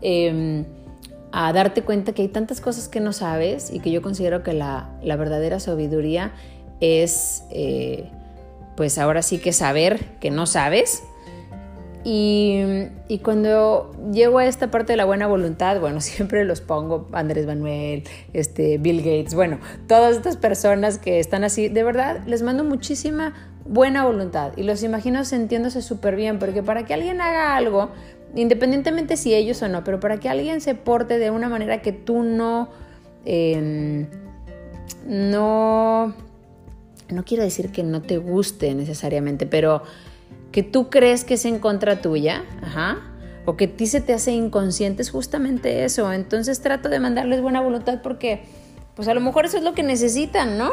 em, 0.00 0.64
a 1.32 1.52
darte 1.52 1.82
cuenta 1.82 2.12
que 2.12 2.22
hay 2.22 2.28
tantas 2.28 2.60
cosas 2.60 2.88
que 2.88 3.00
no 3.00 3.12
sabes 3.12 3.70
y 3.72 3.80
que 3.80 3.90
yo 3.90 4.00
considero 4.00 4.42
que 4.42 4.54
la, 4.54 4.90
verdadera 5.02 5.60
sabiduría 5.60 6.32
es, 6.80 7.44
eh, 7.50 8.10
pues 8.76 8.96
ahora 8.96 9.22
sí 9.22 9.38
que 9.38 9.52
saber 9.52 10.04
que 10.20 10.30
no 10.30 10.46
sabes 10.46 11.02
y, 12.04 13.18
cuando 13.22 13.90
llego 14.12 14.38
a 14.38 14.46
esta 14.46 14.70
parte 14.70 14.92
de 14.92 14.96
la 14.96 15.04
buena 15.04 15.26
voluntad, 15.26 15.80
bueno, 15.80 16.00
siempre 16.02 16.44
los 16.44 16.60
pongo 16.60 17.08
Andrés 17.12 17.46
Manuel, 17.46 18.04
este, 18.32 18.78
Bill 18.78 18.98
Gates, 18.98 19.34
bueno, 19.34 19.58
todas 19.86 20.16
estas 20.16 20.36
personas 20.36 20.98
que 20.98 21.20
están 21.20 21.44
así, 21.44 21.68
de 21.68 21.82
verdad, 21.82 22.22
les 22.26 22.42
mando 22.42 22.64
muchísima 22.64 23.34
buena 23.64 24.04
voluntad. 24.04 24.52
Y 24.56 24.62
los 24.62 24.82
imagino 24.82 25.24
sintiéndose 25.24 25.82
súper 25.82 26.16
bien, 26.16 26.38
porque 26.38 26.62
para 26.62 26.84
que 26.84 26.94
alguien 26.94 27.20
haga 27.20 27.56
algo, 27.56 27.90
independientemente 28.34 29.16
si 29.16 29.34
ellos 29.34 29.60
o 29.62 29.68
no, 29.68 29.84
pero 29.84 30.00
para 30.00 30.18
que 30.18 30.28
alguien 30.28 30.60
se 30.60 30.74
porte 30.74 31.18
de 31.18 31.30
una 31.30 31.48
manera 31.48 31.82
que 31.82 31.92
tú 31.92 32.22
no, 32.22 32.68
em, 33.24 34.06
no, 35.06 36.14
no 37.10 37.24
quiero 37.24 37.42
decir 37.42 37.70
que 37.70 37.82
no 37.82 38.02
te 38.02 38.18
guste 38.18 38.74
necesariamente, 38.74 39.46
pero 39.46 39.82
que 40.58 40.64
tú 40.64 40.90
crees 40.90 41.22
que 41.22 41.34
es 41.34 41.44
en 41.44 41.60
contra 41.60 42.00
tuya, 42.00 42.42
o 43.44 43.56
que 43.56 43.66
a 43.66 43.76
ti 43.76 43.86
se 43.86 44.00
te 44.00 44.12
hace 44.12 44.32
inconsciente, 44.32 45.02
es 45.02 45.10
justamente 45.12 45.84
eso. 45.84 46.12
Entonces 46.12 46.60
trato 46.60 46.88
de 46.88 46.98
mandarles 46.98 47.40
buena 47.40 47.60
voluntad 47.60 48.00
porque, 48.02 48.42
pues 48.96 49.06
a 49.06 49.14
lo 49.14 49.20
mejor 49.20 49.44
eso 49.44 49.56
es 49.56 49.62
lo 49.62 49.72
que 49.74 49.84
necesitan, 49.84 50.58
¿no? 50.58 50.72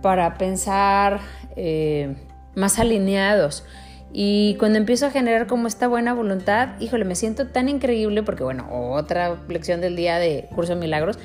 Para 0.00 0.38
pensar 0.38 1.18
eh, 1.56 2.14
más 2.54 2.78
alineados. 2.78 3.64
Y 4.12 4.54
cuando 4.60 4.78
empiezo 4.78 5.06
a 5.06 5.10
generar 5.10 5.48
como 5.48 5.66
esta 5.66 5.88
buena 5.88 6.14
voluntad, 6.14 6.78
híjole, 6.78 7.04
me 7.04 7.16
siento 7.16 7.48
tan 7.48 7.68
increíble 7.68 8.22
porque, 8.22 8.44
bueno, 8.44 8.68
otra 8.92 9.40
lección 9.48 9.80
del 9.80 9.96
día 9.96 10.20
de 10.20 10.48
Curso 10.54 10.76
de 10.76 10.80
Milagros 10.80 11.18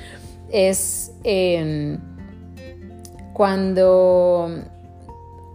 es 0.50 1.12
em, 1.22 2.00
cuando, 3.32 4.50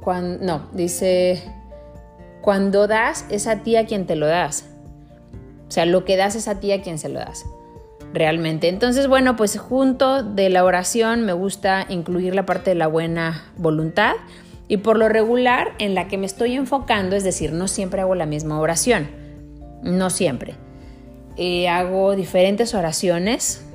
cuando, 0.02 0.46
no, 0.46 0.70
dice, 0.72 1.44
cuando 2.48 2.88
das, 2.88 3.26
es 3.30 3.46
a 3.46 3.58
ti 3.58 3.76
a 3.76 3.86
quien 3.86 4.06
te 4.06 4.16
lo 4.16 4.26
das. 4.26 4.64
O 5.68 5.72
sea, 5.72 5.86
lo 5.86 6.06
que 6.06 6.16
das 6.16 6.34
es 6.34 6.48
a 6.48 6.62
ti 6.62 6.72
a 6.72 6.82
quien 6.82 6.98
se 6.98 7.10
lo 7.10 7.20
das. 7.20 7.46
Realmente. 8.14 8.70
Entonces, 8.70 9.10
bueno, 9.10 9.36
pues 9.36 9.60
junto 9.60 10.24
de 10.24 10.50
la 10.50 10.64
oración 10.64 11.26
me 11.26 11.34
gusta 11.34 11.86
incluir 11.90 12.34
la 12.34 12.46
parte 12.46 12.70
de 12.70 12.76
la 12.78 12.88
buena 12.88 13.52
voluntad. 13.58 14.14
Y 14.70 14.78
por 14.78 14.98
lo 14.98 15.10
regular, 15.10 15.74
en 15.78 15.94
la 15.94 16.08
que 16.08 16.18
me 16.18 16.26
estoy 16.26 16.54
enfocando, 16.54 17.18
es 17.18 17.26
decir, 17.26 17.52
no 17.52 17.68
siempre 17.68 18.00
hago 18.00 18.16
la 18.16 18.26
misma 18.26 18.62
oración. 18.62 19.10
No 19.84 20.10
siempre. 20.10 20.56
Eh, 21.36 21.68
hago 21.68 22.16
diferentes 22.16 22.74
oraciones 22.74 23.66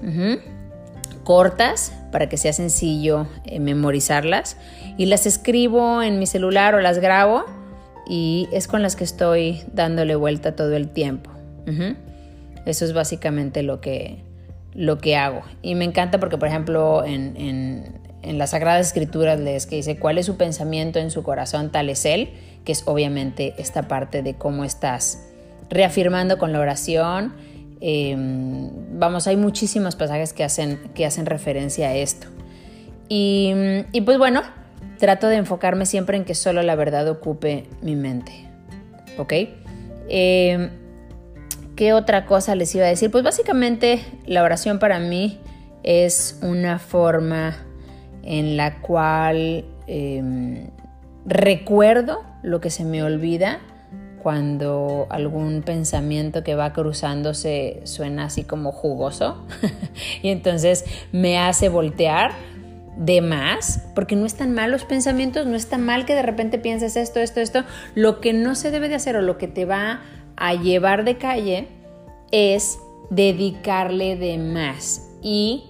cortas 1.25 1.93
para 2.11 2.31
que 2.31 2.39
sea 2.39 2.55
sencillo 2.55 3.27
eh, 3.45 3.61
memorizarlas 3.61 4.57
y 4.97 5.05
las 5.05 5.27
escribo 5.27 6.01
en 6.01 6.19
mi 6.19 6.27
celular 6.27 6.75
o 6.75 6.81
las 6.81 7.01
grabo 7.01 7.45
y 8.07 8.49
es 8.53 8.69
con 8.69 8.83
las 8.83 8.97
que 8.97 9.05
estoy 9.05 9.63
dándole 9.73 10.15
vuelta 10.15 10.57
todo 10.57 10.75
el 10.75 10.89
tiempo. 10.89 11.31
Eso 12.67 12.85
es 12.85 12.93
básicamente 12.93 13.63
lo 13.63 13.81
que, 13.81 14.23
lo 14.75 14.99
que 14.99 15.17
hago. 15.17 15.43
Y 15.63 15.75
me 15.75 15.85
encanta 15.85 16.19
porque, 16.19 16.39
por 16.39 16.49
ejemplo, 16.49 17.05
en, 17.05 17.37
en, 17.37 18.39
las 18.39 18.51
Sagradas 18.51 18.87
Escrituras 18.87 19.41
les 19.41 19.67
que 19.67 19.77
dice 19.77 19.97
cuál 19.97 20.19
es 20.19 20.27
su 20.27 20.37
pensamiento 20.37 20.99
en 20.99 21.11
su 21.11 21.23
corazón, 21.23 21.71
tal 21.71 21.91
es 21.91 22.05
él, 22.05 22.31
que 22.65 22.73
es 22.73 22.83
obviamente 22.87 23.55
esta 23.59 23.89
parte 23.89 24.23
de 24.23 24.35
cómo 24.35 24.65
estás 24.65 25.25
reafirmando 25.71 26.39
con 26.39 26.53
la 26.53 26.61
oración. 26.61 27.35
Em, 27.81 28.71
vamos, 28.99 29.27
hay 29.27 29.37
muchísimos 29.37 29.97
pasajes 29.97 30.33
que 30.33 30.45
hacen, 30.45 30.79
que 30.95 31.05
hacen 31.05 31.27
referencia 31.27 31.89
a 31.89 31.95
esto. 31.95 32.29
Y, 33.09 33.53
y 33.93 34.01
pues 34.03 34.19
bueno, 34.19 34.43
trato 35.03 35.27
de 35.27 35.35
enfocarme 35.35 35.85
siempre 35.85 36.17
en 36.17 36.25
que 36.25 36.37
solo 36.37 36.63
la 36.63 36.77
verdad 36.77 37.09
ocupe 37.09 37.65
mi 37.81 37.97
mente. 37.97 38.47
¿Ok? 39.19 39.33
Eh, 40.09 40.71
¿Qué 41.75 41.93
otra 41.93 42.25
cosa 42.25 42.55
les 42.55 42.73
iba 42.77 42.85
a 42.85 42.89
decir? 42.89 43.11
Pues 43.11 43.25
básicamente 43.25 44.01
la 44.27 44.45
oración 44.45 44.79
para 44.79 45.01
mí 45.01 45.41
es 45.83 46.39
una 46.41 46.79
forma 46.79 47.57
en 48.23 48.57
la 48.57 48.79
cual 48.81 49.65
em, 49.89 50.69
recuerdo 51.27 52.23
lo 52.45 52.61
que 52.61 52.71
se 52.71 52.85
me 52.85 53.03
olvida 53.03 53.59
cuando 54.23 55.09
algún 55.11 55.63
pensamiento 55.63 56.45
que 56.45 56.55
va 56.55 56.73
cruzándose 56.73 57.81
suena 57.83 58.27
así 58.27 58.45
como 58.45 58.71
jugoso 58.71 59.45
y 60.23 60.29
entonces 60.29 60.85
me 61.11 61.41
hace 61.41 61.69
voltear 61.69 62.52
de 62.97 63.21
más, 63.21 63.83
porque 63.95 64.17
no 64.17 64.27
están 64.27 64.53
mal 64.53 64.71
los 64.71 64.85
pensamientos, 64.85 65.47
no 65.47 65.57
está 65.57 65.79
mal 65.79 66.05
que 66.05 66.15
de 66.15 66.23
repente 66.23 66.59
pienses 66.59 66.97
esto, 66.97 67.21
esto, 67.21 67.41
esto. 67.41 67.65
Lo 67.95 68.21
que 68.21 68.33
no 68.33 68.55
se 68.55 68.71
debe 68.71 68.89
de 68.89 68.97
hacer 68.97 69.17
o 69.17 69.23
lo 69.23 69.39
que 69.39 69.49
te 69.49 69.65
va 69.65 70.01
a 70.37 70.55
llevar 70.55 71.05
de 71.05 71.17
calle 71.17 71.69
es 72.31 72.79
dedicarle 73.11 74.17
de 74.17 74.39
más 74.39 75.11
y 75.23 75.65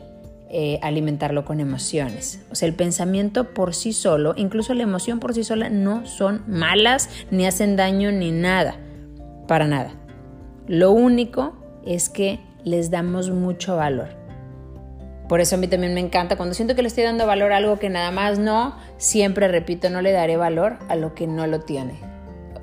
eh, 0.49 0.79
alimentarlo 0.83 1.45
con 1.45 1.61
emociones. 1.61 2.45
O 2.51 2.55
sea, 2.55 2.69
el 2.69 2.75
pensamiento 2.75 3.55
por 3.55 3.75
sí 3.75 3.93
solo, 3.93 4.35
incluso 4.37 4.75
la 4.75 4.83
emoción 4.83 5.19
por 5.19 5.35
sí 5.35 5.45
sola, 5.45 5.71
no 5.71 6.07
son 6.07 6.43
malas, 6.47 7.09
ni 7.31 7.47
hacen 7.47 7.77
daño, 7.77 8.13
ni 8.13 8.33
nada. 8.33 8.77
Para 9.49 9.67
nada. 9.67 9.95
Lo 10.69 10.93
único 10.93 11.55
es 11.85 12.09
que 12.09 12.41
les 12.65 12.91
damos 12.91 13.31
mucho 13.31 13.77
valor. 13.77 14.22
Por 15.33 15.41
eso 15.41 15.55
a 15.55 15.59
mí 15.59 15.67
también 15.67 15.95
me 15.95 16.01
encanta, 16.01 16.37
cuando 16.37 16.55
siento 16.55 16.75
que 16.75 16.83
le 16.83 16.89
estoy 16.89 17.05
dando 17.05 17.27
valor 17.27 17.55
a 17.55 17.57
algo 17.57 17.79
que 17.79 17.89
nada 17.89 18.11
más 18.11 18.39
no, 18.39 18.77
siempre 18.99 19.49
repito, 19.49 19.89
no 19.89 20.03
le 20.03 20.13
daré 20.13 20.37
valor 20.37 20.77
a 20.91 20.95
lo 20.95 21.15
que 21.15 21.27
no 21.27 21.47
lo 21.47 21.61
tiene. 21.61 21.99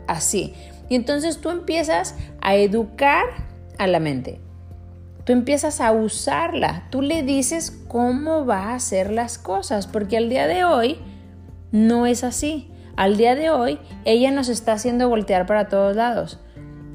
Así. 0.05 0.53
Y 0.87 0.93
entonces 0.93 1.41
tú 1.41 1.49
empiezas 1.49 2.13
a 2.41 2.53
educar 2.53 3.25
a 3.79 3.87
la 3.87 3.99
mente. 3.99 4.39
Tú 5.23 5.33
empiezas 5.33 5.81
a 5.81 5.91
usarla. 5.91 6.85
Tú 6.91 7.01
le 7.01 7.23
dices 7.23 7.75
cómo 7.87 8.45
va 8.45 8.65
a 8.65 8.75
hacer 8.75 9.09
las 9.09 9.39
cosas, 9.39 9.87
porque 9.87 10.17
al 10.17 10.29
día 10.29 10.45
de 10.45 10.63
hoy 10.63 10.99
no 11.71 12.05
es 12.05 12.23
así. 12.23 12.69
Al 12.95 13.17
día 13.17 13.33
de 13.33 13.49
hoy 13.49 13.79
ella 14.05 14.29
nos 14.29 14.47
está 14.47 14.73
haciendo 14.73 15.09
voltear 15.09 15.47
para 15.47 15.69
todos 15.69 15.95
lados. 15.95 16.39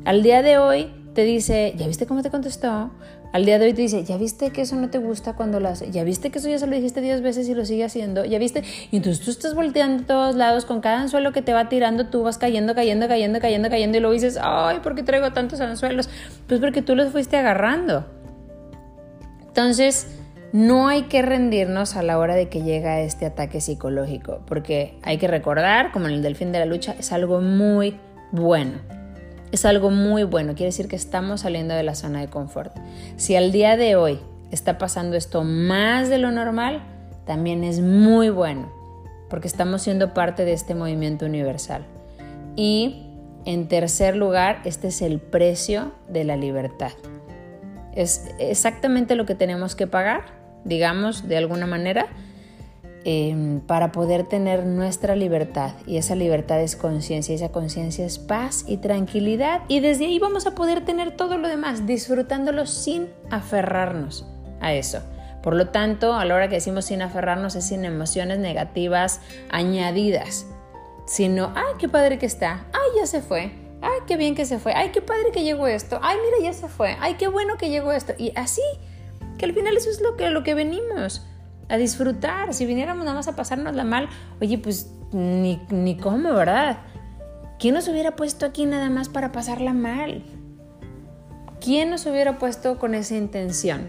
Al 0.05 0.23
día 0.23 0.41
de 0.41 0.57
hoy 0.57 0.95
te 1.15 1.25
dice, 1.25 1.75
¿ya 1.77 1.89
viste 1.89 2.07
cómo 2.07 2.23
te 2.23 2.31
contestó? 2.31 2.93
Al 3.35 3.45
día 3.45 3.59
de 3.59 3.65
hoy 3.65 3.75
te 3.75 3.83
dice, 3.83 4.05
¿ya 4.05 4.17
viste 4.17 4.51
que 4.51 4.63
eso 4.63 4.77
no 4.77 4.91
te 4.91 4.99
gusta 4.99 5.33
cuando 5.33 5.59
lo? 5.59 5.75
¿Ya 5.91 6.05
viste 6.05 6.31
que 6.31 6.39
eso 6.39 6.49
ya 6.49 6.57
se 6.61 6.69
lo 6.69 6.77
dijiste 6.77 7.01
10 7.01 7.21
veces 7.21 7.49
y 7.49 7.55
lo 7.57 7.65
sigue 7.65 7.83
haciendo? 7.83 8.25
¿Ya 8.25 8.39
viste? 8.39 8.63
Y 8.93 8.99
entonces 8.99 9.25
tú 9.25 9.33
estás 9.33 9.57
volteando 9.57 10.05
a 10.05 10.07
todos 10.07 10.37
lados, 10.37 10.65
con 10.65 10.81
cada 10.81 11.01
anzuelo 11.01 11.33
que 11.33 11.43
te 11.43 11.53
va 11.53 11.69
tirando, 11.69 12.07
tú 12.07 12.23
vas 12.23 12.39
cayendo, 12.39 12.77
cayendo, 12.77 13.09
cayendo, 13.09 13.41
cayendo, 13.41 13.69
cayendo 13.71 13.99
y 13.99 14.01
luego 14.01 14.15
dices, 14.15 14.39
ay, 14.41 14.79
¿por 14.85 14.95
qué 14.95 15.03
traigo 15.03 15.33
tantos 15.33 15.61
anzuelos? 15.61 16.09
Pues 16.47 16.61
porque 16.61 16.81
tú 16.81 16.95
los 16.95 17.11
fuiste 17.11 17.37
agarrando. 17.37 18.07
Entonces, 19.49 20.07
no 20.53 20.87
hay 20.87 21.03
que 21.07 21.21
rendirnos 21.21 21.97
a 21.97 22.05
la 22.05 22.19
hora 22.19 22.37
de 22.37 22.49
que 22.49 22.63
llega 22.63 23.01
este 23.01 23.27
ataque 23.27 23.61
psicológico, 23.61 24.43
porque 24.47 24.97
hay 25.03 25.19
que 25.19 25.27
recordar, 25.27 25.91
como 25.91 26.07
en 26.07 26.15
el 26.15 26.23
delfín 26.23 26.53
de 26.53 26.61
la 26.61 26.67
lucha, 26.67 26.95
es 27.01 27.11
algo 27.11 27.41
muy 27.41 27.99
bueno 28.31 29.04
es 29.55 29.65
algo 29.65 29.91
muy 29.91 30.25
bueno, 30.25 30.55
quiere 30.55 30.67
decir 30.67 30.89
que 30.89 30.97
estamos 30.97 31.43
saliendo 31.43 31.75
de 31.75 31.85
la 31.85 31.95
zona 31.95 32.21
de 32.21 32.29
confort. 32.29 32.77
Si 33.17 33.37
al 33.37 33.53
día 33.53 33.77
de 33.77 33.95
hoy 33.95 34.19
está 34.51 34.79
pasando 34.79 35.17
esto 35.17 35.45
más 35.45 36.09
de 36.09 36.19
lo 36.19 36.33
normal, 36.33 36.83
también 37.25 37.63
es 37.63 37.81
muy 37.81 38.31
bueno, 38.31 38.73
porque 39.31 39.47
estamos 39.47 39.83
siendo 39.83 40.13
parte 40.13 40.45
de 40.45 40.53
este 40.53 40.75
movimiento 40.75 41.25
universal. 41.25 41.87
Y 42.57 43.07
en 43.45 43.69
tercer 43.69 44.17
lugar, 44.17 44.61
este 44.65 44.89
es 44.89 45.01
el 45.03 45.21
precio 45.21 45.93
de 46.09 46.25
la 46.25 46.37
libertad. 46.37 46.91
Es 47.95 48.29
exactamente 48.41 49.15
lo 49.15 49.25
que 49.25 49.37
tenemos 49.37 49.77
que 49.77 49.87
pagar, 49.87 50.25
digamos, 50.65 51.29
de 51.29 51.37
alguna 51.37 51.67
manera, 51.67 52.09
em, 53.05 53.61
para 53.61 53.93
poder 53.93 54.25
tener 54.25 54.67
nuestra 54.67 55.17
libertad. 55.17 55.73
Y 55.87 55.97
esa 55.97 56.15
libertad 56.15 56.61
es 56.61 56.77
conciencia, 56.77 57.33
y 57.33 57.37
esa 57.37 57.51
conciencia 57.51 58.05
es 58.05 58.19
paz 58.19 58.65
y 58.67 58.79
tranquilidad. 58.79 59.63
Y 59.69 59.81
desde 59.81 60.07
ahí 60.07 60.19
vamos 60.19 60.47
a 60.47 60.55
poder 60.55 60.85
tener 60.85 61.17
todo 61.17 61.39
lo 61.39 61.49
demás, 61.49 61.87
disfrutándolo 61.87 62.67
sin 62.67 63.09
aferrarnos 63.31 64.27
a 64.61 64.73
eso. 64.73 65.01
Por 65.45 65.55
lo 65.57 65.69
tanto, 65.69 66.15
a 66.15 66.25
la 66.25 66.35
hora 66.35 66.49
que 66.49 66.55
decimos 66.55 66.87
sin 66.87 67.03
aferrarnos 67.03 67.55
es 67.55 67.67
sin 67.67 67.85
emociones 67.85 68.39
negativas 68.39 69.21
añadidas, 69.51 70.47
sino, 71.05 71.53
ay, 71.55 71.75
qué 71.79 71.87
padre 71.87 72.19
que 72.19 72.25
está, 72.25 72.65
ay, 72.73 73.01
ya 73.01 73.07
se 73.07 73.21
fue, 73.21 73.53
ay, 73.83 73.99
qué 74.07 74.17
bien 74.17 74.35
que 74.35 74.47
se 74.47 74.59
fue, 74.59 74.73
ay, 74.73 74.89
qué 74.89 75.03
padre 75.03 75.33
que 75.35 75.45
llegó 75.45 75.67
esto, 75.67 76.01
ay, 76.03 76.17
mira, 76.25 76.51
ya 76.51 76.59
se 76.59 76.69
fue, 76.69 76.97
ay, 76.99 77.17
qué 77.17 77.29
bueno 77.29 77.59
que 77.59 77.69
llegó 77.69 77.93
esto. 77.93 78.15
Y 78.17 78.33
así, 78.37 78.63
que 79.37 79.45
al 79.45 79.53
final 79.53 79.77
eso 79.77 79.91
es 79.91 80.01
lo 80.01 80.17
que, 80.17 80.31
lo 80.31 80.45
que 80.45 80.55
venimos, 80.55 81.27
a 81.69 81.77
disfrutar. 81.77 82.55
Si 82.55 82.67
viniéramos 82.67 83.05
nada 83.05 83.17
más 83.17 83.29
a 83.29 83.37
pasárnosla 83.37 83.85
mal, 83.85 84.09
oye, 84.41 84.59
pues 84.59 84.91
ni, 85.13 85.61
ni 85.71 85.97
cómo, 85.97 86.33
¿verdad? 86.33 86.79
¿Quién 87.59 87.75
nos 87.75 87.89
hubiera 87.89 88.17
puesto 88.17 88.47
aquí 88.47 88.67
nada 88.67 88.91
más 88.91 89.09
para 89.09 89.33
pasarla 89.33 89.73
mal? 89.73 90.23
¿Quién 91.61 91.91
nos 91.91 92.05
hubiera 92.07 92.39
puesto 92.39 92.79
con 92.79 92.95
esa 92.95 93.17
intención? 93.17 93.89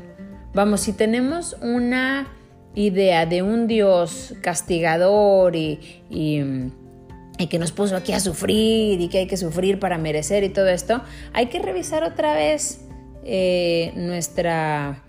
Vamos, 0.53 0.81
si 0.81 0.93
tenemos 0.93 1.57
una 1.61 2.27
idea 2.75 3.25
de 3.25 3.41
un 3.41 3.67
Dios 3.67 4.33
castigador 4.41 5.55
y, 5.55 6.01
que 6.09 7.59
nos 7.59 7.71
puso 7.71 7.95
aquí 7.95 8.13
a 8.13 8.19
sufrir 8.19 9.01
y 9.01 9.09
que 9.09 9.19
hay 9.19 9.27
que 9.27 9.37
sufrir 9.37 9.79
para 9.79 9.97
merecer 9.97 10.43
y 10.43 10.49
todo 10.49 10.67
esto, 10.67 11.01
hay 11.33 11.47
que 11.47 11.59
revisar 11.59 12.03
otra 12.03 12.33
vez 12.33 12.85
eh, 13.23 13.91
nuestra, 13.95 15.03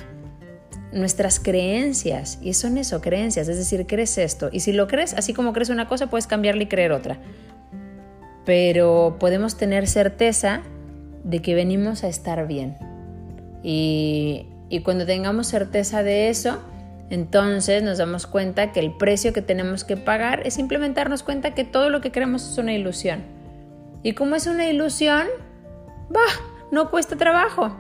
nuestras 0.96 1.38
creencias. 1.38 2.38
Y 2.42 2.54
son 2.54 2.78
eso, 2.78 3.00
creencias, 3.00 3.48
es 3.48 3.56
decir, 3.56 3.86
crees 3.86 4.18
esto. 4.18 4.48
Y 4.52 4.60
si 4.60 4.72
lo 4.72 4.86
crees, 4.88 5.14
así 5.14 5.32
como 5.34 5.52
crees 5.52 5.70
una 5.70 5.88
cosa, 5.88 6.08
puedes 6.08 6.26
cambiarle 6.26 6.64
y 6.64 6.66
creer 6.66 6.92
otra. 6.92 7.18
Pero 8.44 9.16
podemos 9.20 9.56
tener 9.56 9.86
certeza 9.86 10.62
de 11.24 11.42
que 11.42 11.54
venimos 11.54 12.04
a 12.04 12.08
estar 12.08 12.46
bien. 12.46 12.76
Y 13.62 14.46
y 14.68 14.80
cuando 14.80 15.06
tengamos 15.06 15.46
certeza 15.46 16.02
de 16.02 16.28
eso, 16.28 16.58
entonces 17.08 17.82
nos 17.82 17.98
damos 17.98 18.26
cuenta 18.26 18.72
que 18.72 18.80
el 18.80 18.96
precio 18.96 19.32
que 19.32 19.42
tenemos 19.42 19.84
que 19.84 19.96
pagar 19.96 20.44
es 20.44 20.54
simplemente 20.54 21.00
darnos 21.00 21.22
cuenta 21.22 21.54
que 21.54 21.64
todo 21.64 21.88
lo 21.88 22.00
que 22.00 22.10
creemos 22.10 22.50
es 22.50 22.58
una 22.58 22.72
ilusión. 22.72 23.22
Y 24.02 24.12
como 24.12 24.34
es 24.34 24.46
una 24.46 24.68
ilusión, 24.68 25.26
bah, 26.10 26.20
no 26.72 26.90
cuesta 26.90 27.16
trabajo. 27.16 27.76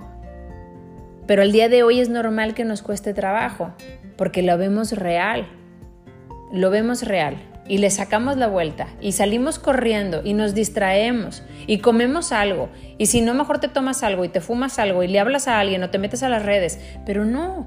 Pero 1.26 1.42
el 1.42 1.52
día 1.52 1.68
de 1.68 1.82
hoy 1.82 2.00
es 2.00 2.08
normal 2.08 2.54
que 2.54 2.64
nos 2.64 2.82
cueste 2.82 3.14
trabajo, 3.14 3.72
porque 4.16 4.42
lo 4.42 4.56
vemos 4.58 4.92
real. 4.92 5.46
Lo 6.52 6.70
vemos 6.70 7.02
real 7.02 7.36
y 7.68 7.78
le 7.78 7.90
sacamos 7.90 8.36
la 8.36 8.46
vuelta 8.46 8.86
y 9.00 9.12
salimos 9.12 9.58
corriendo 9.58 10.20
y 10.24 10.34
nos 10.34 10.54
distraemos 10.54 11.42
y 11.66 11.78
comemos 11.78 12.32
algo 12.32 12.68
y 12.98 13.06
si 13.06 13.20
no 13.20 13.34
mejor 13.34 13.58
te 13.58 13.68
tomas 13.68 14.02
algo 14.02 14.24
y 14.24 14.28
te 14.28 14.40
fumas 14.40 14.78
algo 14.78 15.02
y 15.02 15.08
le 15.08 15.18
hablas 15.18 15.48
a 15.48 15.58
alguien 15.58 15.82
o 15.82 15.90
te 15.90 15.98
metes 15.98 16.22
a 16.22 16.28
las 16.28 16.44
redes, 16.44 16.78
pero 17.04 17.24
no. 17.24 17.66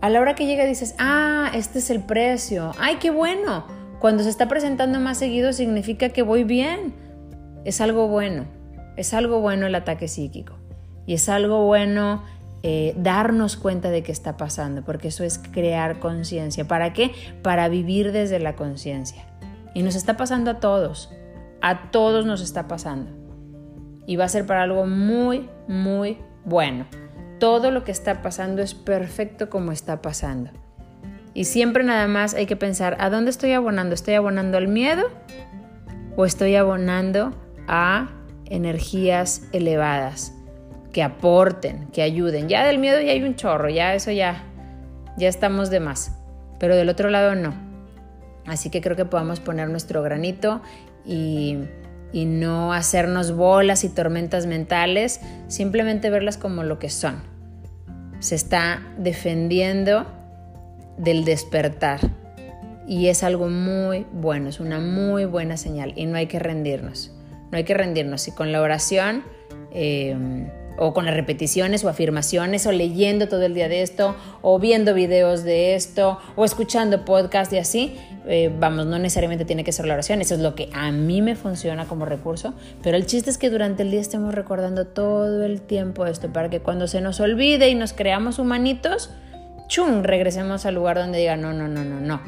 A 0.00 0.10
la 0.10 0.20
hora 0.20 0.34
que 0.34 0.44
llega 0.46 0.66
dices, 0.66 0.94
ah, 0.98 1.50
este 1.54 1.78
es 1.78 1.88
el 1.88 2.00
precio, 2.00 2.72
ay, 2.78 2.96
qué 2.96 3.10
bueno. 3.10 3.66
Cuando 4.00 4.22
se 4.22 4.28
está 4.28 4.48
presentando 4.48 5.00
más 5.00 5.16
seguido 5.16 5.54
significa 5.54 6.10
que 6.10 6.20
voy 6.20 6.44
bien. 6.44 6.92
Es 7.64 7.80
algo 7.80 8.08
bueno, 8.08 8.44
es 8.98 9.14
algo 9.14 9.40
bueno 9.40 9.66
el 9.66 9.74
ataque 9.74 10.08
psíquico 10.08 10.58
y 11.06 11.14
es 11.14 11.28
algo 11.28 11.64
bueno 11.64 12.22
eh, 12.66 12.94
darnos 12.96 13.58
cuenta 13.58 13.90
de 13.90 14.02
qué 14.02 14.10
está 14.10 14.38
pasando, 14.38 14.82
porque 14.86 15.08
eso 15.08 15.22
es 15.22 15.38
crear 15.38 16.00
conciencia. 16.00 16.66
¿Para 16.66 16.94
qué? 16.94 17.10
Para 17.42 17.68
vivir 17.68 18.10
desde 18.10 18.38
la 18.38 18.56
conciencia. 18.56 19.26
Y 19.74 19.82
nos 19.82 19.94
está 19.96 20.16
pasando 20.16 20.50
a 20.50 20.60
todos, 20.60 21.12
a 21.60 21.90
todos 21.90 22.24
nos 22.24 22.40
está 22.40 22.66
pasando. 22.66 23.10
Y 24.06 24.16
va 24.16 24.24
a 24.24 24.30
ser 24.30 24.46
para 24.46 24.62
algo 24.62 24.86
muy, 24.86 25.46
muy 25.68 26.16
bueno. 26.46 26.86
Todo 27.38 27.70
lo 27.70 27.84
que 27.84 27.92
está 27.92 28.22
pasando 28.22 28.62
es 28.62 28.72
perfecto 28.72 29.50
como 29.50 29.70
está 29.70 30.00
pasando. 30.00 30.50
Y 31.34 31.44
siempre 31.44 31.84
nada 31.84 32.08
más 32.08 32.32
hay 32.32 32.46
que 32.46 32.56
pensar, 32.56 32.96
¿a 32.98 33.10
dónde 33.10 33.30
estoy 33.30 33.52
abonando? 33.52 33.94
¿Estoy 33.94 34.14
abonando 34.14 34.56
al 34.56 34.68
miedo 34.68 35.10
o 36.16 36.24
estoy 36.24 36.56
abonando 36.56 37.34
a 37.68 38.08
energías 38.46 39.42
elevadas? 39.52 40.33
Que 40.94 41.02
aporten, 41.02 41.88
que 41.88 42.00
ayuden. 42.00 42.48
Ya 42.48 42.64
del 42.64 42.78
miedo 42.78 43.00
ya 43.00 43.12
hay 43.12 43.22
un 43.22 43.34
chorro, 43.34 43.68
ya 43.68 43.94
eso 43.94 44.12
ya, 44.12 44.44
ya 45.18 45.28
estamos 45.28 45.68
de 45.68 45.80
más. 45.80 46.12
Pero 46.58 46.76
del 46.76 46.88
otro 46.88 47.10
lado 47.10 47.34
no. 47.34 47.52
Así 48.46 48.70
que 48.70 48.80
creo 48.80 48.96
que 48.96 49.04
podamos 49.04 49.40
poner 49.40 49.68
nuestro 49.68 50.02
granito 50.02 50.62
y, 51.04 51.58
y 52.12 52.26
no 52.26 52.72
hacernos 52.72 53.34
bolas 53.34 53.82
y 53.82 53.88
tormentas 53.88 54.46
mentales, 54.46 55.20
simplemente 55.48 56.10
verlas 56.10 56.38
como 56.38 56.62
lo 56.62 56.78
que 56.78 56.88
son. 56.88 57.22
Se 58.20 58.36
está 58.36 58.80
defendiendo 58.96 60.06
del 60.96 61.24
despertar 61.24 61.98
y 62.86 63.08
es 63.08 63.24
algo 63.24 63.48
muy 63.48 64.06
bueno, 64.12 64.48
es 64.48 64.60
una 64.60 64.78
muy 64.78 65.24
buena 65.24 65.56
señal 65.56 65.92
y 65.96 66.06
no 66.06 66.16
hay 66.16 66.26
que 66.26 66.38
rendirnos, 66.38 67.12
no 67.50 67.58
hay 67.58 67.64
que 67.64 67.74
rendirnos 67.74 68.28
y 68.28 68.30
con 68.30 68.52
la 68.52 68.60
oración 68.60 69.24
eh, 69.72 70.16
o 70.76 70.92
con 70.92 71.04
las 71.04 71.14
repeticiones 71.14 71.84
o 71.84 71.88
afirmaciones 71.88 72.66
o 72.66 72.72
leyendo 72.72 73.28
todo 73.28 73.42
el 73.42 73.54
día 73.54 73.68
de 73.68 73.82
esto 73.82 74.16
o 74.42 74.58
viendo 74.58 74.94
videos 74.94 75.44
de 75.44 75.74
esto 75.74 76.18
o 76.36 76.44
escuchando 76.44 77.04
podcast 77.04 77.52
y 77.52 77.58
así. 77.58 77.96
Eh, 78.26 78.50
vamos, 78.58 78.86
no 78.86 78.98
necesariamente 78.98 79.44
tiene 79.44 79.64
que 79.64 79.72
ser 79.72 79.86
la 79.86 79.94
oración, 79.94 80.20
eso 80.20 80.34
es 80.34 80.40
lo 80.40 80.54
que 80.54 80.70
a 80.72 80.90
mí 80.92 81.20
me 81.20 81.36
funciona 81.36 81.86
como 81.86 82.06
recurso, 82.06 82.54
pero 82.82 82.96
el 82.96 83.04
chiste 83.04 83.28
es 83.28 83.36
que 83.36 83.50
durante 83.50 83.82
el 83.82 83.90
día 83.90 84.00
estemos 84.00 84.34
recordando 84.34 84.86
todo 84.86 85.44
el 85.44 85.60
tiempo 85.60 86.06
esto 86.06 86.32
para 86.32 86.48
que 86.48 86.60
cuando 86.60 86.86
se 86.86 87.02
nos 87.02 87.20
olvide 87.20 87.68
y 87.68 87.74
nos 87.74 87.92
creamos 87.92 88.38
humanitos, 88.38 89.10
¡chum!, 89.68 90.02
regresemos 90.02 90.64
al 90.64 90.74
lugar 90.74 90.96
donde 90.96 91.18
diga, 91.18 91.36
no, 91.36 91.52
no, 91.52 91.68
no, 91.68 91.84
no, 91.84 92.00
no. 92.00 92.20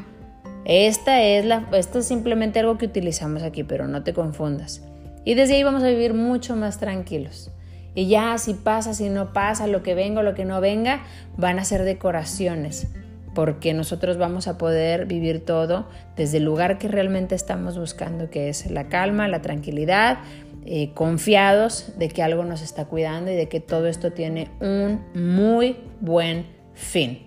Esta 0.65 1.23
es 1.23 1.45
la, 1.45 1.67
esto 1.71 1.99
es 1.99 2.05
simplemente 2.05 2.59
algo 2.59 2.77
que 2.77 2.85
utilizamos 2.85 3.41
aquí, 3.41 3.63
pero 3.63 3.87
no 3.87 4.03
te 4.03 4.13
confundas. 4.13 4.83
Y 5.23 5.33
desde 5.33 5.55
ahí 5.55 5.63
vamos 5.63 5.81
a 5.81 5.87
vivir 5.87 6.13
mucho 6.13 6.55
más 6.55 6.79
tranquilos. 6.79 7.51
Y 7.97 8.05
ya 8.05 8.37
si 8.37 8.53
pasa, 8.53 8.93
si 8.93 9.09
no 9.09 9.33
pasa, 9.33 9.65
lo 9.65 9.81
que 9.81 9.95
venga 9.95 10.21
lo 10.21 10.35
que 10.35 10.45
no 10.45 10.61
venga, 10.61 11.01
van 11.35 11.57
a 11.57 11.65
ser 11.65 11.81
decoraciones, 11.81 12.89
porque 13.33 13.73
nosotros 13.73 14.19
vamos 14.19 14.47
a 14.47 14.59
poder 14.59 15.07
vivir 15.07 15.43
todo 15.43 15.87
desde 16.15 16.37
el 16.37 16.43
lugar 16.43 16.77
que 16.77 16.89
realmente 16.89 17.33
estamos 17.33 17.75
buscando, 17.75 18.29
que 18.29 18.49
es 18.49 18.69
la 18.69 18.87
calma, 18.87 19.27
la 19.27 19.41
tranquilidad, 19.41 20.19
eh, 20.63 20.91
confiados 20.93 21.97
de 21.97 22.09
que 22.09 22.21
algo 22.21 22.45
nos 22.45 22.61
está 22.61 22.85
cuidando 22.85 23.31
y 23.31 23.35
de 23.35 23.49
que 23.49 23.61
todo 23.61 23.87
esto 23.87 24.11
tiene 24.11 24.51
un 24.61 25.01
muy 25.15 25.77
buen 25.99 26.45
fin. 26.75 27.23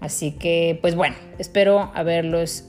Así 0.00 0.30
que, 0.30 0.78
pues 0.80 0.94
bueno, 0.94 1.16
espero 1.40 1.90
haberlos 1.96 2.62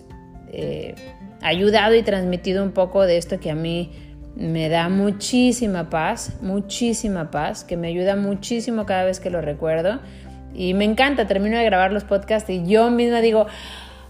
eh, 0.52 0.96
ayudado 1.44 1.94
y 1.94 2.02
transmitido 2.02 2.64
un 2.64 2.72
poco 2.72 3.06
de 3.06 3.18
esto 3.18 3.40
que 3.40 3.52
a 3.52 3.56
mí 3.56 4.09
me 4.36 4.70
da 4.70 4.90
muchísima 4.90 5.90
paz, 5.90 6.34
muchísima 6.42 7.32
paz, 7.32 7.64
que 7.64 7.78
me 7.78 7.88
ayuda 7.88 8.16
muchísimo 8.16 8.86
cada 8.86 9.04
vez 9.04 9.20
que 9.20 9.30
lo 9.30 9.42
recuerdo. 9.42 10.00
Y 10.54 10.74
me 10.74 10.86
encanta, 10.86 11.28
termino 11.28 11.58
de 11.58 11.66
grabar 11.66 11.92
los 11.92 12.04
podcasts 12.04 12.50
y 12.50 12.66
yo 12.66 12.90
misma 12.90 13.22
digo, 13.22 13.48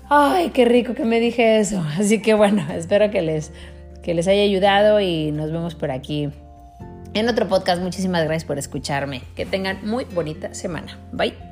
ay, 0.10 0.50
qué 0.50 0.66
rico 0.66 0.94
que 0.94 1.06
me 1.06 1.20
dije 1.20 1.60
eso. 1.60 1.84
Así 2.00 2.22
que 2.22 2.34
bueno, 2.34 2.66
espero 2.74 3.12
que 3.12 3.22
les, 3.22 3.52
que 4.02 4.14
les 4.14 4.28
haya 4.28 4.44
ayudado 4.44 5.00
y 5.00 5.32
nos 5.32 5.52
vemos 5.52 5.76
por 5.76 5.92
aquí 5.92 6.30
en 7.14 7.30
otro 7.30 7.48
podcast. 7.48 7.82
Muchísimas 7.82 8.24
gracias 8.24 8.46
por 8.46 8.58
escucharme. 8.58 9.22
Que 9.36 9.46
tengan 9.46 9.86
muy 9.86 10.06
bonita 10.06 10.54
semana. 10.54 10.98
Bye. 11.12 11.49